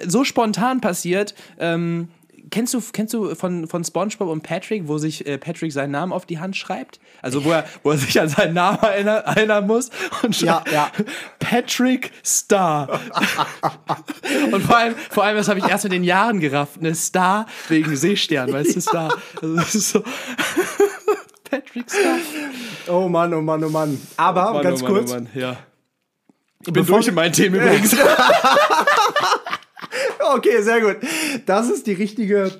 so 0.06 0.24
spontan 0.24 0.80
passiert. 0.80 1.34
Ähm, 1.58 2.08
kennst 2.50 2.74
du, 2.74 2.82
kennst 2.92 3.14
du 3.14 3.34
von, 3.34 3.66
von 3.66 3.84
SpongeBob 3.84 4.28
und 4.28 4.42
Patrick, 4.42 4.88
wo 4.88 4.98
sich 4.98 5.26
äh, 5.26 5.38
Patrick 5.38 5.72
seinen 5.72 5.90
Namen 5.90 6.12
auf 6.12 6.26
die 6.26 6.38
Hand 6.38 6.56
schreibt? 6.56 7.00
Also 7.22 7.44
wo 7.44 7.50
er, 7.50 7.64
wo 7.82 7.90
er 7.90 7.98
sich 7.98 8.20
an 8.20 8.28
seinen 8.28 8.54
Namen 8.54 8.78
erinnern, 8.78 9.24
erinnern 9.24 9.66
muss 9.66 9.90
und 10.22 10.40
Ja, 10.40 10.62
schreibt 10.64 10.72
ja. 10.72 10.90
Patrick 11.38 12.12
Star. 12.24 12.88
und 14.52 14.62
vor 14.62 14.76
allem, 14.76 14.94
vor 15.10 15.24
allem, 15.24 15.36
das 15.36 15.48
habe 15.48 15.58
ich 15.58 15.68
erst 15.68 15.84
mit 15.84 15.92
den 15.92 16.04
Jahren 16.04 16.40
gerafft. 16.40 16.78
Eine 16.78 16.94
Star 16.94 17.46
wegen 17.68 17.94
Seestern, 17.96 18.52
weißt 18.52 18.76
du, 18.76 18.80
Star. 18.80 19.16
Also 19.40 19.56
das 19.56 19.74
ist 19.74 19.90
so. 19.90 20.02
Patrick 21.50 21.90
Star. 21.90 22.18
oh 22.88 23.08
Mann, 23.08 23.32
oh 23.32 23.40
Mann, 23.40 23.64
oh 23.64 23.68
Mann. 23.68 24.00
Aber 24.16 24.52
Mann, 24.52 24.62
ganz 24.62 24.82
oh 24.82 24.84
Mann, 24.84 24.94
kurz, 24.94 25.10
Oh 25.10 25.14
Mann, 25.14 25.28
ja. 25.34 25.56
Ich 26.60 26.72
bin 26.72 26.82
Bevor 26.82 26.96
durch 26.96 27.08
in 27.08 27.14
meinen 27.14 27.32
Themen 27.32 27.54
übrigens. 27.54 27.96
okay, 30.34 30.62
sehr 30.62 30.80
gut. 30.80 30.96
Das 31.46 31.68
ist 31.68 31.86
die 31.86 31.92
richtige, 31.92 32.50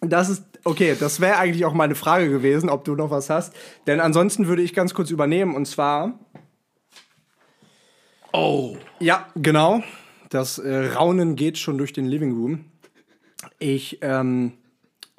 das 0.00 0.28
ist, 0.28 0.44
okay, 0.64 0.96
das 0.98 1.20
wäre 1.20 1.36
eigentlich 1.36 1.64
auch 1.64 1.74
meine 1.74 1.94
Frage 1.94 2.28
gewesen, 2.28 2.68
ob 2.68 2.84
du 2.84 2.94
noch 2.94 3.10
was 3.10 3.30
hast. 3.30 3.54
Denn 3.86 4.00
ansonsten 4.00 4.46
würde 4.46 4.62
ich 4.62 4.74
ganz 4.74 4.94
kurz 4.94 5.10
übernehmen 5.10 5.54
und 5.54 5.66
zwar, 5.66 6.18
Oh. 8.36 8.76
ja, 8.98 9.28
genau, 9.36 9.84
das 10.28 10.58
äh, 10.58 10.86
Raunen 10.86 11.36
geht 11.36 11.56
schon 11.56 11.78
durch 11.78 11.92
den 11.92 12.06
Living 12.06 12.32
Room. 12.32 12.64
Ich 13.60 13.98
ähm, 14.02 14.54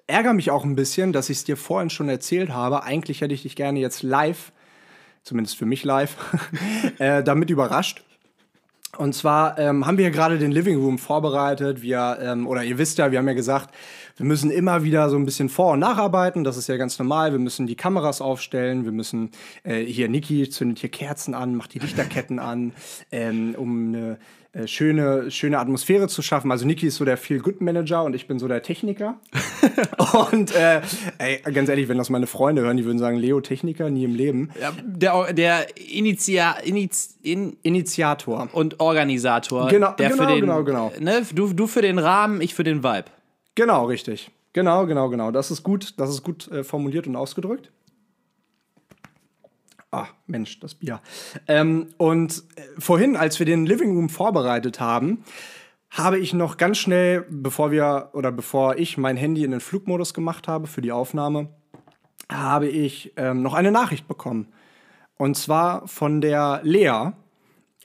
ärgere 0.06 0.34
mich 0.34 0.52
auch 0.52 0.66
ein 0.66 0.76
bisschen, 0.76 1.14
dass 1.14 1.30
ich 1.30 1.38
es 1.38 1.44
dir 1.46 1.56
vorhin 1.56 1.90
schon 1.90 2.10
erzählt 2.10 2.50
habe. 2.50 2.84
Eigentlich 2.84 3.22
hätte 3.22 3.34
ich 3.34 3.44
dich 3.44 3.56
gerne 3.56 3.80
jetzt 3.80 4.04
live, 4.04 4.52
zumindest 5.24 5.56
für 5.56 5.66
mich 5.66 5.86
live, 5.86 6.18
äh, 7.00 7.24
damit 7.24 7.50
überrascht. 7.50 8.04
Und 8.98 9.14
zwar 9.14 9.58
ähm, 9.58 9.86
haben 9.86 9.98
wir 9.98 10.10
gerade 10.12 10.38
den 10.38 10.52
Living 10.52 10.78
Room 10.78 10.98
vorbereitet. 10.98 11.82
Wir, 11.82 12.18
ähm, 12.22 12.48
oder 12.48 12.64
ihr 12.64 12.78
wisst 12.78 12.98
ja, 12.98 13.12
wir 13.12 13.20
haben 13.20 13.28
ja 13.28 13.34
gesagt, 13.34 13.74
wir 14.18 14.26
müssen 14.26 14.50
immer 14.50 14.84
wieder 14.84 15.10
so 15.10 15.18
ein 15.18 15.26
bisschen 15.26 15.50
vor- 15.50 15.74
und 15.74 15.80
nacharbeiten. 15.80 16.44
Das 16.44 16.58
ist 16.58 16.68
ja 16.68 16.78
ganz 16.78 16.98
normal. 17.00 17.32
Wir 17.32 17.40
müssen 17.40 17.68
die 17.68 17.76
Kameras 17.76 18.22
aufstellen. 18.22 18.86
Wir 18.86 18.92
müssen, 18.92 19.32
äh, 19.64 19.82
hier, 19.84 20.08
Niki 20.08 20.50
zündet 20.50 20.80
hier 20.80 20.90
Kerzen 20.90 21.34
an, 21.34 21.56
macht 21.56 21.74
die 21.74 21.80
Lichterketten 21.80 22.40
an, 22.40 22.74
ähm, 23.12 23.56
um 23.58 23.88
eine 23.88 24.18
äh, 24.56 24.68
schöne, 24.68 25.30
schöne 25.32 25.60
Atmosphäre 25.60 26.08
zu 26.08 26.22
schaffen. 26.22 26.50
Also 26.50 26.66
Niki 26.66 26.88
ist 26.88 26.96
so 26.96 27.04
der 27.04 27.18
Feel-Good-Manager 27.18 28.06
und 28.06 28.16
ich 28.16 28.26
bin 28.26 28.40
so 28.40 28.48
der 28.48 28.62
Techniker. 28.62 29.20
und 30.32 30.56
äh, 30.56 30.82
ey, 31.18 31.42
ganz 31.54 31.68
ehrlich, 31.68 31.90
wenn 31.90 31.98
das 31.98 32.10
meine 32.10 32.26
Freunde 32.26 32.62
hören, 32.62 32.78
die 32.78 32.86
würden 32.86 32.98
sagen, 32.98 33.18
Leo 33.18 33.42
Techniker, 33.42 33.90
nie 33.90 34.06
im 34.06 34.16
Leben. 34.16 34.52
Ja, 34.62 34.72
der 34.82 35.34
der 35.34 35.66
Initia, 35.78 36.54
Iniz, 36.64 37.18
in, 37.22 37.58
Initiator. 37.64 38.48
und 38.54 38.80
Organisator. 38.80 39.68
Genau, 39.68 39.92
der 39.92 40.10
genau, 40.10 40.24
für 40.24 40.30
den, 40.30 40.42
genau, 40.42 40.64
genau. 40.64 40.94
Ne, 41.02 41.24
du, 41.34 41.52
du 41.52 41.68
für 41.68 41.82
den 41.82 42.00
Rahmen, 42.00 42.40
ich 42.40 42.54
für 42.56 42.64
den 42.64 42.82
Vibe. 42.82 43.06
Genau, 43.56 43.86
richtig. 43.86 44.32
Genau, 44.54 44.86
genau, 44.86 45.10
genau. 45.10 45.32
Das 45.32 45.52
ist 45.52 45.64
gut, 45.64 45.96
das 45.98 46.10
ist 46.10 46.24
gut 46.24 46.50
äh, 46.50 46.64
formuliert 46.64 47.08
und 47.08 47.18
ausgedrückt. 47.18 47.72
Ah, 49.96 50.10
Mensch, 50.28 50.60
das 50.60 50.76
Bier. 50.76 51.00
Ähm, 51.48 51.88
und 51.98 52.44
äh, 52.58 52.62
vorhin, 52.80 53.16
als 53.16 53.40
wir 53.40 53.46
den 53.46 53.66
Living 53.66 53.96
Room 53.96 54.10
vorbereitet 54.10 54.82
haben, 54.82 55.24
habe 55.90 56.20
ich 56.20 56.34
noch 56.34 56.58
ganz 56.58 56.80
schnell, 56.80 57.26
bevor 57.30 57.72
wir 57.72 58.10
oder 58.12 58.34
bevor 58.34 58.76
ich 58.76 58.98
mein 58.98 59.16
Handy 59.16 59.46
in 59.46 59.52
den 59.52 59.62
Flugmodus 59.62 60.14
gemacht 60.14 60.50
habe 60.50 60.68
für 60.68 60.82
die 60.82 60.92
Aufnahme, 60.92 61.48
habe 62.30 62.68
ich 62.68 63.14
ähm, 63.16 63.42
noch 63.42 63.54
eine 63.54 63.72
Nachricht 63.72 64.06
bekommen. 64.06 64.52
Und 65.16 65.38
zwar 65.38 65.88
von 65.88 66.20
der 66.20 66.60
Lea. 66.64 67.14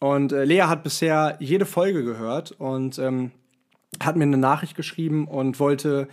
Und 0.01 0.33
äh, 0.33 0.42
Lea 0.42 0.62
hat 0.62 0.83
bisher 0.83 1.37
jede 1.38 1.64
Folge 1.64 2.03
gehört 2.03 2.51
und 2.51 2.99
ähm, 2.99 3.31
hat 4.03 4.16
mir 4.16 4.25
eine 4.25 4.37
Nachricht 4.37 4.75
geschrieben 4.75 5.29
und 5.29 5.61
wollte 5.61 6.09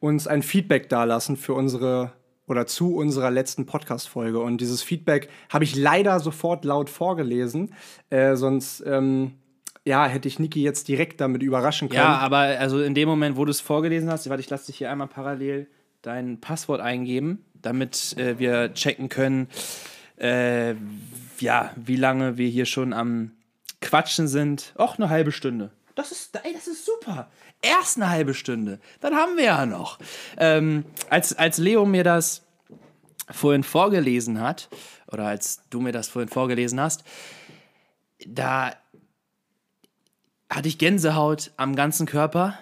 uns 0.00 0.26
ein 0.26 0.42
Feedback 0.42 0.88
dalassen 0.88 1.36
für 1.36 1.54
unsere 1.54 2.10
oder 2.46 2.66
zu 2.66 2.94
unserer 2.94 3.30
letzten 3.30 3.66
Podcast-Folge. 3.66 4.40
Und 4.40 4.60
dieses 4.60 4.82
Feedback 4.82 5.28
habe 5.50 5.64
ich 5.64 5.74
leider 5.74 6.20
sofort 6.20 6.64
laut 6.64 6.90
vorgelesen. 6.90 7.74
Äh, 8.10 8.36
sonst 8.36 8.82
ähm, 8.86 9.32
ja, 9.86 10.06
hätte 10.06 10.26
ich 10.26 10.38
Niki 10.38 10.62
jetzt 10.62 10.88
direkt 10.88 11.20
damit 11.20 11.42
überraschen 11.42 11.88
können. 11.88 12.02
Ja, 12.02 12.18
aber 12.18 12.38
also 12.38 12.82
in 12.82 12.94
dem 12.94 13.08
Moment, 13.08 13.36
wo 13.36 13.44
du 13.44 13.50
es 13.50 13.60
vorgelesen 13.60 14.10
hast, 14.10 14.28
warte, 14.28 14.40
ich 14.40 14.50
lasse 14.50 14.66
dich 14.66 14.78
hier 14.78 14.90
einmal 14.90 15.06
parallel 15.06 15.68
dein 16.02 16.40
Passwort 16.40 16.80
eingeben, 16.80 17.44
damit 17.54 18.16
äh, 18.18 18.38
wir 18.38 18.74
checken 18.74 19.08
können, 19.08 19.48
äh, 20.18 20.74
ja, 21.38 21.72
wie 21.76 21.96
lange 21.96 22.36
wir 22.36 22.48
hier 22.48 22.66
schon 22.66 22.92
am 22.92 23.32
Quatschen 23.80 24.26
sind. 24.26 24.74
Och, 24.78 24.98
eine 24.98 25.08
halbe 25.08 25.32
Stunde. 25.32 25.70
Das 25.94 26.12
ist, 26.12 26.38
ey, 26.44 26.52
das 26.52 26.66
ist 26.66 26.84
super. 26.84 27.28
Erst 27.66 27.96
eine 27.96 28.10
halbe 28.10 28.34
Stunde. 28.34 28.80
Dann 29.00 29.14
haben 29.14 29.36
wir 29.36 29.44
ja 29.44 29.66
noch. 29.66 29.98
Ähm, 30.36 30.84
als, 31.10 31.36
als 31.36 31.58
Leo 31.58 31.84
mir 31.84 32.04
das 32.04 32.42
vorhin 33.30 33.62
vorgelesen 33.62 34.40
hat, 34.40 34.68
oder 35.10 35.26
als 35.26 35.62
du 35.70 35.80
mir 35.80 35.92
das 35.92 36.08
vorhin 36.08 36.28
vorgelesen 36.28 36.80
hast, 36.80 37.04
da 38.26 38.72
hatte 40.50 40.68
ich 40.68 40.78
Gänsehaut 40.78 41.52
am 41.56 41.74
ganzen 41.74 42.06
Körper 42.06 42.58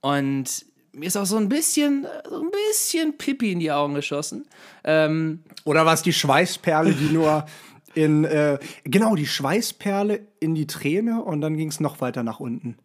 und 0.00 0.66
mir 0.92 1.06
ist 1.06 1.16
auch 1.16 1.26
so 1.26 1.36
ein 1.36 1.48
bisschen, 1.48 2.06
so 2.28 2.40
ein 2.40 2.50
bisschen 2.50 3.16
Pipi 3.16 3.52
in 3.52 3.60
die 3.60 3.72
Augen 3.72 3.94
geschossen. 3.94 4.46
Ähm, 4.84 5.42
Oder 5.64 5.86
war 5.86 5.94
es 5.94 6.02
die 6.02 6.12
Schweißperle, 6.12 6.92
die 6.92 7.12
nur 7.12 7.46
in, 7.94 8.24
äh, 8.24 8.58
genau, 8.84 9.14
die 9.14 9.26
Schweißperle 9.26 10.20
in 10.40 10.54
die 10.54 10.66
Träne 10.66 11.22
und 11.22 11.40
dann 11.40 11.56
ging 11.56 11.68
es 11.68 11.80
noch 11.80 12.00
weiter 12.00 12.22
nach 12.22 12.40
unten. 12.40 12.76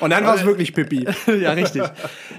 Und 0.00 0.10
dann 0.10 0.24
war 0.24 0.36
es 0.36 0.44
wirklich 0.44 0.74
Pippi. 0.74 1.06
ja, 1.26 1.52
richtig. 1.52 1.82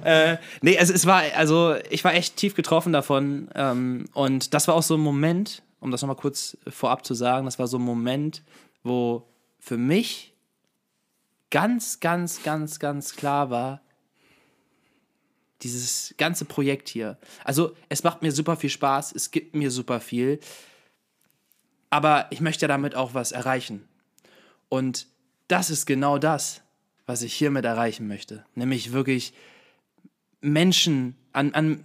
äh, 0.04 0.38
nee, 0.62 0.78
also 0.78 0.94
es 0.94 1.06
war, 1.06 1.24
also 1.36 1.76
ich 1.90 2.04
war 2.04 2.14
echt 2.14 2.38
tief 2.38 2.56
getroffen 2.56 2.94
davon. 2.94 3.50
Ähm, 3.56 4.06
und 4.14 4.54
das 4.54 4.68
war 4.68 4.76
auch 4.76 4.84
so 4.84 4.96
ein 4.96 5.02
Moment, 5.02 5.62
um 5.80 5.92
das 5.92 6.02
nochmal 6.02 6.16
kurz 6.16 6.58
vorab 6.68 7.06
zu 7.06 7.14
sagen, 7.14 7.46
das 7.46 7.60
war 7.60 7.68
so 7.68 7.78
ein 7.78 7.84
Moment, 7.84 8.44
wo 8.84 9.28
für 9.60 9.78
mich 9.78 10.34
ganz, 11.50 12.00
ganz, 12.00 12.44
ganz, 12.44 12.80
ganz 12.80 13.16
klar 13.16 13.50
war, 13.50 13.82
dieses 15.62 16.16
ganze 16.18 16.46
Projekt 16.46 16.90
hier. 16.90 17.18
Also 17.44 17.76
es 17.90 18.04
macht 18.04 18.22
mir 18.22 18.32
super 18.32 18.56
viel 18.56 18.70
Spaß, 18.70 19.14
es 19.14 19.32
gibt 19.32 19.56
mir 19.56 19.72
super 19.72 20.00
viel, 20.00 20.40
aber 21.90 22.28
ich 22.30 22.40
möchte 22.40 22.68
damit 22.68 22.96
auch 22.96 23.14
was 23.14 23.32
erreichen. 23.32 23.88
Und 24.70 25.08
das 25.48 25.70
ist 25.70 25.86
genau 25.86 26.18
das, 26.18 26.62
was 27.10 27.24
ich 27.24 27.34
hiermit 27.34 27.66
erreichen 27.66 28.08
möchte. 28.08 28.46
Nämlich 28.54 28.94
wirklich 28.94 29.34
Menschen 30.42 31.16
an, 31.34 31.56
an 31.56 31.84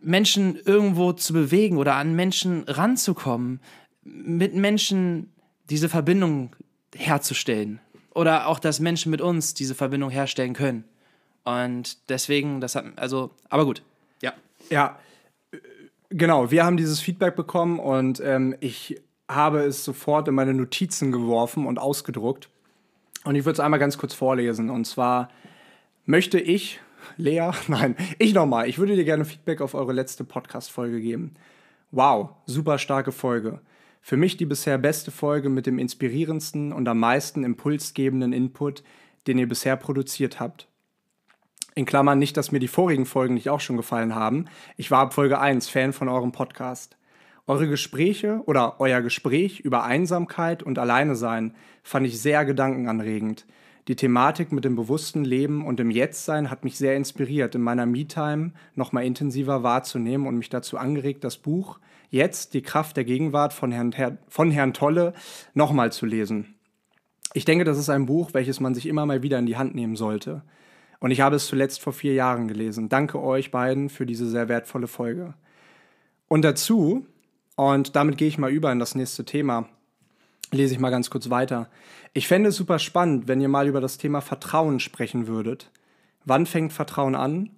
Menschen 0.00 0.56
irgendwo 0.56 1.12
zu 1.12 1.32
bewegen 1.32 1.76
oder 1.78 1.94
an 1.94 2.16
Menschen 2.16 2.64
ranzukommen, 2.64 3.60
mit 4.02 4.56
Menschen 4.56 5.32
diese 5.70 5.88
Verbindung 5.88 6.56
herzustellen. 6.96 7.78
Oder 8.12 8.48
auch, 8.48 8.58
dass 8.58 8.80
Menschen 8.80 9.10
mit 9.10 9.20
uns 9.20 9.54
diese 9.54 9.76
Verbindung 9.76 10.10
herstellen 10.10 10.52
können. 10.52 10.82
Und 11.44 12.10
deswegen, 12.10 12.60
das 12.60 12.74
hat, 12.74 12.84
also, 12.96 13.30
aber 13.50 13.64
gut, 13.64 13.84
ja. 14.20 14.32
Ja, 14.68 14.98
genau, 16.08 16.50
wir 16.50 16.64
haben 16.64 16.76
dieses 16.76 16.98
Feedback 16.98 17.36
bekommen 17.36 17.78
und 17.78 18.18
ähm, 18.18 18.56
ich 18.58 19.00
habe 19.28 19.60
es 19.60 19.84
sofort 19.84 20.26
in 20.26 20.34
meine 20.34 20.54
Notizen 20.54 21.12
geworfen 21.12 21.66
und 21.66 21.78
ausgedruckt. 21.78 22.48
Und 23.24 23.36
ich 23.36 23.44
würde 23.44 23.54
es 23.54 23.60
einmal 23.60 23.80
ganz 23.80 23.98
kurz 23.98 24.14
vorlesen. 24.14 24.70
Und 24.70 24.86
zwar 24.86 25.30
möchte 26.04 26.40
ich, 26.40 26.80
Lea, 27.16 27.50
nein, 27.68 27.96
ich 28.18 28.34
nochmal, 28.34 28.68
ich 28.68 28.78
würde 28.78 28.96
dir 28.96 29.04
gerne 29.04 29.24
Feedback 29.24 29.60
auf 29.60 29.74
eure 29.74 29.92
letzte 29.92 30.24
Podcast-Folge 30.24 31.00
geben. 31.00 31.34
Wow, 31.90 32.30
super 32.46 32.78
starke 32.78 33.12
Folge. 33.12 33.60
Für 34.00 34.16
mich 34.16 34.36
die 34.36 34.46
bisher 34.46 34.78
beste 34.78 35.10
Folge 35.10 35.48
mit 35.48 35.66
dem 35.66 35.78
inspirierendsten 35.78 36.72
und 36.72 36.88
am 36.88 36.98
meisten 36.98 37.44
impulsgebenden 37.44 38.32
Input, 38.32 38.82
den 39.26 39.38
ihr 39.38 39.48
bisher 39.48 39.76
produziert 39.76 40.40
habt. 40.40 40.68
In 41.74 41.86
Klammern 41.86 42.18
nicht, 42.18 42.36
dass 42.36 42.52
mir 42.52 42.58
die 42.58 42.68
vorigen 42.68 43.06
Folgen 43.06 43.34
nicht 43.34 43.48
auch 43.48 43.60
schon 43.60 43.76
gefallen 43.76 44.14
haben. 44.14 44.46
Ich 44.76 44.90
war 44.90 45.00
ab 45.00 45.14
Folge 45.14 45.38
1 45.38 45.68
Fan 45.68 45.92
von 45.92 46.08
eurem 46.08 46.32
Podcast. 46.32 46.96
Eure 47.46 47.68
Gespräche 47.68 48.42
oder 48.46 48.80
euer 48.80 49.00
Gespräch 49.00 49.60
über 49.60 49.82
Einsamkeit 49.82 50.62
und 50.62 50.78
Alleine 50.78 51.16
sein 51.16 51.54
fand 51.82 52.06
ich 52.06 52.20
sehr 52.20 52.44
gedankenanregend. 52.44 53.46
Die 53.88 53.96
Thematik 53.96 54.52
mit 54.52 54.64
dem 54.64 54.76
bewussten 54.76 55.24
Leben 55.24 55.66
und 55.66 55.80
dem 55.80 55.90
Jetztsein 55.90 56.50
hat 56.50 56.62
mich 56.62 56.78
sehr 56.78 56.94
inspiriert, 56.94 57.56
in 57.56 57.62
meiner 57.62 57.84
Me-Time 57.84 58.52
nochmal 58.76 59.04
intensiver 59.04 59.64
wahrzunehmen 59.64 60.28
und 60.28 60.36
mich 60.36 60.50
dazu 60.50 60.78
angeregt, 60.78 61.24
das 61.24 61.36
Buch 61.36 61.80
Jetzt, 62.08 62.52
die 62.52 62.60
Kraft 62.60 62.98
der 62.98 63.04
Gegenwart 63.04 63.54
von 63.54 63.72
Herrn, 63.72 63.90
Herr, 63.92 64.18
von 64.28 64.50
Herrn 64.50 64.74
Tolle 64.74 65.14
nochmal 65.54 65.92
zu 65.92 66.04
lesen. 66.04 66.56
Ich 67.32 67.46
denke, 67.46 67.64
das 67.64 67.78
ist 67.78 67.88
ein 67.88 68.04
Buch, 68.04 68.34
welches 68.34 68.60
man 68.60 68.74
sich 68.74 68.84
immer 68.86 69.06
mal 69.06 69.22
wieder 69.22 69.38
in 69.38 69.46
die 69.46 69.56
Hand 69.56 69.74
nehmen 69.74 69.96
sollte. 69.96 70.42
Und 71.00 71.10
ich 71.10 71.22
habe 71.22 71.36
es 71.36 71.46
zuletzt 71.46 71.80
vor 71.80 71.94
vier 71.94 72.12
Jahren 72.12 72.48
gelesen. 72.48 72.90
Danke 72.90 73.20
euch 73.20 73.50
beiden 73.50 73.88
für 73.88 74.04
diese 74.04 74.28
sehr 74.28 74.50
wertvolle 74.50 74.88
Folge. 74.88 75.32
Und 76.28 76.42
dazu, 76.42 77.06
und 77.56 77.96
damit 77.96 78.18
gehe 78.18 78.28
ich 78.28 78.38
mal 78.38 78.50
über 78.50 78.72
in 78.72 78.78
das 78.78 78.94
nächste 78.94 79.24
Thema, 79.24 79.68
lese 80.50 80.74
ich 80.74 80.80
mal 80.80 80.90
ganz 80.90 81.10
kurz 81.10 81.30
weiter. 81.30 81.68
Ich 82.14 82.28
fände 82.28 82.50
es 82.50 82.56
super 82.56 82.78
spannend, 82.78 83.28
wenn 83.28 83.40
ihr 83.40 83.48
mal 83.48 83.68
über 83.68 83.80
das 83.80 83.98
Thema 83.98 84.20
Vertrauen 84.20 84.80
sprechen 84.80 85.26
würdet. 85.26 85.70
Wann 86.24 86.46
fängt 86.46 86.72
Vertrauen 86.72 87.14
an? 87.14 87.50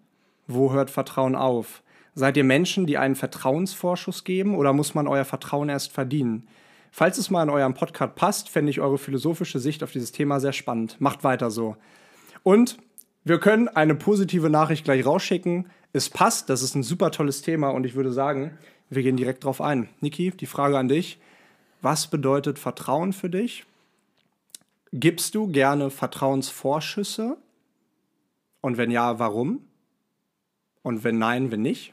Wo 0.47 0.73
hört 0.73 0.91
Vertrauen 0.91 1.35
auf? 1.35 1.83
Seid 2.15 2.37
ihr 2.37 2.45
Menschen, 2.45 2.87
die 2.87 2.99
einen 2.99 3.17
Vertrauensvorschuss 3.17 4.25
geben 4.25 4.55
oder 4.55 4.73
muss 4.73 4.95
man 4.95 5.09
euer 5.09 5.25
Vertrauen 5.25 5.69
erst 5.69 5.93
verdienen? 5.93 6.47
Falls 6.93 7.19
es 7.19 7.29
mal 7.29 7.43
in 7.43 7.51
eurem 7.51 7.75
Podcast 7.75 8.15
passt, 8.15 8.49
fände 8.49 8.71
ich 8.71 8.81
eure 8.81 8.99
philosophische 8.99 9.59
Sicht 9.59 9.83
auf 9.83 9.91
dieses 9.91 10.13
Thema 10.13 10.39
sehr 10.39 10.53
spannend. 10.53 11.01
Macht 11.01 11.25
weiter 11.25 11.51
so. 11.51 11.77
Und 12.45 12.79
wir 13.25 13.41
können 13.41 13.67
eine 13.67 13.97
positive 13.97 14.49
Nachricht 14.49 14.85
gleich 14.85 15.05
rausschicken. 15.05 15.71
Es 15.93 16.09
passt, 16.09 16.51
das 16.51 16.63
ist 16.63 16.77
ein 16.77 16.85
super 16.85 17.11
tolles 17.11 17.43
Thema 17.43 17.71
und 17.71 17.85
ich 17.85 17.97
würde 17.97 18.13
sagen, 18.13 18.59
wir 18.95 19.03
gehen 19.03 19.17
direkt 19.17 19.45
drauf 19.45 19.61
ein. 19.61 19.89
Niki, 20.01 20.31
die 20.31 20.47
Frage 20.47 20.79
an 20.79 20.89
dich. 20.89 21.19
Was 21.81 22.07
bedeutet 22.07 22.59
Vertrauen 22.59 23.13
für 23.13 23.31
dich? 23.31 23.65
Gibst 24.93 25.35
du 25.35 25.49
gerne 25.49 25.91
Vertrauensvorschüsse? 25.91 27.37
Und 28.61 28.77
wenn 28.77 28.91
ja, 28.91 29.19
warum? 29.19 29.61
Und 30.83 31.05
wenn 31.05 31.19
nein, 31.19 31.51
wenn 31.51 31.63
nicht? 31.63 31.93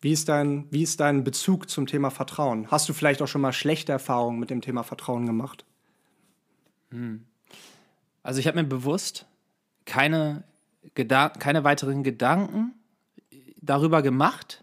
Wie 0.00 0.12
ist, 0.12 0.28
dein, 0.28 0.66
wie 0.70 0.82
ist 0.82 0.98
dein 0.98 1.22
Bezug 1.22 1.70
zum 1.70 1.86
Thema 1.86 2.10
Vertrauen? 2.10 2.70
Hast 2.70 2.88
du 2.88 2.92
vielleicht 2.92 3.22
auch 3.22 3.28
schon 3.28 3.40
mal 3.40 3.52
schlechte 3.52 3.92
Erfahrungen 3.92 4.40
mit 4.40 4.50
dem 4.50 4.60
Thema 4.60 4.82
Vertrauen 4.82 5.26
gemacht? 5.26 5.64
Hm. 6.90 7.24
Also 8.22 8.40
ich 8.40 8.46
habe 8.46 8.60
mir 8.60 8.68
bewusst 8.68 9.26
keine, 9.84 10.42
keine 10.94 11.64
weiteren 11.64 12.02
Gedanken 12.02 12.72
darüber 13.60 14.02
gemacht 14.02 14.61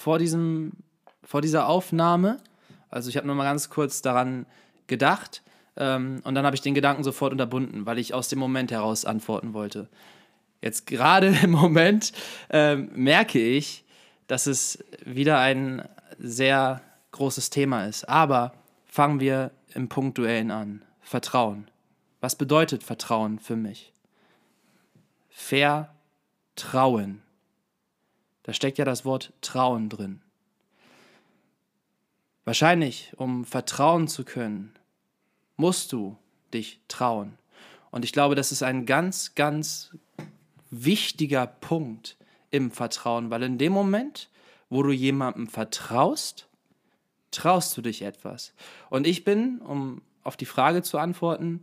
vor, 0.00 0.18
diesem, 0.18 0.72
vor 1.22 1.42
dieser 1.42 1.68
Aufnahme. 1.68 2.38
Also 2.88 3.10
ich 3.10 3.18
habe 3.18 3.26
nur 3.26 3.36
mal 3.36 3.44
ganz 3.44 3.68
kurz 3.68 4.00
daran 4.00 4.46
gedacht 4.86 5.42
ähm, 5.76 6.22
und 6.24 6.34
dann 6.34 6.46
habe 6.46 6.56
ich 6.56 6.62
den 6.62 6.72
Gedanken 6.74 7.04
sofort 7.04 7.32
unterbunden, 7.32 7.84
weil 7.84 7.98
ich 7.98 8.14
aus 8.14 8.28
dem 8.28 8.38
Moment 8.38 8.70
heraus 8.70 9.04
antworten 9.04 9.52
wollte. 9.52 9.88
Jetzt 10.62 10.86
gerade 10.86 11.26
im 11.42 11.50
Moment 11.50 12.14
ähm, 12.48 12.88
merke 12.94 13.38
ich, 13.38 13.84
dass 14.26 14.46
es 14.46 14.82
wieder 15.04 15.38
ein 15.38 15.86
sehr 16.18 16.80
großes 17.12 17.50
Thema 17.50 17.84
ist. 17.84 18.08
Aber 18.08 18.54
fangen 18.86 19.20
wir 19.20 19.50
im 19.74 19.90
Punktuellen 19.90 20.50
an. 20.50 20.82
Vertrauen. 21.02 21.68
Was 22.22 22.36
bedeutet 22.36 22.84
Vertrauen 22.84 23.38
für 23.38 23.56
mich? 23.56 23.92
Vertrauen. 25.28 27.20
Da 28.42 28.52
steckt 28.52 28.78
ja 28.78 28.84
das 28.84 29.04
Wort 29.04 29.32
Trauen 29.40 29.88
drin. 29.88 30.22
Wahrscheinlich, 32.44 33.12
um 33.16 33.44
vertrauen 33.44 34.08
zu 34.08 34.24
können, 34.24 34.74
musst 35.56 35.92
du 35.92 36.16
dich 36.52 36.80
trauen. 36.88 37.38
Und 37.90 38.04
ich 38.04 38.12
glaube, 38.12 38.34
das 38.34 38.52
ist 38.52 38.62
ein 38.62 38.86
ganz, 38.86 39.34
ganz 39.34 39.96
wichtiger 40.70 41.46
Punkt 41.46 42.16
im 42.50 42.70
Vertrauen, 42.70 43.30
weil 43.30 43.42
in 43.42 43.58
dem 43.58 43.72
Moment, 43.72 44.28
wo 44.68 44.82
du 44.82 44.90
jemandem 44.90 45.48
vertraust, 45.48 46.48
traust 47.30 47.76
du 47.76 47.82
dich 47.82 48.02
etwas. 48.02 48.54
Und 48.88 49.06
ich 49.06 49.24
bin, 49.24 49.58
um 49.60 50.02
auf 50.22 50.36
die 50.36 50.46
Frage 50.46 50.82
zu 50.82 50.98
antworten, 50.98 51.62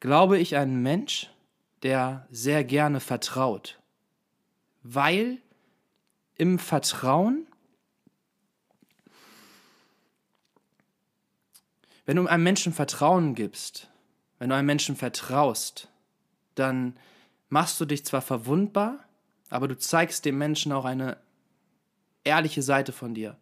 glaube 0.00 0.38
ich 0.38 0.56
ein 0.56 0.82
Mensch, 0.82 1.30
der 1.82 2.26
sehr 2.30 2.64
gerne 2.64 3.00
vertraut. 3.00 3.78
Weil 4.82 5.38
im 6.40 6.58
Vertrauen, 6.58 7.46
wenn 12.06 12.16
du 12.16 12.26
einem 12.26 12.42
Menschen 12.42 12.72
Vertrauen 12.72 13.34
gibst, 13.34 13.90
wenn 14.38 14.48
du 14.48 14.54
einem 14.54 14.64
Menschen 14.64 14.96
vertraust, 14.96 15.88
dann 16.54 16.96
machst 17.50 17.78
du 17.78 17.84
dich 17.84 18.06
zwar 18.06 18.22
verwundbar, 18.22 19.04
aber 19.50 19.68
du 19.68 19.76
zeigst 19.76 20.24
dem 20.24 20.38
Menschen 20.38 20.72
auch 20.72 20.86
eine 20.86 21.18
ehrliche 22.24 22.62
Seite 22.62 22.92
von 22.92 23.12
dir, 23.12 23.36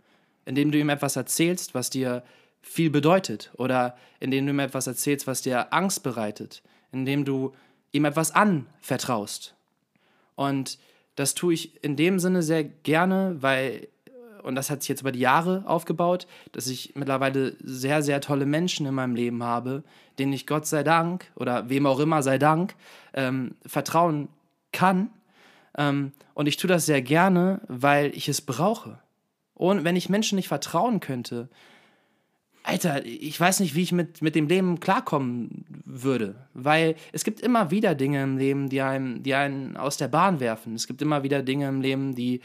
indem 0.45 0.73
du 0.73 0.79
ihm 0.81 0.89
etwas 0.89 1.15
erzählst, 1.15 1.75
was 1.75 1.91
dir 1.91 2.25
viel 2.63 2.91
bedeutet 2.91 3.53
oder 3.57 3.97
indem 4.19 4.45
du 4.47 4.53
ihm 4.53 4.59
etwas 4.59 4.89
erzählst, 4.89 5.29
was 5.29 5.43
dir 5.43 5.73
Angst 5.73 6.03
bereitet, 6.03 6.65
indem 6.91 7.25
du 7.25 7.55
ihm 7.93 8.07
etwas 8.07 8.33
anvertraust. 8.33 9.55
Und 10.35 10.81
das 11.19 11.35
tue 11.35 11.55
ich 11.55 11.83
in 11.83 11.97
dem 11.97 12.21
Sinne 12.21 12.43
sehr 12.45 12.63
gerne, 12.63 13.37
weil, 13.41 13.89
und 14.45 14.55
das 14.55 14.71
hat 14.71 14.83
sich 14.83 14.89
jetzt 14.89 15.01
über 15.01 15.11
die 15.11 15.19
Jahre 15.19 15.65
aufgebaut, 15.67 16.29
dass 16.53 16.69
ich 16.69 16.93
mittlerweile 16.95 17.57
sehr, 17.61 18.03
sehr 18.03 18.21
tolle 18.21 18.47
Menschen 18.47 18.87
in 18.87 18.95
meinem 18.95 19.17
Leben 19.17 19.43
habe, 19.43 19.83
denen 20.21 20.33
ich 20.33 20.47
Gott 20.47 20.67
sei 20.67 20.85
Dank 20.85 21.27
oder 21.35 21.69
wem 21.69 21.87
auch 21.87 21.99
immer 21.99 22.23
sei 22.23 22.39
Dank 22.39 22.77
ähm, 23.15 23.57
vertrauen 23.67 24.29
kann. 24.71 25.11
Ähm, 25.77 26.13
und 26.35 26.47
ich 26.47 26.57
tue 26.57 26.69
das 26.69 26.87
sehr 26.87 27.03
gerne, 27.03 27.63
weil 27.67 28.17
ich 28.17 28.29
es 28.29 28.41
brauche. 28.41 29.01
Und 29.55 29.83
wenn 29.83 29.97
ich 29.97 30.09
Menschen 30.09 30.37
nicht 30.37 30.47
vertrauen 30.47 31.01
könnte, 31.01 31.49
Alter, 32.69 33.07
ich 33.07 33.41
weiß 33.41 33.61
nicht, 33.61 33.75
wie 33.75 33.83
ich 33.83 33.93
mit, 33.93 34.21
mit 34.21 34.35
dem 34.35 34.47
Leben 34.47 34.79
klarkommen 34.79 35.65
würde. 35.87 36.35
Weil 36.53 36.97
es 37.13 37.25
gibt 37.25 37.41
immer 37.41 37.71
wieder 37.71 37.95
Dinge 37.95 38.23
im 38.23 38.37
Leben, 38.37 38.69
die 38.69 38.83
einen, 38.83 39.23
die 39.23 39.33
einen 39.33 39.79
aus 39.79 39.97
der 39.97 40.09
Bahn 40.09 40.39
werfen. 40.39 40.75
Es 40.75 40.87
gibt 40.87 41.01
immer 41.01 41.23
wieder 41.23 41.43
Dinge 41.43 41.67
im 41.67 41.81
Leben, 41.81 42.15
die. 42.15 42.43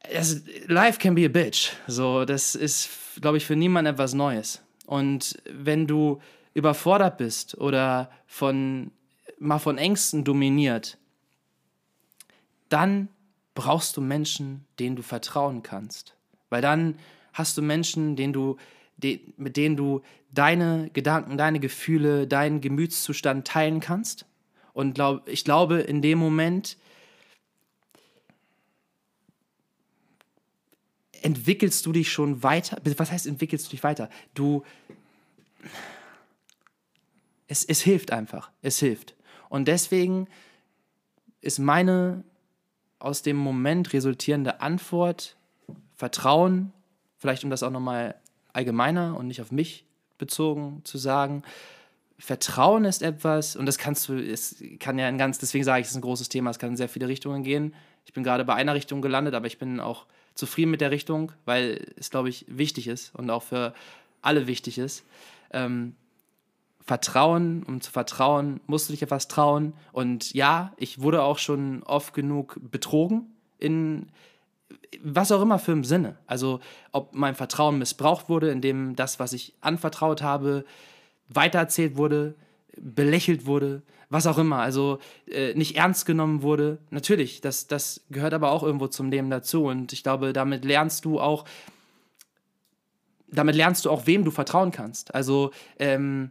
Es, 0.00 0.42
life 0.68 0.98
can 0.98 1.14
be 1.14 1.26
a 1.26 1.28
bitch. 1.28 1.72
So, 1.86 2.24
das 2.24 2.54
ist, 2.54 2.88
glaube 3.20 3.36
ich, 3.36 3.44
für 3.44 3.56
niemanden 3.56 3.92
etwas 3.92 4.14
Neues. 4.14 4.62
Und 4.86 5.42
wenn 5.52 5.86
du 5.86 6.18
überfordert 6.54 7.18
bist 7.18 7.58
oder 7.58 8.10
von, 8.26 8.90
mal 9.38 9.58
von 9.58 9.76
Ängsten 9.76 10.24
dominiert, 10.24 10.96
dann 12.70 13.08
brauchst 13.54 13.98
du 13.98 14.00
Menschen, 14.00 14.64
denen 14.78 14.96
du 14.96 15.02
vertrauen 15.02 15.62
kannst. 15.62 16.16
Weil 16.48 16.62
dann 16.62 16.96
hast 17.32 17.56
du 17.56 17.62
Menschen, 17.62 18.16
denen 18.16 18.32
du, 18.32 18.56
de, 18.96 19.20
mit 19.36 19.56
denen 19.56 19.76
du 19.76 20.02
deine 20.30 20.90
Gedanken, 20.92 21.36
deine 21.36 21.60
Gefühle, 21.60 22.26
deinen 22.26 22.60
Gemütszustand 22.60 23.46
teilen 23.46 23.80
kannst. 23.80 24.26
Und 24.72 24.94
glaub, 24.94 25.28
ich 25.28 25.44
glaube, 25.44 25.80
in 25.80 26.02
dem 26.02 26.18
Moment 26.18 26.76
entwickelst 31.22 31.86
du 31.86 31.92
dich 31.92 32.10
schon 32.10 32.42
weiter. 32.42 32.80
Was 32.96 33.12
heißt, 33.12 33.26
entwickelst 33.26 33.66
du 33.66 33.70
dich 33.70 33.84
weiter? 33.84 34.08
Du. 34.34 34.64
Es, 37.46 37.64
es 37.64 37.82
hilft 37.82 38.12
einfach. 38.12 38.50
Es 38.62 38.78
hilft. 38.78 39.14
Und 39.48 39.68
deswegen 39.68 40.28
ist 41.40 41.58
meine 41.58 42.24
aus 42.98 43.22
dem 43.22 43.36
Moment 43.36 43.92
resultierende 43.92 44.60
Antwort 44.60 45.36
Vertrauen 45.94 46.72
vielleicht 47.22 47.44
um 47.44 47.50
das 47.50 47.62
auch 47.62 47.70
nochmal 47.70 48.16
allgemeiner 48.52 49.16
und 49.16 49.28
nicht 49.28 49.40
auf 49.40 49.52
mich 49.52 49.84
bezogen 50.18 50.80
zu 50.84 50.98
sagen, 50.98 51.44
Vertrauen 52.18 52.84
ist 52.84 53.02
etwas, 53.02 53.56
und 53.56 53.66
das 53.66 53.78
kannst 53.78 54.08
du, 54.08 54.14
es 54.14 54.62
kann 54.80 54.98
ja 54.98 55.06
ein 55.06 55.18
ganz, 55.18 55.38
deswegen 55.38 55.64
sage 55.64 55.80
ich, 55.80 55.86
es 55.86 55.92
ist 55.92 55.96
ein 55.96 56.02
großes 56.02 56.28
Thema, 56.28 56.50
es 56.50 56.58
kann 56.58 56.70
in 56.70 56.76
sehr 56.76 56.88
viele 56.88 57.08
Richtungen 57.08 57.42
gehen. 57.44 57.74
Ich 58.04 58.12
bin 58.12 58.24
gerade 58.24 58.44
bei 58.44 58.54
einer 58.54 58.74
Richtung 58.74 59.02
gelandet, 59.02 59.34
aber 59.34 59.46
ich 59.46 59.58
bin 59.58 59.80
auch 59.80 60.06
zufrieden 60.34 60.70
mit 60.72 60.80
der 60.80 60.90
Richtung, 60.90 61.32
weil 61.44 61.86
es, 61.96 62.10
glaube 62.10 62.28
ich, 62.28 62.44
wichtig 62.48 62.88
ist 62.88 63.14
und 63.14 63.30
auch 63.30 63.42
für 63.42 63.72
alle 64.20 64.46
wichtig 64.48 64.78
ist. 64.78 65.04
Ähm, 65.52 65.94
Vertrauen, 66.80 67.62
um 67.62 67.80
zu 67.80 67.92
vertrauen, 67.92 68.60
musst 68.66 68.88
du 68.88 68.92
dich 68.92 69.02
etwas 69.02 69.28
trauen. 69.28 69.74
Und 69.92 70.34
ja, 70.34 70.72
ich 70.76 71.00
wurde 71.00 71.22
auch 71.22 71.38
schon 71.38 71.84
oft 71.84 72.14
genug 72.14 72.58
betrogen 72.60 73.32
in, 73.58 74.08
was 75.02 75.32
auch 75.32 75.42
immer 75.42 75.58
für 75.58 75.72
im 75.72 75.84
Sinne. 75.84 76.16
Also 76.26 76.60
ob 76.92 77.14
mein 77.14 77.34
Vertrauen 77.34 77.78
missbraucht 77.78 78.28
wurde, 78.28 78.50
indem 78.50 78.96
das, 78.96 79.18
was 79.18 79.32
ich 79.32 79.54
anvertraut 79.60 80.22
habe, 80.22 80.64
weitererzählt 81.28 81.96
wurde, 81.96 82.34
belächelt 82.76 83.46
wurde, 83.46 83.82
was 84.08 84.26
auch 84.26 84.38
immer, 84.38 84.58
also 84.58 84.98
äh, 85.30 85.54
nicht 85.54 85.76
ernst 85.76 86.04
genommen 86.04 86.42
wurde. 86.42 86.78
Natürlich, 86.90 87.40
das, 87.40 87.66
das 87.66 88.02
gehört 88.10 88.34
aber 88.34 88.50
auch 88.50 88.62
irgendwo 88.62 88.86
zum 88.88 89.10
Leben 89.10 89.30
dazu. 89.30 89.64
Und 89.64 89.92
ich 89.92 90.02
glaube, 90.02 90.32
damit 90.32 90.64
lernst 90.64 91.04
du 91.04 91.18
auch, 91.18 91.46
damit 93.28 93.56
lernst 93.56 93.86
du 93.86 93.90
auch, 93.90 94.06
wem 94.06 94.24
du 94.24 94.30
vertrauen 94.30 94.70
kannst. 94.70 95.14
Also 95.14 95.50
ähm, 95.78 96.30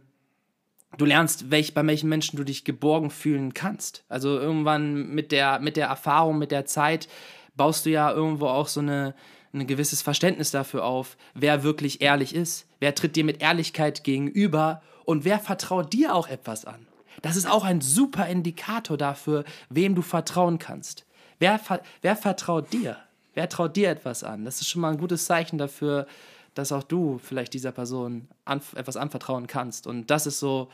du 0.96 1.04
lernst, 1.04 1.50
welch, 1.50 1.74
bei 1.74 1.84
welchen 1.84 2.08
Menschen 2.08 2.36
du 2.36 2.44
dich 2.44 2.64
geborgen 2.64 3.10
fühlen 3.10 3.52
kannst. 3.52 4.04
Also 4.08 4.38
irgendwann 4.38 5.08
mit 5.08 5.32
der, 5.32 5.58
mit 5.58 5.76
der 5.76 5.88
Erfahrung, 5.88 6.38
mit 6.38 6.52
der 6.52 6.66
Zeit, 6.66 7.08
baust 7.56 7.86
du 7.86 7.90
ja 7.90 8.10
irgendwo 8.10 8.46
auch 8.46 8.68
so 8.68 8.80
eine, 8.80 9.14
ein 9.52 9.66
gewisses 9.66 10.02
Verständnis 10.02 10.50
dafür 10.50 10.84
auf, 10.84 11.16
wer 11.34 11.62
wirklich 11.62 12.00
ehrlich 12.00 12.34
ist, 12.34 12.66
wer 12.80 12.94
tritt 12.94 13.16
dir 13.16 13.24
mit 13.24 13.42
Ehrlichkeit 13.42 14.04
gegenüber 14.04 14.82
und 15.04 15.24
wer 15.24 15.38
vertraut 15.38 15.92
dir 15.92 16.14
auch 16.14 16.28
etwas 16.28 16.64
an. 16.64 16.86
Das 17.20 17.36
ist 17.36 17.48
auch 17.48 17.64
ein 17.64 17.80
super 17.80 18.26
Indikator 18.26 18.96
dafür, 18.96 19.44
wem 19.68 19.94
du 19.94 20.02
vertrauen 20.02 20.58
kannst. 20.58 21.04
Wer, 21.38 21.60
wer 22.00 22.16
vertraut 22.16 22.72
dir? 22.72 22.96
Wer 23.34 23.48
traut 23.48 23.76
dir 23.76 23.90
etwas 23.90 24.24
an? 24.24 24.44
Das 24.44 24.60
ist 24.60 24.68
schon 24.68 24.82
mal 24.82 24.92
ein 24.92 24.98
gutes 24.98 25.26
Zeichen 25.26 25.58
dafür, 25.58 26.06
dass 26.54 26.72
auch 26.72 26.82
du 26.82 27.18
vielleicht 27.18 27.54
dieser 27.54 27.72
Person 27.72 28.28
an, 28.44 28.60
etwas 28.74 28.96
anvertrauen 28.96 29.46
kannst. 29.46 29.86
Und 29.86 30.10
das 30.10 30.26
ist 30.26 30.38
so 30.38 30.68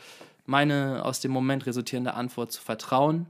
meine 0.45 1.03
aus 1.05 1.19
dem 1.19 1.31
Moment 1.31 1.65
resultierende 1.65 2.13
Antwort 2.13 2.51
zu 2.51 2.61
vertrauen 2.61 3.27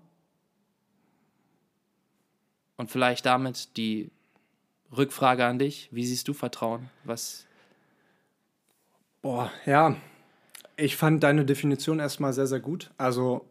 und 2.80 2.90
vielleicht 2.90 3.26
damit 3.26 3.76
die 3.76 4.10
Rückfrage 4.96 5.46
an 5.46 5.60
dich. 5.60 5.90
Wie 5.92 6.06
siehst 6.06 6.30
du 6.30 6.34
Vertrauen? 6.34 6.90
Was? 7.04 7.46
Boah, 9.22 9.52
ja. 9.66 9.98
Ich 10.78 10.96
fand 10.96 11.22
deine 11.22 11.44
Definition 11.44 12.00
erstmal 12.00 12.32
sehr, 12.32 12.48
sehr 12.48 12.62
gut. 12.62 12.90
Also 12.98 13.46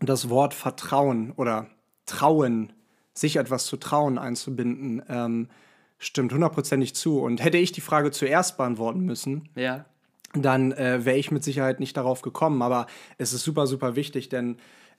das 0.00 0.28
Wort 0.28 0.52
Vertrauen 0.52 1.32
oder 1.32 1.70
Trauen, 2.04 2.74
sich 3.14 3.36
etwas 3.36 3.64
zu 3.64 3.78
trauen 3.78 4.18
einzubinden, 4.18 5.02
ähm, 5.08 5.48
stimmt 5.96 6.34
hundertprozentig 6.34 6.94
zu. 6.94 7.20
Und 7.20 7.42
hätte 7.42 7.56
ich 7.56 7.72
die 7.72 7.80
Frage 7.80 8.10
zuerst 8.10 8.58
beantworten 8.58 9.00
müssen, 9.00 9.48
ja. 9.54 9.86
dann 10.34 10.72
äh, 10.72 11.06
wäre 11.06 11.16
ich 11.16 11.30
mit 11.30 11.42
Sicherheit 11.42 11.80
nicht 11.80 11.96
darauf 11.96 12.20
gekommen. 12.20 12.60
Aber 12.60 12.86
es 13.16 13.32
ist 13.32 13.44
super, 13.44 13.66
super 13.66 13.96
wichtig, 13.96 14.28
denn 14.28 14.58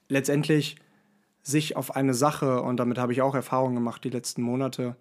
letztendlich 0.10 0.78
sich 1.44 1.76
auf 1.76 1.96
eine 1.96 2.14
Sache, 2.14 2.62
und 2.62 2.78
damit 2.78 2.98
habe 2.98 3.14
ich 3.14 3.22
auch 3.22 3.36
Erfahrungen 3.36 3.76
gemacht 3.76 4.04
die 4.04 4.10
letzten 4.10 4.42
Monate, 4.42 4.96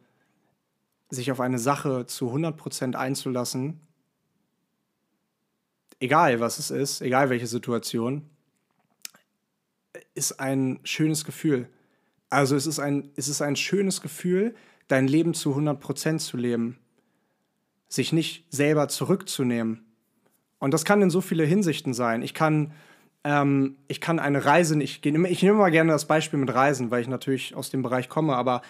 sich 1.10 1.30
auf 1.32 1.40
eine 1.40 1.58
Sache 1.58 2.06
zu 2.06 2.32
100% 2.32 2.94
einzulassen, 2.94 3.80
egal 5.98 6.40
was 6.40 6.58
es 6.58 6.70
ist, 6.70 7.02
egal 7.02 7.30
welche 7.30 7.46
Situation, 7.46 8.28
ist 10.14 10.40
ein 10.40 10.80
schönes 10.84 11.24
Gefühl. 11.24 11.68
Also 12.30 12.56
es 12.56 12.66
ist 12.66 12.78
ein, 12.78 13.10
es 13.16 13.28
ist 13.28 13.42
ein 13.42 13.56
schönes 13.56 14.00
Gefühl, 14.00 14.54
dein 14.88 15.08
Leben 15.08 15.34
zu 15.34 15.54
100% 15.54 16.18
zu 16.18 16.36
leben, 16.36 16.78
sich 17.88 18.12
nicht 18.12 18.46
selber 18.50 18.88
zurückzunehmen. 18.88 19.84
Und 20.58 20.72
das 20.72 20.84
kann 20.84 21.02
in 21.02 21.10
so 21.10 21.20
viele 21.20 21.44
Hinsichten 21.44 21.94
sein. 21.94 22.22
Ich 22.22 22.34
kann 22.34 22.72
ähm, 23.24 23.76
ich 23.88 24.00
kann 24.00 24.18
eine 24.18 24.44
Reise 24.44 24.76
nicht 24.76 25.02
gehen. 25.02 25.24
Ich 25.24 25.42
nehme 25.42 25.58
mal 25.58 25.70
gerne 25.70 25.92
das 25.92 26.06
Beispiel 26.06 26.38
mit 26.38 26.52
Reisen, 26.52 26.90
weil 26.90 27.02
ich 27.02 27.08
natürlich 27.08 27.54
aus 27.54 27.70
dem 27.70 27.82
Bereich 27.82 28.08
komme, 28.08 28.36
aber 28.36 28.62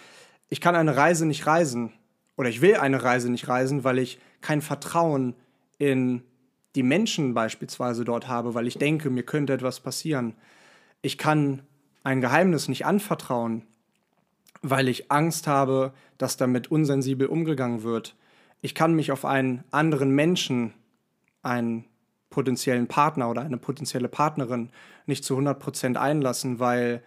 ich 0.48 0.60
kann 0.60 0.74
eine 0.74 0.96
Reise 0.96 1.26
nicht 1.26 1.46
reisen 1.46 1.92
oder 2.36 2.48
ich 2.48 2.60
will 2.60 2.76
eine 2.76 3.02
Reise 3.02 3.30
nicht 3.30 3.48
reisen, 3.48 3.84
weil 3.84 3.98
ich 3.98 4.18
kein 4.40 4.62
Vertrauen 4.62 5.34
in 5.78 6.22
die 6.74 6.82
Menschen 6.82 7.34
beispielsweise 7.34 8.04
dort 8.04 8.28
habe, 8.28 8.54
weil 8.54 8.66
ich 8.66 8.78
denke, 8.78 9.10
mir 9.10 9.24
könnte 9.24 9.52
etwas 9.52 9.80
passieren. 9.80 10.34
Ich 11.02 11.18
kann 11.18 11.62
ein 12.04 12.20
Geheimnis 12.20 12.68
nicht 12.68 12.86
anvertrauen, 12.86 13.62
weil 14.62 14.88
ich 14.88 15.10
Angst 15.10 15.46
habe, 15.46 15.92
dass 16.18 16.36
damit 16.36 16.70
unsensibel 16.70 17.26
umgegangen 17.26 17.82
wird. 17.82 18.14
Ich 18.62 18.74
kann 18.74 18.94
mich 18.94 19.10
auf 19.10 19.24
einen 19.24 19.64
anderen 19.70 20.10
Menschen, 20.10 20.74
einen 21.42 21.84
potenziellen 22.30 22.86
Partner 22.86 23.28
oder 23.28 23.42
eine 23.42 23.58
potenzielle 23.58 24.08
Partnerin 24.08 24.70
nicht 25.06 25.24
zu 25.24 25.36
100% 25.36 25.96
einlassen, 25.96 26.60
weil 26.60 27.02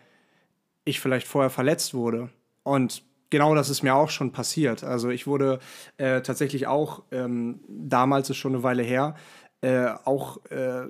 ich 0.86 1.00
vielleicht 1.00 1.28
vorher 1.28 1.50
verletzt 1.50 1.94
wurde. 1.94 2.30
Und 2.64 3.04
genau 3.30 3.56
das 3.56 3.70
ist 3.70 3.84
mir 3.84 3.96
auch 3.96 4.10
schon 4.10 4.32
passiert. 4.32 4.84
Also 4.84 5.10
ich 5.10 5.26
wurde 5.26 5.60
äh, 5.98 6.22
tatsächlich 6.22 6.68
auch, 6.68 7.04
ähm, 7.12 7.62
damals 7.68 8.30
ist 8.30 8.38
schon 8.38 8.54
eine 8.54 8.64
Weile 8.64 8.84
her, 8.84 9.16
äh, 9.62 9.88
auch, 10.04 10.46
äh, 10.52 10.88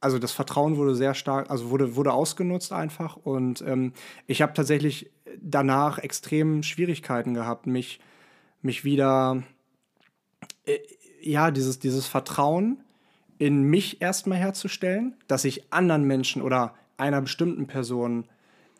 also 0.00 0.18
das 0.18 0.32
Vertrauen 0.32 0.76
wurde 0.76 0.94
sehr 0.94 1.14
stark, 1.14 1.50
also 1.50 1.70
wurde, 1.70 1.96
wurde 1.96 2.12
ausgenutzt 2.12 2.72
einfach. 2.72 3.16
Und 3.16 3.62
ähm, 3.62 3.92
ich 4.26 4.40
habe 4.40 4.52
tatsächlich 4.52 5.10
danach 5.40 5.98
extrem 5.98 6.62
Schwierigkeiten 6.62 7.34
gehabt, 7.34 7.66
mich, 7.66 8.00
mich 8.62 8.84
wieder, 8.84 9.42
äh, 10.64 10.78
ja, 11.20 11.50
dieses, 11.50 11.80
dieses 11.80 12.06
Vertrauen 12.06 12.78
in 13.38 13.64
mich 13.64 14.00
erstmal 14.00 14.38
herzustellen, 14.38 15.16
dass 15.26 15.44
ich 15.44 15.72
anderen 15.72 16.04
Menschen 16.04 16.42
oder 16.42 16.74
einer 16.96 17.20
bestimmten 17.20 17.66
Person 17.66 18.24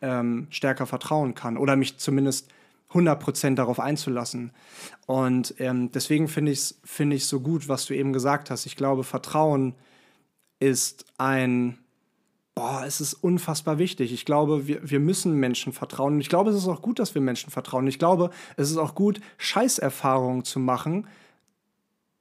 ähm, 0.01 0.47
stärker 0.49 0.85
vertrauen 0.85 1.35
kann 1.35 1.57
oder 1.57 1.75
mich 1.75 1.97
zumindest 1.97 2.49
100% 2.91 3.55
darauf 3.55 3.79
einzulassen. 3.79 4.51
Und 5.05 5.55
ähm, 5.59 5.91
deswegen 5.91 6.27
finde 6.27 6.51
ich 6.51 6.59
es 6.59 6.79
find 6.83 7.19
so 7.21 7.41
gut, 7.41 7.67
was 7.67 7.85
du 7.85 7.93
eben 7.93 8.13
gesagt 8.13 8.49
hast. 8.49 8.65
Ich 8.65 8.75
glaube, 8.75 9.03
Vertrauen 9.03 9.75
ist 10.59 11.05
ein, 11.17 11.77
boah, 12.53 12.83
es 12.85 13.01
ist 13.01 13.13
unfassbar 13.15 13.77
wichtig. 13.77 14.13
Ich 14.13 14.25
glaube, 14.25 14.67
wir, 14.67 14.89
wir 14.89 14.99
müssen 14.99 15.33
Menschen 15.33 15.73
vertrauen. 15.73 16.13
Und 16.13 16.21
ich 16.21 16.29
glaube, 16.29 16.51
es 16.51 16.55
ist 16.55 16.67
auch 16.67 16.81
gut, 16.81 16.99
dass 16.99 17.15
wir 17.15 17.21
Menschen 17.21 17.51
vertrauen. 17.51 17.87
Ich 17.87 17.99
glaube, 17.99 18.29
es 18.55 18.71
ist 18.71 18.77
auch 18.77 18.95
gut, 18.95 19.19
Scheißerfahrungen 19.37 20.45
zu 20.45 20.59
machen, 20.59 21.07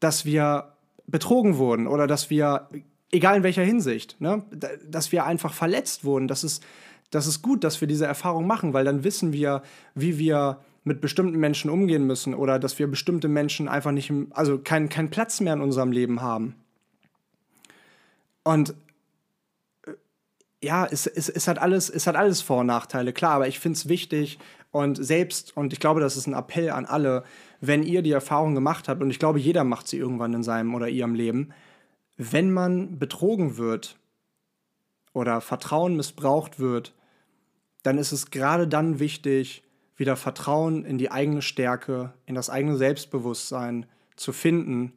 dass 0.01 0.24
wir 0.24 0.74
betrogen 1.07 1.59
wurden 1.59 1.87
oder 1.87 2.07
dass 2.07 2.31
wir, 2.31 2.69
egal 3.13 3.37
in 3.37 3.43
welcher 3.43 3.63
Hinsicht, 3.63 4.21
ne, 4.21 4.43
dass 4.89 5.13
wir 5.13 5.25
einfach 5.25 5.53
verletzt 5.53 6.05
wurden. 6.05 6.29
Das 6.29 6.45
ist, 6.45 6.63
das 7.11 7.27
ist 7.27 7.43
gut, 7.43 7.65
dass 7.65 7.81
wir 7.81 7.89
diese 7.89 8.07
Erfahrung 8.07 8.47
machen, 8.47 8.73
weil 8.73 8.85
dann 8.85 9.05
wissen 9.05 9.33
wir, 9.33 9.63
wie 9.95 10.19
wir 10.19 10.59
mit 10.85 11.01
bestimmten 11.01 11.39
Menschen 11.39 11.71
umgehen 11.71 12.07
müssen 12.07 12.35
oder 12.35 12.59
dass 12.59 12.79
wir 12.79 12.87
bestimmte 12.87 13.29
Menschen 13.29 13.69
einfach 13.69 13.91
nicht, 13.91 14.13
also 14.31 14.59
keinen 14.59 14.89
kein 14.89 15.11
Platz 15.11 15.41
mehr 15.41 15.55
in 15.55 15.61
unserem 15.61 15.93
Leben 15.93 16.21
haben. 16.21 16.55
Und 18.43 18.75
äh, 19.87 19.93
ja, 20.63 20.87
es, 20.87 21.07
es, 21.07 21.31
es, 21.31 21.49
hat 21.49 21.59
alles, 21.59 21.89
es 21.89 22.07
hat 22.07 22.17
alles 22.17 22.43
Vor- 22.43 22.61
und 22.61 22.67
Nachteile, 22.67 23.15
klar, 23.15 23.33
aber 23.33 23.49
ich 23.49 23.59
finde 23.59 23.79
es 23.79 23.89
wichtig 23.89 24.39
und 24.71 25.03
selbst, 25.03 25.57
und 25.57 25.73
ich 25.73 25.81
glaube, 25.81 26.01
das 26.01 26.17
ist 26.17 26.27
ein 26.27 26.35
Appell 26.35 26.71
an 26.71 26.85
alle, 26.85 27.25
wenn 27.67 27.83
ihr 27.83 28.03
die 28.03 28.12
Erfahrung 28.12 28.55
gemacht 28.55 28.89
habt, 28.89 29.03
und 29.03 29.11
ich 29.11 29.19
glaube, 29.19 29.39
jeder 29.39 29.65
macht 29.65 29.89
sie 29.89 29.99
irgendwann 29.99 30.35
in 30.35 30.43
seinem 30.43 30.75
oder 30.75 30.89
ihrem 30.89 31.15
Leben, 31.15 31.51
wenn 32.17 32.53
man 32.53 32.99
betrogen 32.99 33.57
wird 33.57 33.99
oder 35.12 35.41
Vertrauen 35.41 35.97
missbraucht 35.97 36.59
wird, 36.59 36.95
dann 37.83 37.99
ist 37.99 38.12
es 38.12 38.31
gerade 38.31 38.67
dann 38.69 38.99
wichtig, 38.99 39.62
wieder 39.97 40.17
Vertrauen 40.17 40.85
in 40.85 40.99
die 40.99 41.11
eigene 41.11 41.43
Stärke, 41.43 42.15
in 42.27 42.35
das 42.35 42.51
eigene 42.51 42.77
Selbstbewusstsein 42.77 43.87
zu 44.17 44.33
finden. 44.33 44.93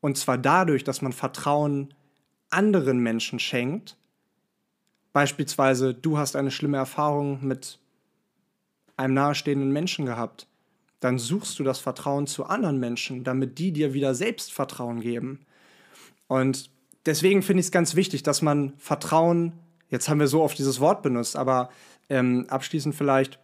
Und 0.00 0.18
zwar 0.18 0.36
dadurch, 0.36 0.84
dass 0.84 1.00
man 1.00 1.12
Vertrauen 1.12 1.94
anderen 2.50 2.98
Menschen 2.98 3.38
schenkt. 3.38 3.96
Beispielsweise, 5.12 5.94
du 5.94 6.18
hast 6.18 6.36
eine 6.36 6.50
schlimme 6.50 6.76
Erfahrung 6.76 7.44
mit 7.46 7.78
einem 8.96 9.14
nahestehenden 9.14 9.72
Menschen 9.72 10.06
gehabt. 10.06 10.46
Dann 11.00 11.18
suchst 11.18 11.58
du 11.58 11.64
das 11.64 11.78
Vertrauen 11.78 12.26
zu 12.26 12.44
anderen 12.44 12.80
Menschen, 12.80 13.24
damit 13.24 13.58
die 13.58 13.72
dir 13.72 13.92
wieder 13.94 14.14
Selbstvertrauen 14.14 15.00
geben. 15.00 15.40
Und 16.28 16.70
deswegen 17.06 17.42
finde 17.42 17.60
ich 17.60 17.66
es 17.66 17.72
ganz 17.72 17.94
wichtig, 17.94 18.22
dass 18.22 18.42
man 18.42 18.72
Vertrauen 18.78 19.52
Jetzt 19.94 20.08
haben 20.08 20.18
wir 20.18 20.26
so 20.26 20.42
oft 20.42 20.58
dieses 20.58 20.80
Wort 20.80 21.02
benutzt, 21.02 21.36
aber 21.36 21.70
ähm, 22.08 22.46
abschließend 22.48 22.96
vielleicht 22.96 23.38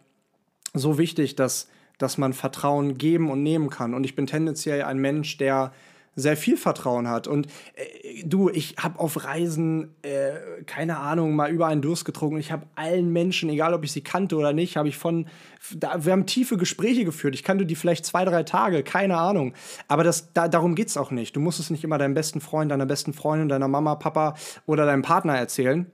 so 0.73 0.97
wichtig, 0.97 1.37
dass, 1.37 1.69
dass 1.97 2.17
man 2.17 2.33
Vertrauen 2.33 2.97
geben 2.97 3.31
und 3.31 3.41
nehmen 3.41 3.69
kann. 3.69 3.93
Und 3.93 4.03
ich 4.03 4.15
bin 4.15 4.27
tendenziell 4.27 4.83
ein 4.83 4.97
Mensch, 4.97 5.37
der 5.37 5.71
sehr 6.15 6.35
viel 6.35 6.57
Vertrauen 6.57 7.07
hat. 7.07 7.27
Und 7.27 7.47
äh, 7.75 8.23
du, 8.25 8.49
ich 8.49 8.75
habe 8.77 8.99
auf 8.99 9.23
Reisen, 9.23 9.95
äh, 10.01 10.63
keine 10.65 10.97
Ahnung, 10.97 11.35
mal 11.35 11.51
über 11.51 11.67
einen 11.67 11.81
Durst 11.81 12.05
getrunken. 12.05 12.37
Ich 12.37 12.51
habe 12.51 12.67
allen 12.75 13.13
Menschen, 13.13 13.49
egal 13.49 13.73
ob 13.73 13.83
ich 13.83 13.91
sie 13.91 14.01
kannte 14.01 14.35
oder 14.35 14.53
nicht, 14.53 14.77
habe 14.77 14.89
ich 14.89 14.97
von, 14.97 15.27
da, 15.73 16.03
wir 16.03 16.11
haben 16.11 16.25
tiefe 16.25 16.57
Gespräche 16.57 17.05
geführt. 17.05 17.35
Ich 17.35 17.43
kannte 17.43 17.65
die 17.65 17.75
vielleicht 17.75 18.05
zwei, 18.05 18.25
drei 18.25 18.43
Tage, 18.43 18.83
keine 18.83 19.17
Ahnung. 19.17 19.53
Aber 19.87 20.03
das, 20.03 20.33
da, 20.33 20.47
darum 20.47 20.75
geht 20.75 20.89
es 20.89 20.97
auch 20.97 21.11
nicht. 21.11 21.35
Du 21.35 21.39
musst 21.39 21.59
es 21.59 21.69
nicht 21.69 21.83
immer 21.83 21.97
deinem 21.97 22.13
besten 22.13 22.41
Freund, 22.41 22.71
deiner 22.71 22.85
besten 22.85 23.13
Freundin, 23.13 23.47
deiner 23.47 23.69
Mama, 23.69 23.95
Papa 23.95 24.35
oder 24.65 24.85
deinem 24.85 25.03
Partner 25.03 25.37
erzählen. 25.37 25.89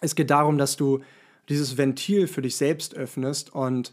Es 0.00 0.14
geht 0.14 0.30
darum, 0.30 0.58
dass 0.58 0.76
du 0.76 1.00
dieses 1.48 1.76
Ventil 1.76 2.26
für 2.26 2.42
dich 2.42 2.56
selbst 2.56 2.94
öffnest 2.94 3.54
und 3.54 3.92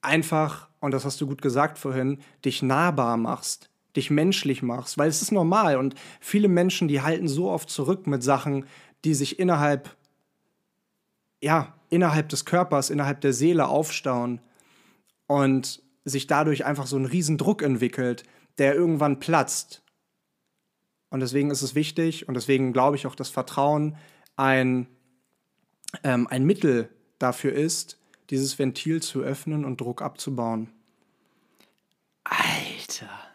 einfach, 0.00 0.68
und 0.80 0.92
das 0.92 1.04
hast 1.04 1.20
du 1.20 1.26
gut 1.26 1.42
gesagt 1.42 1.78
vorhin, 1.78 2.18
dich 2.44 2.62
nahbar 2.62 3.16
machst, 3.16 3.70
dich 3.96 4.10
menschlich 4.10 4.62
machst, 4.62 4.98
weil 4.98 5.08
es 5.08 5.22
ist 5.22 5.32
normal 5.32 5.76
und 5.76 5.94
viele 6.20 6.48
Menschen, 6.48 6.88
die 6.88 7.02
halten 7.02 7.28
so 7.28 7.50
oft 7.50 7.68
zurück 7.68 8.06
mit 8.06 8.22
Sachen, 8.22 8.66
die 9.04 9.14
sich 9.14 9.38
innerhalb, 9.38 9.94
ja, 11.42 11.74
innerhalb 11.90 12.28
des 12.28 12.44
Körpers, 12.44 12.90
innerhalb 12.90 13.20
der 13.20 13.32
Seele 13.32 13.68
aufstauen 13.68 14.40
und 15.26 15.82
sich 16.04 16.26
dadurch 16.26 16.64
einfach 16.64 16.86
so 16.86 16.96
ein 16.96 17.04
Riesendruck 17.04 17.62
entwickelt, 17.62 18.24
der 18.58 18.74
irgendwann 18.74 19.18
platzt. 19.18 19.82
Und 21.10 21.20
deswegen 21.20 21.50
ist 21.50 21.62
es 21.62 21.74
wichtig 21.74 22.28
und 22.28 22.34
deswegen 22.34 22.72
glaube 22.72 22.96
ich 22.96 23.06
auch, 23.06 23.14
dass 23.14 23.28
Vertrauen 23.28 23.96
ein, 24.36 24.86
ähm, 26.02 26.26
ein 26.28 26.44
Mittel 26.44 26.88
dafür 27.18 27.52
ist, 27.52 27.98
dieses 28.30 28.58
Ventil 28.58 29.02
zu 29.02 29.20
öffnen 29.20 29.64
und 29.64 29.80
Druck 29.80 30.00
abzubauen. 30.00 30.70
Alter. 32.24 33.31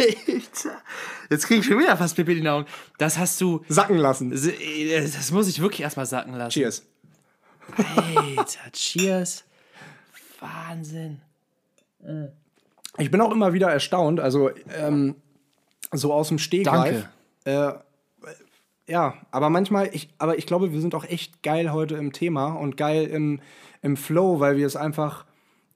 Alter. 0.00 0.82
Jetzt 1.30 1.46
kriege 1.46 1.60
ich 1.60 1.66
schon 1.66 1.78
wieder 1.78 1.96
fast 1.96 2.16
Pipi 2.16 2.36
in 2.36 2.42
die 2.42 2.48
Augen. 2.48 2.66
Das 2.98 3.18
hast 3.18 3.40
du. 3.40 3.64
Sacken 3.68 3.96
lassen. 3.96 4.30
Das 4.30 5.30
muss 5.30 5.48
ich 5.48 5.60
wirklich 5.60 5.82
erstmal 5.82 6.06
sacken 6.06 6.34
lassen. 6.34 6.50
Cheers. 6.50 6.84
Alter, 7.76 8.72
cheers. 8.72 9.44
Wahnsinn. 10.40 11.20
Ich 12.98 13.10
bin 13.10 13.20
auch 13.20 13.32
immer 13.32 13.52
wieder 13.52 13.70
erstaunt, 13.70 14.20
also 14.20 14.50
ähm, 14.74 15.16
so 15.92 16.12
aus 16.12 16.28
dem 16.28 16.38
Stegreif. 16.38 17.06
Danke. 17.44 17.78
Äh, 17.78 18.92
ja, 18.92 19.14
aber 19.30 19.50
manchmal, 19.50 19.90
ich, 19.92 20.08
aber 20.18 20.36
ich 20.38 20.46
glaube, 20.46 20.72
wir 20.72 20.80
sind 20.80 20.94
auch 20.94 21.04
echt 21.04 21.42
geil 21.42 21.72
heute 21.72 21.94
im 21.96 22.12
Thema 22.12 22.54
und 22.54 22.76
geil 22.76 23.06
im, 23.06 23.40
im 23.82 23.96
Flow, 23.96 24.40
weil 24.40 24.56
wir 24.56 24.66
es 24.66 24.74
einfach, 24.74 25.26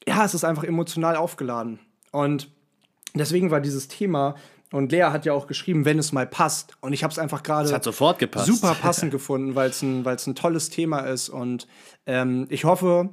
ja, 0.07 0.25
es 0.25 0.35
ist 0.35 0.45
einfach 0.45 0.65
emotional 0.65 1.15
aufgeladen. 1.15 1.79
Und 2.11 2.51
deswegen 3.15 3.51
war 3.51 3.61
dieses 3.61 3.89
Thema, 3.89 4.35
und 4.73 4.91
Lea 4.91 5.05
hat 5.05 5.25
ja 5.25 5.33
auch 5.33 5.47
geschrieben, 5.47 5.85
wenn 5.85 6.01
es 6.01 6.11
mal 6.11 6.27
passt. 6.27 6.77
Und 6.81 6.93
ich 6.93 7.05
habe 7.05 7.13
es 7.13 7.19
einfach 7.21 7.45
gerade 7.45 7.69
super 8.45 8.75
passend 8.75 9.13
gefunden, 9.13 9.55
weil 9.55 9.71
es 9.71 9.83
ein, 9.83 10.05
ein 10.05 10.35
tolles 10.35 10.69
Thema 10.69 11.01
ist. 11.01 11.29
Und 11.29 11.69
ähm, 12.07 12.47
ich 12.49 12.65
hoffe, 12.65 13.11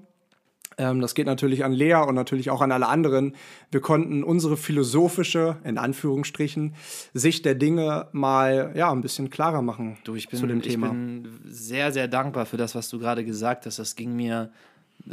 ähm, 0.79 1.01
das 1.01 1.13
geht 1.13 1.27
natürlich 1.27 1.63
an 1.63 1.71
Lea 1.71 2.03
und 2.07 2.15
natürlich 2.15 2.49
auch 2.49 2.61
an 2.61 2.71
alle 2.71 2.87
anderen. 2.87 3.35
Wir 3.69 3.79
konnten 3.79 4.23
unsere 4.23 4.57
philosophische, 4.57 5.57
in 5.63 5.77
Anführungsstrichen, 5.77 6.73
Sicht 7.13 7.45
der 7.45 7.53
Dinge 7.53 8.07
mal 8.11 8.71
ja, 8.75 8.91
ein 8.91 9.01
bisschen 9.01 9.29
klarer 9.29 9.61
machen 9.61 9.99
du, 10.03 10.15
ich 10.15 10.29
bin, 10.29 10.39
zu 10.39 10.47
dem 10.47 10.63
Thema. 10.63 10.87
Ich 10.87 10.93
bin 10.93 11.41
sehr, 11.45 11.91
sehr 11.91 12.07
dankbar 12.07 12.47
für 12.47 12.57
das, 12.57 12.73
was 12.73 12.89
du 12.89 12.97
gerade 12.97 13.23
gesagt 13.23 13.67
hast. 13.67 13.77
Das 13.77 13.95
ging 13.95 14.15
mir 14.15 14.51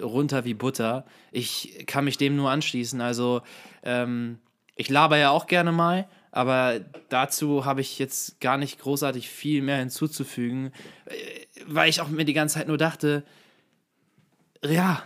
runter 0.01 0.47
wie 0.47 0.55
Butter. 0.55 1.05
Ich 1.31 1.85
kann 1.87 2.07
mich 2.07 2.17
dem 2.17 2.37
nur 2.37 2.51
anschließen. 2.51 3.03
Also, 3.03 3.43
ähm, 3.83 4.39
ich 4.79 4.89
laber 4.89 5.19
ja 5.19 5.31
auch 5.31 5.47
gerne 5.47 5.73
mal, 5.73 6.09
aber 6.31 6.81
dazu 7.09 7.65
habe 7.65 7.81
ich 7.81 7.99
jetzt 7.99 8.41
gar 8.41 8.57
nicht 8.57 8.81
großartig 8.81 9.29
viel 9.29 9.61
mehr 9.61 9.79
hinzuzufügen, 9.79 10.73
äh, 11.07 11.15
weil 11.67 11.91
ich 11.91 12.01
auch 12.01 12.09
mir 12.09 12.25
die 12.25 12.33
ganze 12.33 12.55
Zeit 12.55 12.69
nur 12.69 12.79
dachte, 12.79 13.25
ja, 14.65 15.03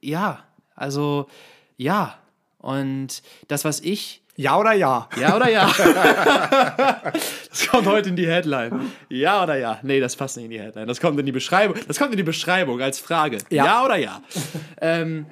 ja. 0.00 0.44
Also, 0.74 1.28
ja. 1.76 2.18
Und 2.58 3.22
das, 3.48 3.64
was 3.64 3.80
ich. 3.80 4.22
Ja 4.36 4.58
oder 4.58 4.72
ja? 4.72 5.08
Ja 5.18 5.36
oder 5.36 5.50
ja? 5.50 5.66
das 7.50 7.68
kommt 7.68 7.86
heute 7.86 8.08
in 8.08 8.16
die 8.16 8.26
Headline. 8.26 8.92
Ja 9.10 9.42
oder 9.42 9.56
ja? 9.56 9.78
Nee, 9.82 10.00
das 10.00 10.16
passt 10.16 10.36
nicht 10.36 10.46
in 10.46 10.50
die 10.50 10.60
Headline. 10.60 10.86
Das 10.86 11.00
kommt 11.00 11.18
in 11.20 11.26
die 11.26 11.32
Beschreibung. 11.32 11.76
Das 11.86 11.98
kommt 11.98 12.12
in 12.12 12.16
die 12.16 12.22
Beschreibung 12.22 12.80
als 12.80 13.00
Frage. 13.00 13.38
Ja, 13.50 13.66
ja 13.66 13.84
oder 13.84 13.96
ja? 13.96 14.22
ähm, 14.80 15.26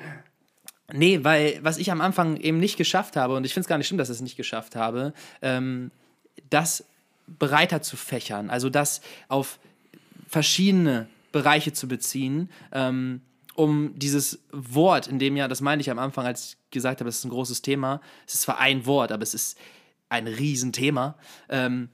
nee, 0.93 1.23
weil 1.23 1.59
was 1.63 1.79
ich 1.79 1.91
am 1.91 2.01
Anfang 2.01 2.37
eben 2.37 2.59
nicht 2.59 2.77
geschafft 2.77 3.17
habe, 3.17 3.37
und 3.37 3.45
ich 3.45 3.55
finde 3.55 3.63
es 3.63 3.69
gar 3.69 3.79
nicht 3.79 3.87
schlimm, 3.87 3.99
dass 3.99 4.09
ich 4.09 4.17
es 4.17 4.21
nicht 4.23 4.37
geschafft 4.37 4.77
habe, 4.77 5.13
ähm, 5.43 5.91
das 6.51 6.85
breiter 7.39 7.83
zu 7.83 7.97
fächern. 7.97 8.51
Also 8.51 8.71
das 8.71 9.01
auf 9.29 9.59
verschiedene 10.29 11.09
Bereiche 11.33 11.73
zu 11.73 11.89
beziehen. 11.89 12.51
Ähm, 12.73 13.21
um 13.55 13.99
dieses 13.99 14.39
Wort, 14.53 15.09
in 15.09 15.19
dem 15.19 15.37
ja, 15.37 15.49
das 15.49 15.61
meine 15.61 15.81
ich 15.81 15.91
am 15.91 15.99
Anfang, 15.99 16.25
als 16.25 16.51
ich 16.51 16.57
gesagt 16.71 17.01
habe, 17.01 17.09
das 17.09 17.19
ist 17.19 17.25
ein 17.25 17.31
großes 17.31 17.61
Thema. 17.61 18.01
Es 18.27 18.35
ist 18.35 18.43
zwar 18.43 18.59
ein 18.59 18.87
Wort, 18.87 19.11
aber 19.11 19.23
es 19.23 19.35
ist 19.35 19.59
ein 20.09 20.27
Riesenthema. 20.29 21.17
Ähm, 21.49 21.89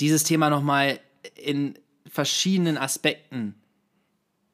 dieses 0.00 0.24
Thema 0.24 0.50
nochmal 0.50 0.98
in 1.34 1.78
verschiedenen 2.06 2.78
Aspekten 2.78 3.54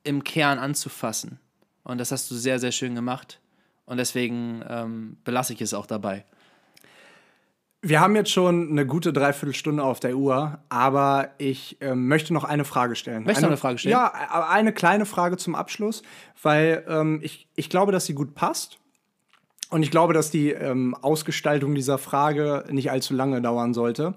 im 0.02 0.24
Kern 0.24 0.58
anzufassen. 0.58 1.38
Und 1.84 1.98
das 1.98 2.12
hast 2.12 2.30
du 2.30 2.34
sehr, 2.34 2.58
sehr 2.58 2.72
schön 2.72 2.94
gemacht. 2.94 3.40
Und 3.86 3.96
deswegen 3.96 4.62
ähm, 4.68 5.16
belasse 5.24 5.52
ich 5.52 5.60
es 5.60 5.74
auch 5.74 5.86
dabei. 5.86 6.24
Wir 7.82 8.00
haben 8.00 8.14
jetzt 8.14 8.30
schon 8.30 8.70
eine 8.70 8.86
gute 8.86 9.12
Dreiviertelstunde 9.12 9.82
auf 9.82 10.00
der 10.00 10.14
Uhr, 10.16 10.58
aber 10.68 11.30
ich 11.38 11.80
äh, 11.80 11.94
möchte 11.94 12.34
noch 12.34 12.44
eine 12.44 12.66
Frage 12.66 12.94
stellen. 12.94 13.24
Möchtest 13.24 13.42
du 13.42 13.46
eine, 13.48 13.56
Frage 13.56 13.78
stellen? 13.78 13.92
Ja, 13.92 14.12
eine 14.48 14.72
kleine 14.74 15.06
Frage 15.06 15.38
zum 15.38 15.54
Abschluss, 15.54 16.02
weil 16.42 16.84
ähm, 16.88 17.20
ich, 17.22 17.48
ich 17.56 17.70
glaube, 17.70 17.90
dass 17.90 18.04
sie 18.04 18.14
gut 18.14 18.34
passt. 18.34 18.78
Und 19.70 19.82
ich 19.82 19.90
glaube, 19.90 20.12
dass 20.12 20.30
die 20.30 20.50
ähm, 20.50 20.94
Ausgestaltung 20.94 21.74
dieser 21.74 21.96
Frage 21.96 22.64
nicht 22.70 22.90
allzu 22.90 23.14
lange 23.14 23.40
dauern 23.40 23.72
sollte. 23.72 24.14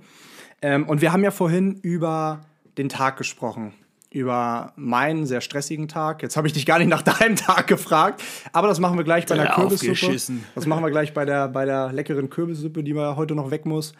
Ähm, 0.61 0.87
und 0.89 1.01
wir 1.01 1.13
haben 1.13 1.23
ja 1.23 1.31
vorhin 1.31 1.75
über 1.81 2.41
den 2.77 2.89
Tag 2.89 3.17
gesprochen 3.17 3.73
über 4.13 4.73
meinen 4.75 5.25
sehr 5.25 5.41
stressigen 5.41 5.87
Tag. 5.87 6.21
Jetzt 6.21 6.37
habe 6.37 6.45
ich 6.47 6.53
dich 6.53 6.67
gar 6.67 6.77
nicht 6.77 6.87
nach 6.87 7.01
deinem 7.19 7.35
Tag 7.35 7.65
gefragt, 7.67 8.23
aber 8.53 8.67
das 8.67 8.79
machen 8.79 8.95
wir 8.97 9.03
gleich 9.03 9.25
bei 9.25 9.35
der 9.35 9.49
Kürbissuppe. 9.49 10.17
Das 10.55 10.67
machen 10.67 10.83
wir 10.83 10.91
gleich 10.91 11.13
bei 11.13 11.25
der, 11.25 11.47
bei 11.47 11.65
der 11.65 11.91
leckeren 11.91 12.29
Kürbissuppe, 12.29 12.83
die 12.83 12.93
mir 12.93 13.15
heute 13.15 13.33
noch 13.33 13.49
weg 13.49 13.65
muss. 13.65 13.93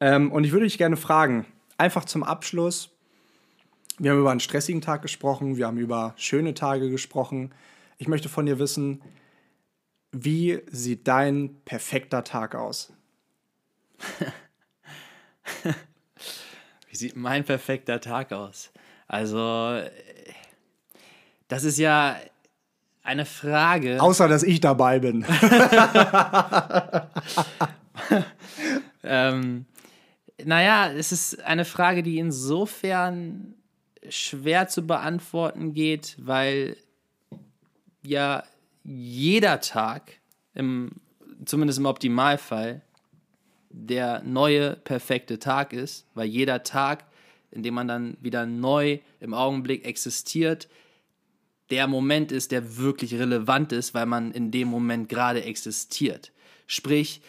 Ähm, 0.00 0.32
und 0.32 0.44
ich 0.44 0.52
würde 0.52 0.64
dich 0.64 0.78
gerne 0.78 0.96
fragen, 0.96 1.44
einfach 1.76 2.06
zum 2.06 2.22
Abschluss. 2.22 2.90
Wir 3.98 4.12
haben 4.12 4.20
über 4.20 4.30
einen 4.30 4.40
stressigen 4.40 4.80
Tag 4.80 5.02
gesprochen, 5.02 5.58
wir 5.58 5.66
haben 5.66 5.78
über 5.78 6.14
schöne 6.16 6.54
Tage 6.54 6.88
gesprochen. 6.88 7.52
Ich 7.98 8.08
möchte 8.08 8.30
von 8.30 8.46
dir 8.46 8.58
wissen, 8.58 9.02
wie 10.12 10.62
sieht 10.70 11.06
dein 11.06 11.60
perfekter 11.66 12.24
Tag 12.24 12.54
aus? 12.54 12.92
wie 16.88 16.96
sieht 16.96 17.16
mein 17.16 17.44
perfekter 17.44 18.00
Tag 18.00 18.32
aus? 18.32 18.72
Also, 19.08 19.80
das 21.48 21.64
ist 21.64 21.78
ja 21.78 22.16
eine 23.02 23.24
Frage. 23.24 24.00
Außer, 24.00 24.28
dass 24.28 24.42
ich 24.42 24.60
dabei 24.60 24.98
bin. 24.98 25.24
ähm, 29.02 29.64
naja, 30.44 30.92
es 30.92 31.10
ist 31.10 31.42
eine 31.42 31.64
Frage, 31.64 32.02
die 32.02 32.18
insofern 32.18 33.54
schwer 34.10 34.68
zu 34.68 34.86
beantworten 34.86 35.72
geht, 35.72 36.16
weil 36.18 36.76
ja 38.02 38.44
jeder 38.84 39.60
Tag, 39.60 40.12
im, 40.54 40.92
zumindest 41.46 41.78
im 41.78 41.86
Optimalfall, 41.86 42.82
der 43.70 44.22
neue 44.22 44.76
perfekte 44.76 45.38
Tag 45.38 45.72
ist, 45.72 46.06
weil 46.14 46.26
jeder 46.26 46.62
Tag 46.62 47.04
in 47.50 47.62
dem 47.62 47.74
man 47.74 47.88
dann 47.88 48.16
wieder 48.20 48.46
neu 48.46 48.98
im 49.20 49.34
Augenblick 49.34 49.84
existiert, 49.84 50.68
der 51.70 51.86
Moment 51.86 52.32
ist, 52.32 52.50
der 52.50 52.78
wirklich 52.78 53.14
relevant 53.14 53.72
ist, 53.72 53.94
weil 53.94 54.06
man 54.06 54.32
in 54.32 54.50
dem 54.50 54.68
Moment 54.68 55.08
gerade 55.08 55.44
existiert. 55.44 56.32
Sprich, 56.66 57.20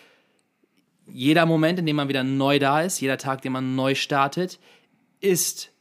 jeder 1.08 1.46
Moment, 1.46 1.80
in 1.80 1.86
dem 1.86 1.96
man 1.96 2.10
wieder 2.10 2.24
neu 2.24 2.60
da 2.60 2.82
ist, 2.82 3.02
jeder 3.02 3.18
Tag, 3.18 3.42
den 3.42 3.52
man 3.52 3.76
neu 3.76 3.96
startet, 3.96 4.60
ist 5.20 5.72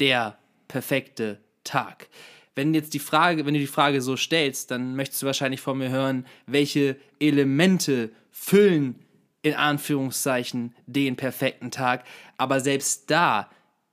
der 0.00 0.38
perfekte 0.68 1.38
Tag. 1.64 2.08
Wenn 2.54 2.74
jetzt 2.74 2.94
die 2.94 2.98
Frage, 2.98 3.46
wenn 3.46 3.54
du 3.54 3.60
die 3.60 3.66
Frage 3.66 4.02
so 4.02 4.16
stellst, 4.16 4.70
dann 4.70 4.96
möchtest 4.96 5.22
du 5.22 5.26
wahrscheinlich 5.26 5.60
von 5.60 5.78
mir 5.78 5.90
hören, 5.90 6.26
welche 6.46 6.96
Elemente 7.20 8.10
füllen 8.30 8.96
in 9.42 9.54
Anführungszeichen 9.54 10.74
den 10.86 11.16
perfekten 11.16 11.70
Tag. 11.70 12.04
Aber 12.36 12.60
selbst 12.60 13.10
da 13.10 13.48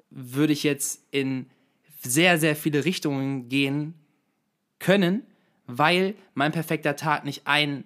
würde 0.10 0.54
ich 0.54 0.64
jetzt 0.64 1.04
in 1.12 1.48
sehr, 2.02 2.38
sehr 2.38 2.56
viele 2.56 2.86
Richtungen 2.86 3.50
gehen 3.50 3.94
können, 4.80 5.24
weil 5.66 6.16
mein 6.34 6.52
perfekter 6.52 6.96
Tag 6.96 7.26
nicht 7.26 7.42
ein, 7.46 7.84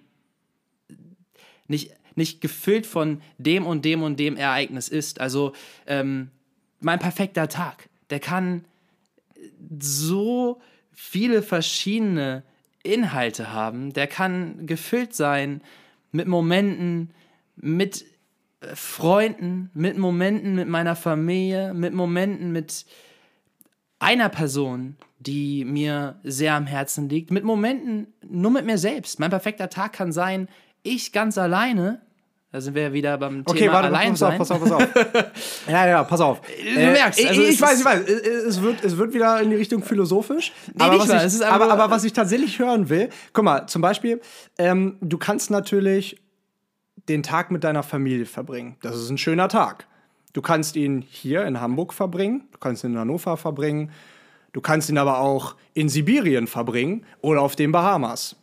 nicht, 1.66 1.92
nicht 2.14 2.40
gefüllt 2.40 2.86
von 2.86 3.22
dem 3.38 3.66
und 3.66 3.84
dem 3.84 4.02
und 4.02 4.20
dem 4.20 4.36
Ereignis 4.36 4.88
ist. 4.88 5.20
Also 5.20 5.52
ähm, 5.86 6.30
mein 6.80 6.98
perfekter 6.98 7.48
Tag, 7.48 7.88
der 8.10 8.20
kann 8.20 8.64
so 9.80 10.60
viele 10.92 11.42
verschiedene 11.42 12.44
Inhalte 12.82 13.52
haben, 13.52 13.92
der 13.92 14.06
kann 14.06 14.66
gefüllt 14.66 15.14
sein 15.14 15.62
mit 16.10 16.26
Momenten, 16.26 17.10
mit 17.56 18.04
Freunden, 18.74 19.70
mit 19.74 19.98
Momenten 19.98 20.54
mit 20.54 20.68
meiner 20.68 20.96
Familie, 20.96 21.74
mit 21.74 21.92
Momenten 21.92 22.52
mit 22.52 22.86
einer 23.98 24.28
Person, 24.28 24.96
die 25.18 25.64
mir 25.64 26.20
sehr 26.24 26.54
am 26.54 26.66
Herzen 26.66 27.08
liegt, 27.08 27.30
mit 27.30 27.44
Momenten 27.44 28.12
nur 28.28 28.50
mit 28.50 28.64
mir 28.64 28.78
selbst. 28.78 29.20
Mein 29.20 29.30
perfekter 29.30 29.70
Tag 29.70 29.92
kann 29.92 30.12
sein, 30.12 30.48
ich 30.82 31.12
ganz 31.12 31.38
alleine. 31.38 32.00
Da 32.50 32.60
sind 32.60 32.74
wir 32.74 32.82
ja 32.82 32.92
wieder 32.92 33.16
beim 33.16 33.42
okay, 33.46 33.60
Thema 33.60 33.74
warte, 33.74 33.88
allein 33.88 34.10
pass 34.10 34.18
sein. 34.18 34.40
auf, 34.40 34.48
pass 34.48 34.50
auf, 34.50 34.60
pass 34.60 34.72
auf. 34.72 34.88
ja, 35.68 35.88
ja, 35.88 36.04
pass 36.04 36.20
auf. 36.20 36.40
Du 36.42 36.80
merkst, 36.80 37.20
äh, 37.20 37.28
also 37.28 37.42
ich, 37.42 37.50
ich 37.50 37.60
weiß, 37.62 37.78
ich 37.78 37.84
weiß. 37.84 38.00
Es 38.00 38.60
wird, 38.60 38.84
es 38.84 38.96
wird 38.98 39.14
wieder 39.14 39.40
in 39.40 39.50
die 39.50 39.56
Richtung 39.56 39.82
philosophisch. 39.82 40.52
aber, 40.78 40.94
nicht 40.94 41.08
was 41.08 41.34
ich, 41.34 41.46
aber, 41.46 41.70
aber 41.70 41.90
was 41.90 42.04
ich 42.04 42.12
tatsächlich 42.12 42.58
hören 42.58 42.90
will, 42.90 43.08
guck 43.32 43.44
mal, 43.44 43.66
zum 43.68 43.80
Beispiel, 43.80 44.20
ähm, 44.58 44.98
du 45.00 45.16
kannst 45.16 45.50
natürlich 45.50 46.22
den 47.08 47.22
Tag 47.22 47.50
mit 47.50 47.64
deiner 47.64 47.82
Familie 47.82 48.26
verbringen. 48.26 48.76
Das 48.82 48.96
ist 48.96 49.10
ein 49.10 49.18
schöner 49.18 49.48
Tag. 49.48 49.86
Du 50.32 50.40
kannst 50.40 50.76
ihn 50.76 51.02
hier 51.02 51.44
in 51.44 51.60
Hamburg 51.60 51.92
verbringen, 51.92 52.44
du 52.52 52.58
kannst 52.58 52.84
ihn 52.84 52.92
in 52.92 52.98
Hannover 52.98 53.36
verbringen, 53.36 53.90
du 54.52 54.60
kannst 54.60 54.88
ihn 54.88 54.96
aber 54.98 55.18
auch 55.18 55.56
in 55.74 55.88
Sibirien 55.88 56.46
verbringen 56.46 57.04
oder 57.20 57.42
auf 57.42 57.54
den 57.56 57.70
Bahamas. 57.72 58.36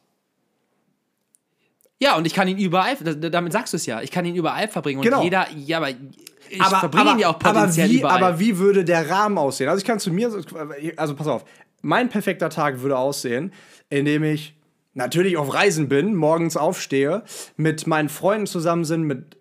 Ja, 2.01 2.15
und 2.15 2.25
ich 2.25 2.33
kann 2.33 2.47
ihn 2.47 2.57
überall, 2.57 2.95
damit 2.95 3.51
sagst 3.51 3.73
du 3.73 3.77
es 3.77 3.85
ja, 3.85 4.01
ich 4.01 4.11
kann 4.11 4.23
ihn 4.25 4.35
überall 4.35 4.67
verbringen. 4.67 4.99
Und 4.99 5.05
Genau. 5.05 5.21
jeder, 5.23 5.47
ja, 5.51 5.77
aber 5.77 5.89
ich 5.89 6.63
verbringe 6.63 7.11
ihn 7.11 7.19
ja 7.19 7.29
auch 7.29 7.39
potenziell 7.39 7.87
aber 7.87 7.93
wie, 7.93 7.99
überall. 7.99 8.23
aber 8.23 8.39
wie 8.39 8.57
würde 8.57 8.85
der 8.85 9.09
Rahmen 9.09 9.37
aussehen? 9.37 9.67
Also 9.67 9.79
ich 9.79 9.85
kann 9.85 9.99
zu 9.99 10.11
mir, 10.11 10.31
also 10.95 11.15
pass 11.15 11.27
auf, 11.27 11.45
mein 11.81 12.09
perfekter 12.09 12.49
Tag 12.49 12.81
würde 12.81 12.97
aussehen, 12.97 13.51
indem 13.89 14.23
ich 14.23 14.55
natürlich 14.99 15.37
auf 15.37 15.53
Reisen 15.53 15.89
bin, 15.89 16.13
morgens 16.13 16.57
aufstehe, 16.57 17.23
mit 17.57 17.87
meinen 17.87 18.09
Freunden 18.09 18.45
zusammen 18.45 18.85
sind, 18.85 19.03
mit 19.03 19.37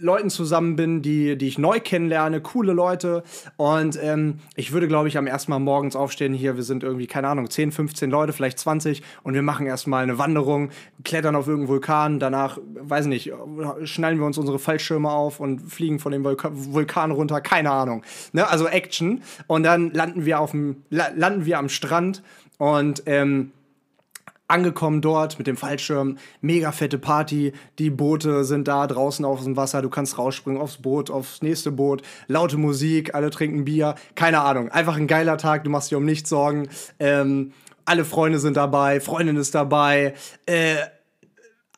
Leuten 0.00 0.30
zusammen 0.30 0.76
bin, 0.76 1.02
die, 1.02 1.36
die 1.36 1.46
ich 1.46 1.58
neu 1.58 1.78
kennenlerne, 1.78 2.40
coole 2.40 2.72
Leute. 2.72 3.22
Und 3.56 3.98
ähm, 4.02 4.38
ich 4.56 4.72
würde, 4.72 4.88
glaube 4.88 5.08
ich, 5.08 5.18
am 5.18 5.26
ersten 5.26 5.50
Mal 5.50 5.58
morgens 5.58 5.94
aufstehen. 5.94 6.32
Hier, 6.32 6.56
wir 6.56 6.62
sind 6.62 6.82
irgendwie, 6.82 7.06
keine 7.06 7.28
Ahnung, 7.28 7.50
10, 7.50 7.70
15 7.72 8.10
Leute, 8.10 8.32
vielleicht 8.32 8.58
20. 8.58 9.02
Und 9.22 9.34
wir 9.34 9.42
machen 9.42 9.66
erstmal 9.66 10.02
eine 10.02 10.16
Wanderung, 10.16 10.70
klettern 11.04 11.36
auf 11.36 11.46
irgendeinen 11.46 11.68
Vulkan. 11.68 12.18
Danach, 12.18 12.58
weiß 12.80 13.06
nicht, 13.06 13.32
schnallen 13.84 14.18
wir 14.18 14.24
uns 14.24 14.38
unsere 14.38 14.58
Fallschirme 14.58 15.10
auf 15.10 15.38
und 15.38 15.60
fliegen 15.70 15.98
von 15.98 16.12
dem 16.12 16.24
Vulka 16.24 16.50
Vulkan 16.52 17.10
runter. 17.10 17.42
Keine 17.42 17.70
Ahnung. 17.70 18.02
Ne? 18.32 18.48
Also 18.48 18.66
Action. 18.66 19.22
Und 19.48 19.64
dann 19.64 19.92
landen 19.92 20.24
wir, 20.24 20.40
auf 20.40 20.52
dem, 20.52 20.76
la 20.88 21.08
landen 21.14 21.44
wir 21.44 21.58
am 21.58 21.68
Strand 21.68 22.22
und 22.56 23.02
ähm, 23.06 23.52
angekommen 24.50 25.00
dort 25.00 25.38
mit 25.38 25.46
dem 25.46 25.56
Fallschirm, 25.56 26.18
mega 26.40 26.72
fette 26.72 26.98
Party, 26.98 27.52
die 27.78 27.90
Boote 27.90 28.44
sind 28.44 28.68
da 28.68 28.86
draußen 28.86 29.24
auf 29.24 29.44
dem 29.44 29.56
Wasser, 29.56 29.82
du 29.82 29.88
kannst 29.88 30.18
rausspringen 30.18 30.60
aufs 30.60 30.78
Boot, 30.78 31.10
aufs 31.10 31.42
nächste 31.42 31.70
Boot, 31.70 32.02
laute 32.26 32.56
Musik, 32.56 33.14
alle 33.14 33.30
trinken 33.30 33.64
Bier, 33.64 33.94
keine 34.14 34.40
Ahnung, 34.40 34.68
einfach 34.70 34.96
ein 34.96 35.06
geiler 35.06 35.38
Tag, 35.38 35.64
du 35.64 35.70
machst 35.70 35.90
dir 35.90 35.98
um 35.98 36.04
nichts 36.04 36.28
Sorgen, 36.28 36.68
ähm, 36.98 37.52
alle 37.84 38.04
Freunde 38.04 38.38
sind 38.38 38.56
dabei, 38.56 39.00
Freundin 39.00 39.36
ist 39.36 39.54
dabei, 39.54 40.14
äh, 40.46 40.76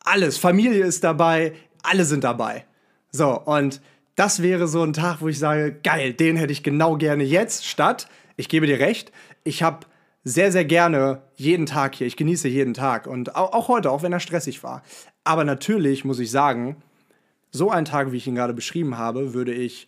alles, 0.03 0.37
Familie 0.37 0.85
ist 0.85 1.03
dabei, 1.03 1.53
alle 1.81 2.05
sind 2.05 2.23
dabei. 2.23 2.65
So, 3.11 3.39
und 3.39 3.81
das 4.15 4.41
wäre 4.41 4.67
so 4.67 4.83
ein 4.83 4.93
Tag, 4.93 5.21
wo 5.21 5.27
ich 5.27 5.39
sage, 5.39 5.73
geil, 5.83 6.13
den 6.13 6.35
hätte 6.37 6.51
ich 6.51 6.63
genau 6.63 6.97
gerne 6.97 7.23
jetzt, 7.23 7.65
statt, 7.65 8.07
ich 8.35 8.49
gebe 8.49 8.67
dir 8.67 8.79
recht, 8.79 9.11
ich 9.43 9.63
habe 9.63 9.85
sehr, 10.23 10.51
sehr 10.51 10.65
gerne 10.65 11.21
jeden 11.35 11.65
Tag 11.65 11.95
hier. 11.95 12.07
Ich 12.07 12.17
genieße 12.17 12.47
jeden 12.47 12.73
Tag 12.73 13.07
und 13.07 13.35
auch, 13.35 13.67
heute, 13.67 13.91
auch 13.91 14.03
wenn 14.03 14.13
er 14.13 14.19
stressig 14.19 14.63
war. 14.63 14.81
Aber 15.23 15.43
natürlich 15.43 16.05
muss 16.05 16.19
ich 16.19 16.31
sagen, 16.31 16.77
so 17.51 17.69
einen 17.69 17.85
Tag, 17.85 18.11
wie 18.11 18.17
ich 18.17 18.27
ihn 18.27 18.35
gerade 18.35 18.53
beschrieben 18.53 18.97
habe, 18.97 19.33
würde 19.33 19.53
ich 19.53 19.87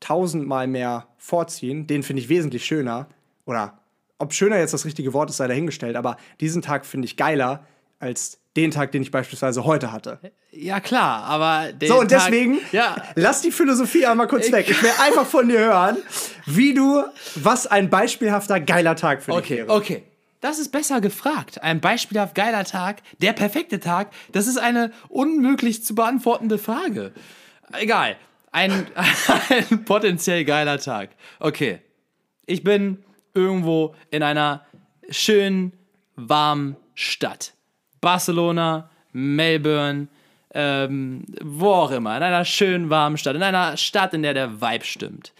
tausendmal 0.00 0.66
mehr 0.66 1.06
vorziehen. 1.16 1.86
Den 1.86 2.02
finde 2.02 2.22
ich 2.22 2.28
wesentlich 2.28 2.64
schöner. 2.64 3.08
Oder 3.46 3.78
ob 4.18 4.32
schöner 4.32 4.58
jetzt 4.58 4.74
das 4.74 4.84
richtige 4.84 5.12
Wort 5.12 5.30
ist, 5.30 5.38
sei 5.38 5.46
dahingestellt. 5.46 5.96
Aber 5.96 6.16
diesen 6.40 6.62
Tag 6.62 6.84
finde 6.84 7.06
ich 7.06 7.16
geiler 7.16 7.64
als 7.98 8.38
den 8.56 8.70
Tag, 8.70 8.92
den 8.92 9.02
ich 9.02 9.10
beispielsweise 9.10 9.64
heute 9.64 9.92
hatte. 9.92 10.18
ja, 10.50 10.80
klar, 10.80 11.24
aber 11.24 11.72
der 11.72 11.88
So, 11.88 12.00
und 12.00 12.10
Tag, 12.10 12.24
deswegen, 12.24 12.58
Ja, 12.72 12.96
lass 13.14 13.42
die 13.42 13.50
Philosophie 13.52 14.06
einmal 14.06 14.26
kurz 14.26 14.50
weg. 14.50 14.68
Ich 14.68 14.82
will 14.82 14.90
einfach 15.02 15.26
von 15.26 15.48
dir 15.48 15.58
hören, 15.60 15.98
wie 16.46 16.74
du, 16.74 17.04
was 17.34 17.66
ein 17.66 17.90
beispielhafter 17.90 18.58
geiler 18.60 18.96
Tag 18.96 19.22
für 19.22 19.32
dich 19.32 19.40
Okay, 19.40 19.56
wäre. 19.58 19.68
okay. 19.70 20.02
Das 20.40 20.58
ist 20.58 20.70
besser 20.70 21.00
gefragt. 21.00 21.62
Ein 21.62 21.80
beispielhaft 21.80 22.34
geiler 22.34 22.64
Tag, 22.64 23.02
der 23.20 23.32
perfekte 23.32 23.80
Tag, 23.80 24.10
das 24.32 24.46
ist 24.46 24.58
eine 24.58 24.92
unmöglich 25.08 25.82
zu 25.84 25.94
beantwortende 25.94 26.58
Frage. 26.58 27.12
Egal. 27.72 28.16
Ein, 28.52 28.86
ein 29.48 29.84
potenziell 29.84 30.44
geiler 30.44 30.78
Tag. 30.78 31.10
Okay. 31.40 31.80
Ich 32.46 32.62
bin 32.62 33.02
irgendwo 33.34 33.94
in 34.10 34.22
einer 34.22 34.64
schönen, 35.10 35.72
warmen 36.14 36.76
Stadt. 36.94 37.52
Barcelona, 38.00 38.90
Melbourne, 39.12 40.08
ähm, 40.54 41.24
wo 41.42 41.70
auch 41.70 41.90
immer, 41.90 42.16
in 42.16 42.22
einer 42.22 42.44
schönen 42.44 42.90
warmen 42.90 43.18
Stadt, 43.18 43.36
in 43.36 43.42
einer 43.42 43.76
Stadt, 43.76 44.14
in 44.14 44.22
der 44.22 44.34
der 44.34 44.60
Vibe 44.60 44.84
stimmt. 44.84 45.32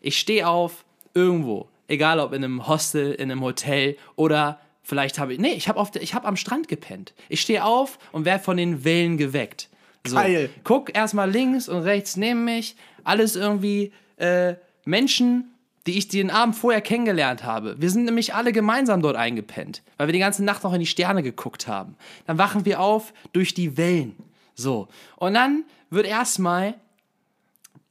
Ich 0.00 0.18
stehe 0.18 0.48
auf 0.48 0.84
irgendwo, 1.14 1.68
egal 1.88 2.20
ob 2.20 2.32
in 2.32 2.44
einem 2.44 2.66
Hostel, 2.66 3.12
in 3.12 3.30
einem 3.30 3.42
Hotel 3.42 3.96
oder 4.16 4.58
vielleicht 4.82 5.18
habe 5.18 5.34
ich, 5.34 5.38
nee, 5.38 5.52
ich 5.52 5.68
habe 5.68 5.80
hab 5.80 6.26
am 6.26 6.36
Strand 6.36 6.68
gepennt. 6.68 7.12
Ich 7.28 7.40
stehe 7.40 7.64
auf 7.64 7.98
und 8.12 8.24
werde 8.24 8.42
von 8.42 8.56
den 8.56 8.84
Wellen 8.84 9.16
geweckt. 9.16 9.68
So, 10.06 10.16
Geil. 10.16 10.50
Guck 10.64 10.94
erstmal 10.96 11.30
links 11.30 11.68
und 11.68 11.82
rechts 11.82 12.16
neben 12.16 12.44
mich, 12.44 12.76
alles 13.04 13.36
irgendwie 13.36 13.92
äh, 14.16 14.54
Menschen, 14.84 15.51
die 15.86 15.98
ich 15.98 16.08
den 16.08 16.30
Abend 16.30 16.56
vorher 16.56 16.80
kennengelernt 16.80 17.44
habe. 17.44 17.76
Wir 17.78 17.90
sind 17.90 18.04
nämlich 18.04 18.34
alle 18.34 18.52
gemeinsam 18.52 19.02
dort 19.02 19.16
eingepennt, 19.16 19.82
weil 19.96 20.08
wir 20.08 20.12
die 20.12 20.18
ganze 20.18 20.44
Nacht 20.44 20.62
noch 20.64 20.72
in 20.72 20.80
die 20.80 20.86
Sterne 20.86 21.22
geguckt 21.22 21.66
haben. 21.66 21.96
Dann 22.26 22.38
wachen 22.38 22.64
wir 22.64 22.80
auf 22.80 23.12
durch 23.32 23.54
die 23.54 23.76
Wellen. 23.76 24.16
So. 24.54 24.88
Und 25.16 25.34
dann 25.34 25.64
wird 25.90 26.06
erstmal 26.06 26.74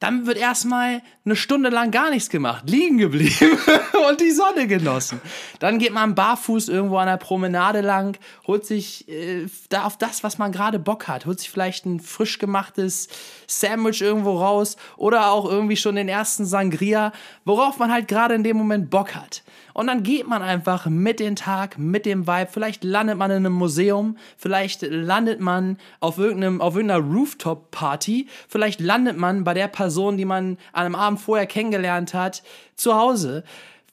dann 0.02 0.26
wird 0.26 0.38
erstmal 0.38 1.04
eine 1.24 1.36
Stunde 1.36 1.70
lang 1.70 1.91
gar 1.91 2.10
nichts 2.10 2.30
gemacht, 2.30 2.68
liegen 2.68 2.97
geblieben 2.97 3.58
und 4.10 4.20
die 4.20 4.32
Sonne 4.32 4.66
genossen. 4.66 5.22
Dann 5.60 5.78
geht 5.78 5.93
man 5.93 6.16
barfuß 6.16 6.70
irgendwo 6.70 6.97
an 6.97 7.06
der 7.06 7.18
Promenade 7.18 7.82
lang, 7.82 8.18
holt 8.47 8.66
sich 8.66 9.08
äh, 9.08 9.45
da 9.70 9.84
auf 9.84 9.97
das, 9.97 10.24
was 10.24 10.39
man 10.39 10.52
gerade 10.52 10.80
Bock 10.80 11.08
hat, 11.08 11.28
holt 11.28 11.39
sich 11.39 11.52
vielleicht 11.52 11.86
ein 11.86 11.99
frisch 11.99 12.39
gemachtes 12.39 13.10
Sandwich 13.45 14.02
irgendwo 14.02 14.39
raus 14.39 14.76
oder 14.97 15.32
auch 15.32 15.45
irgendwie 15.45 15.78
schon 15.78 15.95
den 15.95 16.10
ersten 16.10 16.45
Sangria, 16.45 17.14
worauf 17.45 17.78
man 17.78 17.91
halt 17.91 18.08
gerade 18.08 18.34
in 18.34 18.43
dem 18.43 18.58
Moment 18.58 18.89
Bock 18.89 19.14
hat. 19.14 19.43
Und 19.74 19.88
dann 19.88 20.03
geht 20.03 20.28
man 20.28 20.41
einfach 20.41 20.86
mit 20.88 21.19
dem 21.19 21.36
Tag, 21.36 21.78
mit 21.78 22.05
dem 22.05 22.28
Vibe. 22.28 22.49
Vielleicht 22.51 22.84
landet 22.84 23.17
man 23.17 23.32
in 23.32 23.38
einem 23.38 23.53
Museum, 23.53 24.17
vielleicht 24.38 24.82
landet 24.82 25.39
man 25.39 25.78
auf, 25.99 26.17
irgendeinem, 26.17 26.61
auf 26.61 26.76
irgendeiner 26.76 27.03
Rooftop-Party, 27.03 28.28
vielleicht 28.47 28.80
landet 28.80 29.17
man 29.17 29.43
bei 29.43 29.53
der 29.53 29.67
Person, 29.67 30.17
die 30.17 30.26
man 30.26 30.57
an 30.74 30.86
einem 30.86 30.95
Abend 30.95 31.19
vorher 31.19 31.47
kennengelernt 31.47 32.13
hat, 32.13 32.43
zu 32.76 32.95
Hause. 32.95 33.43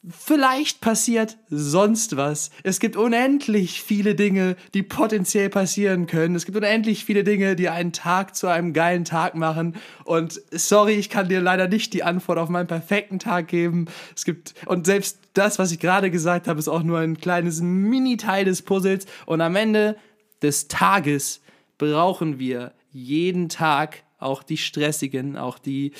Vielleicht 0.06 0.80
passiert 0.80 1.38
sonst 1.50 2.16
was. 2.16 2.50
Es 2.62 2.78
gibt 2.78 2.94
unendlich 2.94 3.82
viele 3.82 4.14
Dinge, 4.14 4.54
die 4.72 4.84
potenziell 4.84 5.48
passieren 5.48 6.06
können. 6.06 6.36
Es 6.36 6.44
gibt 6.44 6.56
unendlich 6.56 7.04
viele 7.04 7.24
Dinge, 7.24 7.56
die 7.56 7.68
einen 7.68 7.92
Tag 7.92 8.36
zu 8.36 8.46
einem 8.46 8.72
geilen 8.72 9.04
Tag 9.04 9.34
machen. 9.34 9.74
Und 10.04 10.40
sorry, 10.52 10.92
ich 10.92 11.10
kann 11.10 11.28
dir 11.28 11.40
leider 11.40 11.66
nicht 11.66 11.92
die 11.94 12.04
Antwort 12.04 12.38
auf 12.38 12.48
meinen 12.48 12.68
perfekten 12.68 13.18
Tag 13.18 13.48
geben. 13.48 13.86
Es 14.14 14.24
gibt, 14.24 14.54
und 14.66 14.86
selbst 14.86 15.18
das, 15.34 15.58
was 15.58 15.72
ich 15.72 15.80
gerade 15.80 16.12
gesagt 16.12 16.46
habe, 16.46 16.60
ist 16.60 16.68
auch 16.68 16.84
nur 16.84 17.00
ein 17.00 17.18
kleines 17.18 17.60
Mini-Teil 17.60 18.44
des 18.44 18.62
Puzzles. 18.62 19.04
Und 19.26 19.40
am 19.40 19.56
Ende 19.56 19.96
des 20.42 20.68
Tages 20.68 21.40
brauchen 21.76 22.38
wir 22.38 22.72
jeden 22.92 23.48
Tag, 23.48 24.04
auch 24.18 24.44
die 24.44 24.58
stressigen, 24.58 25.36
auch 25.36 25.58
die 25.58 25.92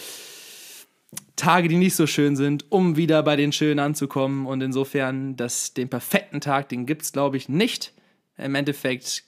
Tage, 1.36 1.68
die 1.68 1.76
nicht 1.76 1.94
so 1.94 2.06
schön 2.06 2.36
sind, 2.36 2.70
um 2.70 2.96
wieder 2.96 3.22
bei 3.22 3.36
den 3.36 3.52
Schönen 3.52 3.78
anzukommen. 3.78 4.46
Und 4.46 4.61
insofern, 4.61 5.36
dass 5.36 5.72
den 5.72 5.88
perfekten 5.88 6.40
Tag, 6.40 6.68
den 6.68 6.86
gibt 6.86 7.02
es, 7.02 7.12
glaube 7.12 7.36
ich, 7.36 7.48
nicht. 7.48 7.92
Im 8.36 8.54
Endeffekt 8.54 9.24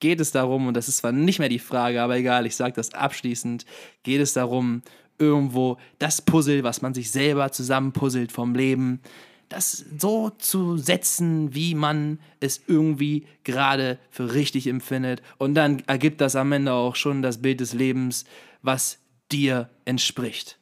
geht 0.00 0.20
es 0.20 0.30
darum, 0.30 0.68
und 0.68 0.74
das 0.74 0.88
ist 0.88 0.98
zwar 0.98 1.12
nicht 1.12 1.38
mehr 1.38 1.48
die 1.48 1.58
Frage, 1.58 2.00
aber 2.00 2.16
egal, 2.16 2.46
ich 2.46 2.56
sage 2.56 2.74
das 2.74 2.94
abschließend, 2.94 3.66
geht 4.02 4.20
es 4.20 4.32
darum, 4.32 4.82
irgendwo 5.18 5.78
das 5.98 6.22
Puzzle, 6.22 6.62
was 6.62 6.82
man 6.82 6.94
sich 6.94 7.10
selber 7.10 7.50
zusammenpuzzelt 7.50 8.30
vom 8.30 8.54
Leben, 8.54 9.00
das 9.48 9.84
so 9.98 10.30
zu 10.30 10.76
setzen, 10.76 11.54
wie 11.54 11.74
man 11.74 12.20
es 12.38 12.60
irgendwie 12.66 13.26
gerade 13.44 13.98
für 14.10 14.34
richtig 14.34 14.66
empfindet. 14.66 15.22
Und 15.38 15.54
dann 15.54 15.82
ergibt 15.86 16.20
das 16.20 16.36
am 16.36 16.52
Ende 16.52 16.72
auch 16.72 16.96
schon 16.96 17.22
das 17.22 17.42
Bild 17.42 17.60
des 17.60 17.72
Lebens, 17.72 18.24
was 18.62 18.98
dir 19.32 19.70
entspricht. 19.84 20.58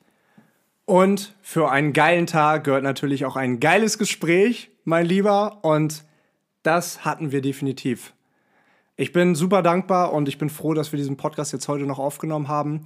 Und 0.87 1.35
für 1.43 1.71
einen 1.71 1.93
geilen 1.93 2.27
Tag 2.27 2.65
gehört 2.65 2.85
natürlich 2.85 3.27
auch 3.27 3.35
ein 3.35 3.59
geiles 3.59 3.99
Gespräch, 3.99 4.71
mein 4.85 5.05
Lieber. 5.05 5.59
Und 5.63 6.05
das 6.63 7.05
hatten 7.05 7.33
wir 7.33 7.43
definitiv. 7.43 8.15
Ich 8.97 9.13
bin 9.13 9.35
super 9.35 9.63
dankbar 9.63 10.13
und 10.13 10.29
ich 10.29 10.39
bin 10.39 10.49
froh, 10.49 10.75
dass 10.75 10.93
wir 10.93 10.97
diesen 10.97 11.17
Podcast 11.17 11.53
jetzt 11.53 11.69
heute 11.69 11.85
noch 11.85 11.99
aufgenommen 11.99 12.49
haben. 12.49 12.85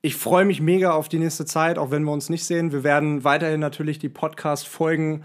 Ich 0.00 0.16
freue 0.16 0.46
mich 0.46 0.60
mega 0.60 0.92
auf 0.92 1.08
die 1.08 1.18
nächste 1.18 1.44
Zeit, 1.44 1.78
auch 1.78 1.90
wenn 1.90 2.02
wir 2.04 2.10
uns 2.10 2.30
nicht 2.30 2.44
sehen. 2.44 2.72
Wir 2.72 2.82
werden 2.82 3.22
weiterhin 3.22 3.60
natürlich 3.60 3.98
die 3.98 4.08
Podcast-Folgen 4.08 5.24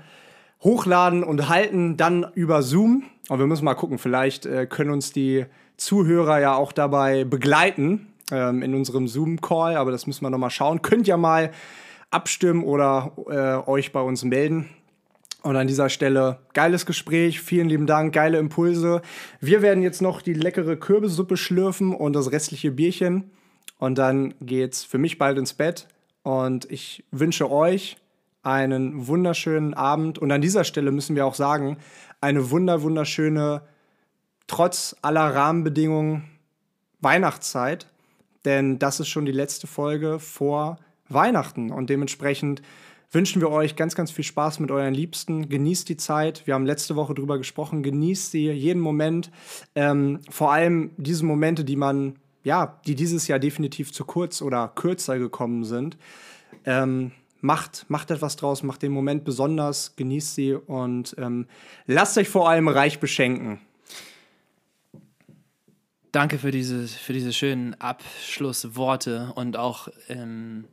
hochladen 0.61 1.23
und 1.23 1.47
halten 1.47 1.97
dann 1.97 2.28
über 2.36 2.61
Zoom. 2.61 3.03
Und 3.30 3.39
wir 3.39 3.47
müssen 3.47 3.65
mal 3.65 3.73
gucken, 3.73 3.97
vielleicht 3.99 4.45
äh, 4.45 4.67
können 4.67 4.91
uns 4.91 5.11
die 5.11 5.45
Zuhörer 5.78 6.41
ja 6.41 6.55
auch 6.55 6.73
dabei 6.73 7.23
begleiten 7.23 8.13
ähm, 8.32 8.61
in 8.61 8.75
unserem 8.75 9.07
Zoom-Call. 9.07 9.78
Aber 9.78 9.91
das 9.91 10.07
müssen 10.07 10.25
wir 10.25 10.30
nochmal 10.30 10.51
schauen. 10.51 10.82
Könnt 10.82 11.07
ja 11.07 11.17
mal 11.17 11.51
abstimmen 12.12 12.64
oder 12.64 13.12
äh, 13.30 13.70
euch 13.70 13.91
bei 13.91 14.01
uns 14.01 14.24
melden. 14.24 14.70
Und 15.43 15.55
an 15.55 15.68
dieser 15.68 15.89
Stelle 15.89 16.39
geiles 16.53 16.86
Gespräch, 16.86 17.39
vielen 17.39 17.70
lieben 17.70 17.88
Dank, 17.88 18.14
geile 18.14 18.38
Impulse. 18.38 19.01
Wir 19.39 19.62
werden 19.62 19.84
jetzt 19.84 20.01
noch 20.01 20.22
die 20.22 20.34
leckere 20.34 20.76
Kürbissuppe 20.76 21.38
schlürfen 21.38 21.93
und 21.93 22.14
das 22.14 22.32
restliche 22.32 22.72
Bierchen. 22.72 23.32
Und 23.80 23.97
dann 23.97 24.34
geht's 24.41 24.84
für 24.84 24.97
mich 24.97 25.18
bald 25.18 25.38
ins 25.38 25.53
Bett. 25.53 25.88
Und 26.24 26.70
ich 26.72 27.05
wünsche 27.12 27.49
euch 27.51 27.97
einen 28.43 29.08
wunderschönen 29.08 29.74
Abend. 29.74 30.18
Und 30.20 30.32
an 30.32 30.41
dieser 30.41 30.64
Stelle 30.64 30.91
müssen 30.91 31.16
wir 31.16 31.26
auch 31.26 31.36
sagen, 31.36 31.78
eine 32.20 32.49
wunder, 32.49 32.82
wunderschöne, 32.82 33.62
trotz 34.47 34.95
aller 35.01 35.34
Rahmenbedingungen, 35.36 36.24
Weihnachtszeit. 36.99 37.88
Denn 38.43 38.80
das 38.80 38.99
ist 38.99 39.10
schon 39.10 39.26
die 39.26 39.32
letzte 39.32 39.68
Folge 39.68 40.20
vor 40.20 40.80
Weihnachten. 41.10 41.72
Und 41.72 41.89
dementsprechend 41.89 42.62
wünschen 43.12 43.41
wir 43.41 43.49
euch 43.49 43.76
ganz, 43.76 43.95
ganz 43.95 44.12
viel 44.12 44.24
Spaß 44.24 44.60
mit 44.60 44.72
euren 44.72 44.93
Liebsten. 44.93 45.49
Genießt 45.49 45.88
die 45.89 45.97
Zeit. 45.97 46.45
Wir 46.45 46.53
haben 46.53 46.66
letzte 46.66 46.95
Woche 46.95 47.14
drüber 47.14 47.38
gesprochen. 47.38 47.84
Genießt 47.84 48.32
sie, 48.32 48.49
jeden 48.51 48.82
Moment. 48.82 49.32
Ähm, 49.76 50.20
vor 50.30 50.51
allem 50.51 50.91
diese 50.97 51.26
Momente, 51.26 51.64
die 51.64 51.76
man, 51.76 52.16
ja, 52.43 52.80
die 52.86 52.95
dieses 52.95 53.28
Jahr 53.28 53.39
definitiv 53.39 53.91
zu 53.93 54.05
kurz 54.05 54.41
oder 54.41 54.68
kürzer 54.76 55.20
gekommen 55.20 55.64
sind. 55.64 55.97
Ähm, 56.66 57.12
macht, 57.41 57.86
macht 57.89 58.12
etwas 58.12 58.36
draus, 58.36 58.64
macht 58.64 58.82
den 58.82 58.91
Moment 58.91 59.24
besonders, 59.24 59.95
genießt 59.95 60.36
sie 60.36 60.53
und 60.53 61.16
ähm, 61.18 61.47
lasst 61.86 62.18
euch 62.18 62.30
vor 62.30 62.49
allem 62.49 62.68
reich 62.68 62.99
beschenken. 62.99 63.60
Danke 66.12 66.39
für 66.39 66.51
diese, 66.51 66.88
für 66.88 67.14
diese 67.14 67.34
schönen 67.34 67.76
Abschlussworte 67.76 69.34
und 69.36 69.58
auch 69.58 69.88
ähm, 70.08 70.66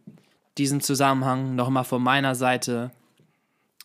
diesen 0.58 0.80
Zusammenhang 0.80 1.54
nochmal 1.54 1.84
von 1.84 2.02
meiner 2.02 2.34
Seite. 2.34 2.90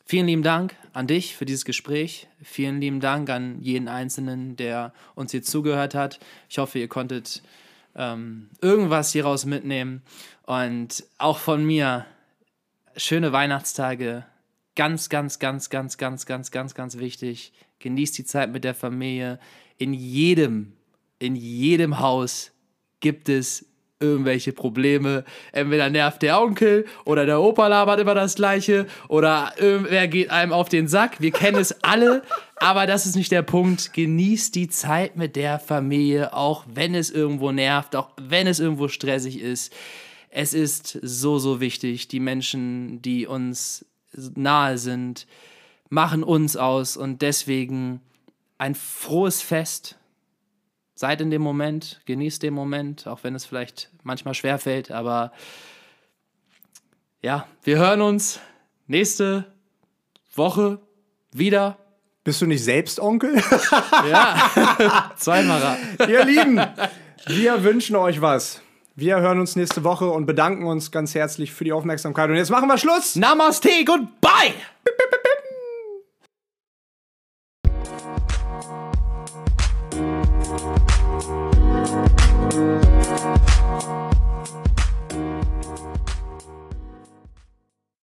Vielen 0.06 0.28
lieben 0.28 0.44
Dank 0.44 0.76
an 0.94 1.08
dich 1.08 1.36
für 1.36 1.46
dieses 1.46 1.66
Gespräch. 1.66 2.28
Vielen 2.42 2.82
lieben 2.82 3.00
Dank 3.00 3.30
an 3.30 3.62
jeden 3.62 3.88
Einzelnen, 3.88 4.56
der 4.56 4.94
uns 5.16 5.32
hier 5.32 5.44
zugehört 5.44 5.94
hat. 5.94 6.20
Ich 6.50 6.58
hoffe, 6.58 6.80
ihr 6.80 6.88
konntet 6.88 7.44
ähm, 7.96 8.50
irgendwas 8.62 9.12
hieraus 9.12 9.46
mitnehmen. 9.46 10.02
Und 10.44 11.04
auch 11.20 11.38
von 11.38 11.64
mir 11.64 12.06
schöne 12.98 13.32
Weihnachtstage. 13.32 14.26
Ganz, 14.76 15.10
ganz, 15.10 15.40
ganz, 15.40 15.70
ganz, 15.70 15.98
ganz, 15.98 16.26
ganz, 16.26 16.52
ganz, 16.52 16.74
ganz 16.74 16.98
wichtig. 16.98 17.54
Genießt 17.80 18.18
die 18.18 18.26
Zeit 18.26 18.52
mit 18.52 18.64
der 18.64 18.74
Familie. 18.76 19.40
In 19.78 19.94
jedem, 19.94 20.74
in 21.20 21.36
jedem 21.36 22.00
Haus 22.00 22.52
gibt 23.00 23.30
es 23.30 23.66
irgendwelche 24.00 24.54
Probleme. 24.54 25.26
Entweder 25.52 25.90
nervt 25.90 26.22
der 26.22 26.42
Onkel 26.42 26.86
oder 27.06 27.26
der 27.26 27.42
Opa 27.42 27.68
labert 27.68 28.00
immer 28.00 28.16
das 28.16 28.36
Gleiche 28.36 28.88
oder 29.08 29.54
irgendwer 29.58 30.08
geht 30.08 30.30
einem 30.30 30.54
auf 30.54 30.70
den 30.70 30.88
Sack. 30.88 31.20
Wir 31.20 31.32
kennen 31.32 31.58
es 31.58 31.84
alle, 31.84 32.24
aber 32.56 32.88
das 32.88 33.06
ist 33.06 33.16
nicht 33.16 33.32
der 33.32 33.42
Punkt. 33.42 33.94
Genießt 33.94 34.56
die 34.56 34.70
Zeit 34.70 35.18
mit 35.18 35.36
der 35.36 35.60
Familie, 35.60 36.34
auch 36.34 36.66
wenn 36.74 36.96
es 36.96 37.10
irgendwo 37.12 37.52
nervt, 37.52 37.96
auch 37.96 38.10
wenn 38.18 38.48
es 38.48 38.60
irgendwo 38.60 38.88
stressig 38.88 39.42
ist. 39.42 39.74
Es 40.30 40.54
ist 40.54 40.98
so, 41.02 41.40
so 41.40 41.60
wichtig. 41.60 42.08
Die 42.08 42.20
Menschen, 42.20 43.02
die 43.02 43.28
uns 43.28 43.86
nahe 44.14 44.78
sind, 44.78 45.28
machen 45.90 46.24
uns 46.24 46.56
aus 46.56 46.96
und 46.96 47.22
deswegen 47.22 48.02
ein 48.58 48.76
frohes 48.76 49.42
Fest 49.42 49.99
seid 51.00 51.22
in 51.22 51.32
dem 51.32 51.42
Moment, 51.42 52.02
genießt 52.08 52.44
den 52.44 52.54
Moment, 52.54 53.08
auch 53.08 53.24
wenn 53.24 53.34
es 53.34 53.46
vielleicht 53.46 53.90
manchmal 54.04 54.34
schwerfällt, 54.34 54.92
aber 54.92 55.32
ja, 57.22 57.48
wir 57.64 57.78
hören 57.78 58.02
uns 58.02 58.42
nächste 58.86 59.46
Woche 60.36 60.80
wieder. 61.32 61.78
Bist 62.26 62.42
du 62.42 62.48
nicht 62.48 62.66
selbst 62.66 63.00
Onkel? 63.00 63.34
ja, 64.12 65.14
zweimal. 65.16 65.78
Ihr 66.06 66.26
Lieben, 66.26 66.60
wir 67.28 67.64
wünschen 67.64 67.96
euch 67.96 68.20
was. 68.20 68.62
Wir 68.94 69.22
hören 69.22 69.40
uns 69.40 69.56
nächste 69.56 69.86
Woche 69.86 70.10
und 70.10 70.26
bedanken 70.26 70.66
uns 70.66 70.92
ganz 70.92 71.16
herzlich 71.16 71.54
für 71.54 71.64
die 71.64 71.72
Aufmerksamkeit. 71.72 72.30
Und 72.30 72.36
jetzt 72.36 72.52
machen 72.52 72.68
wir 72.68 72.78
Schluss. 72.78 73.16
Namaste, 73.16 73.86
goodbye. 73.86 74.54
Bip, 74.84 74.98
bip, 74.98 75.12
bip, 75.12 75.39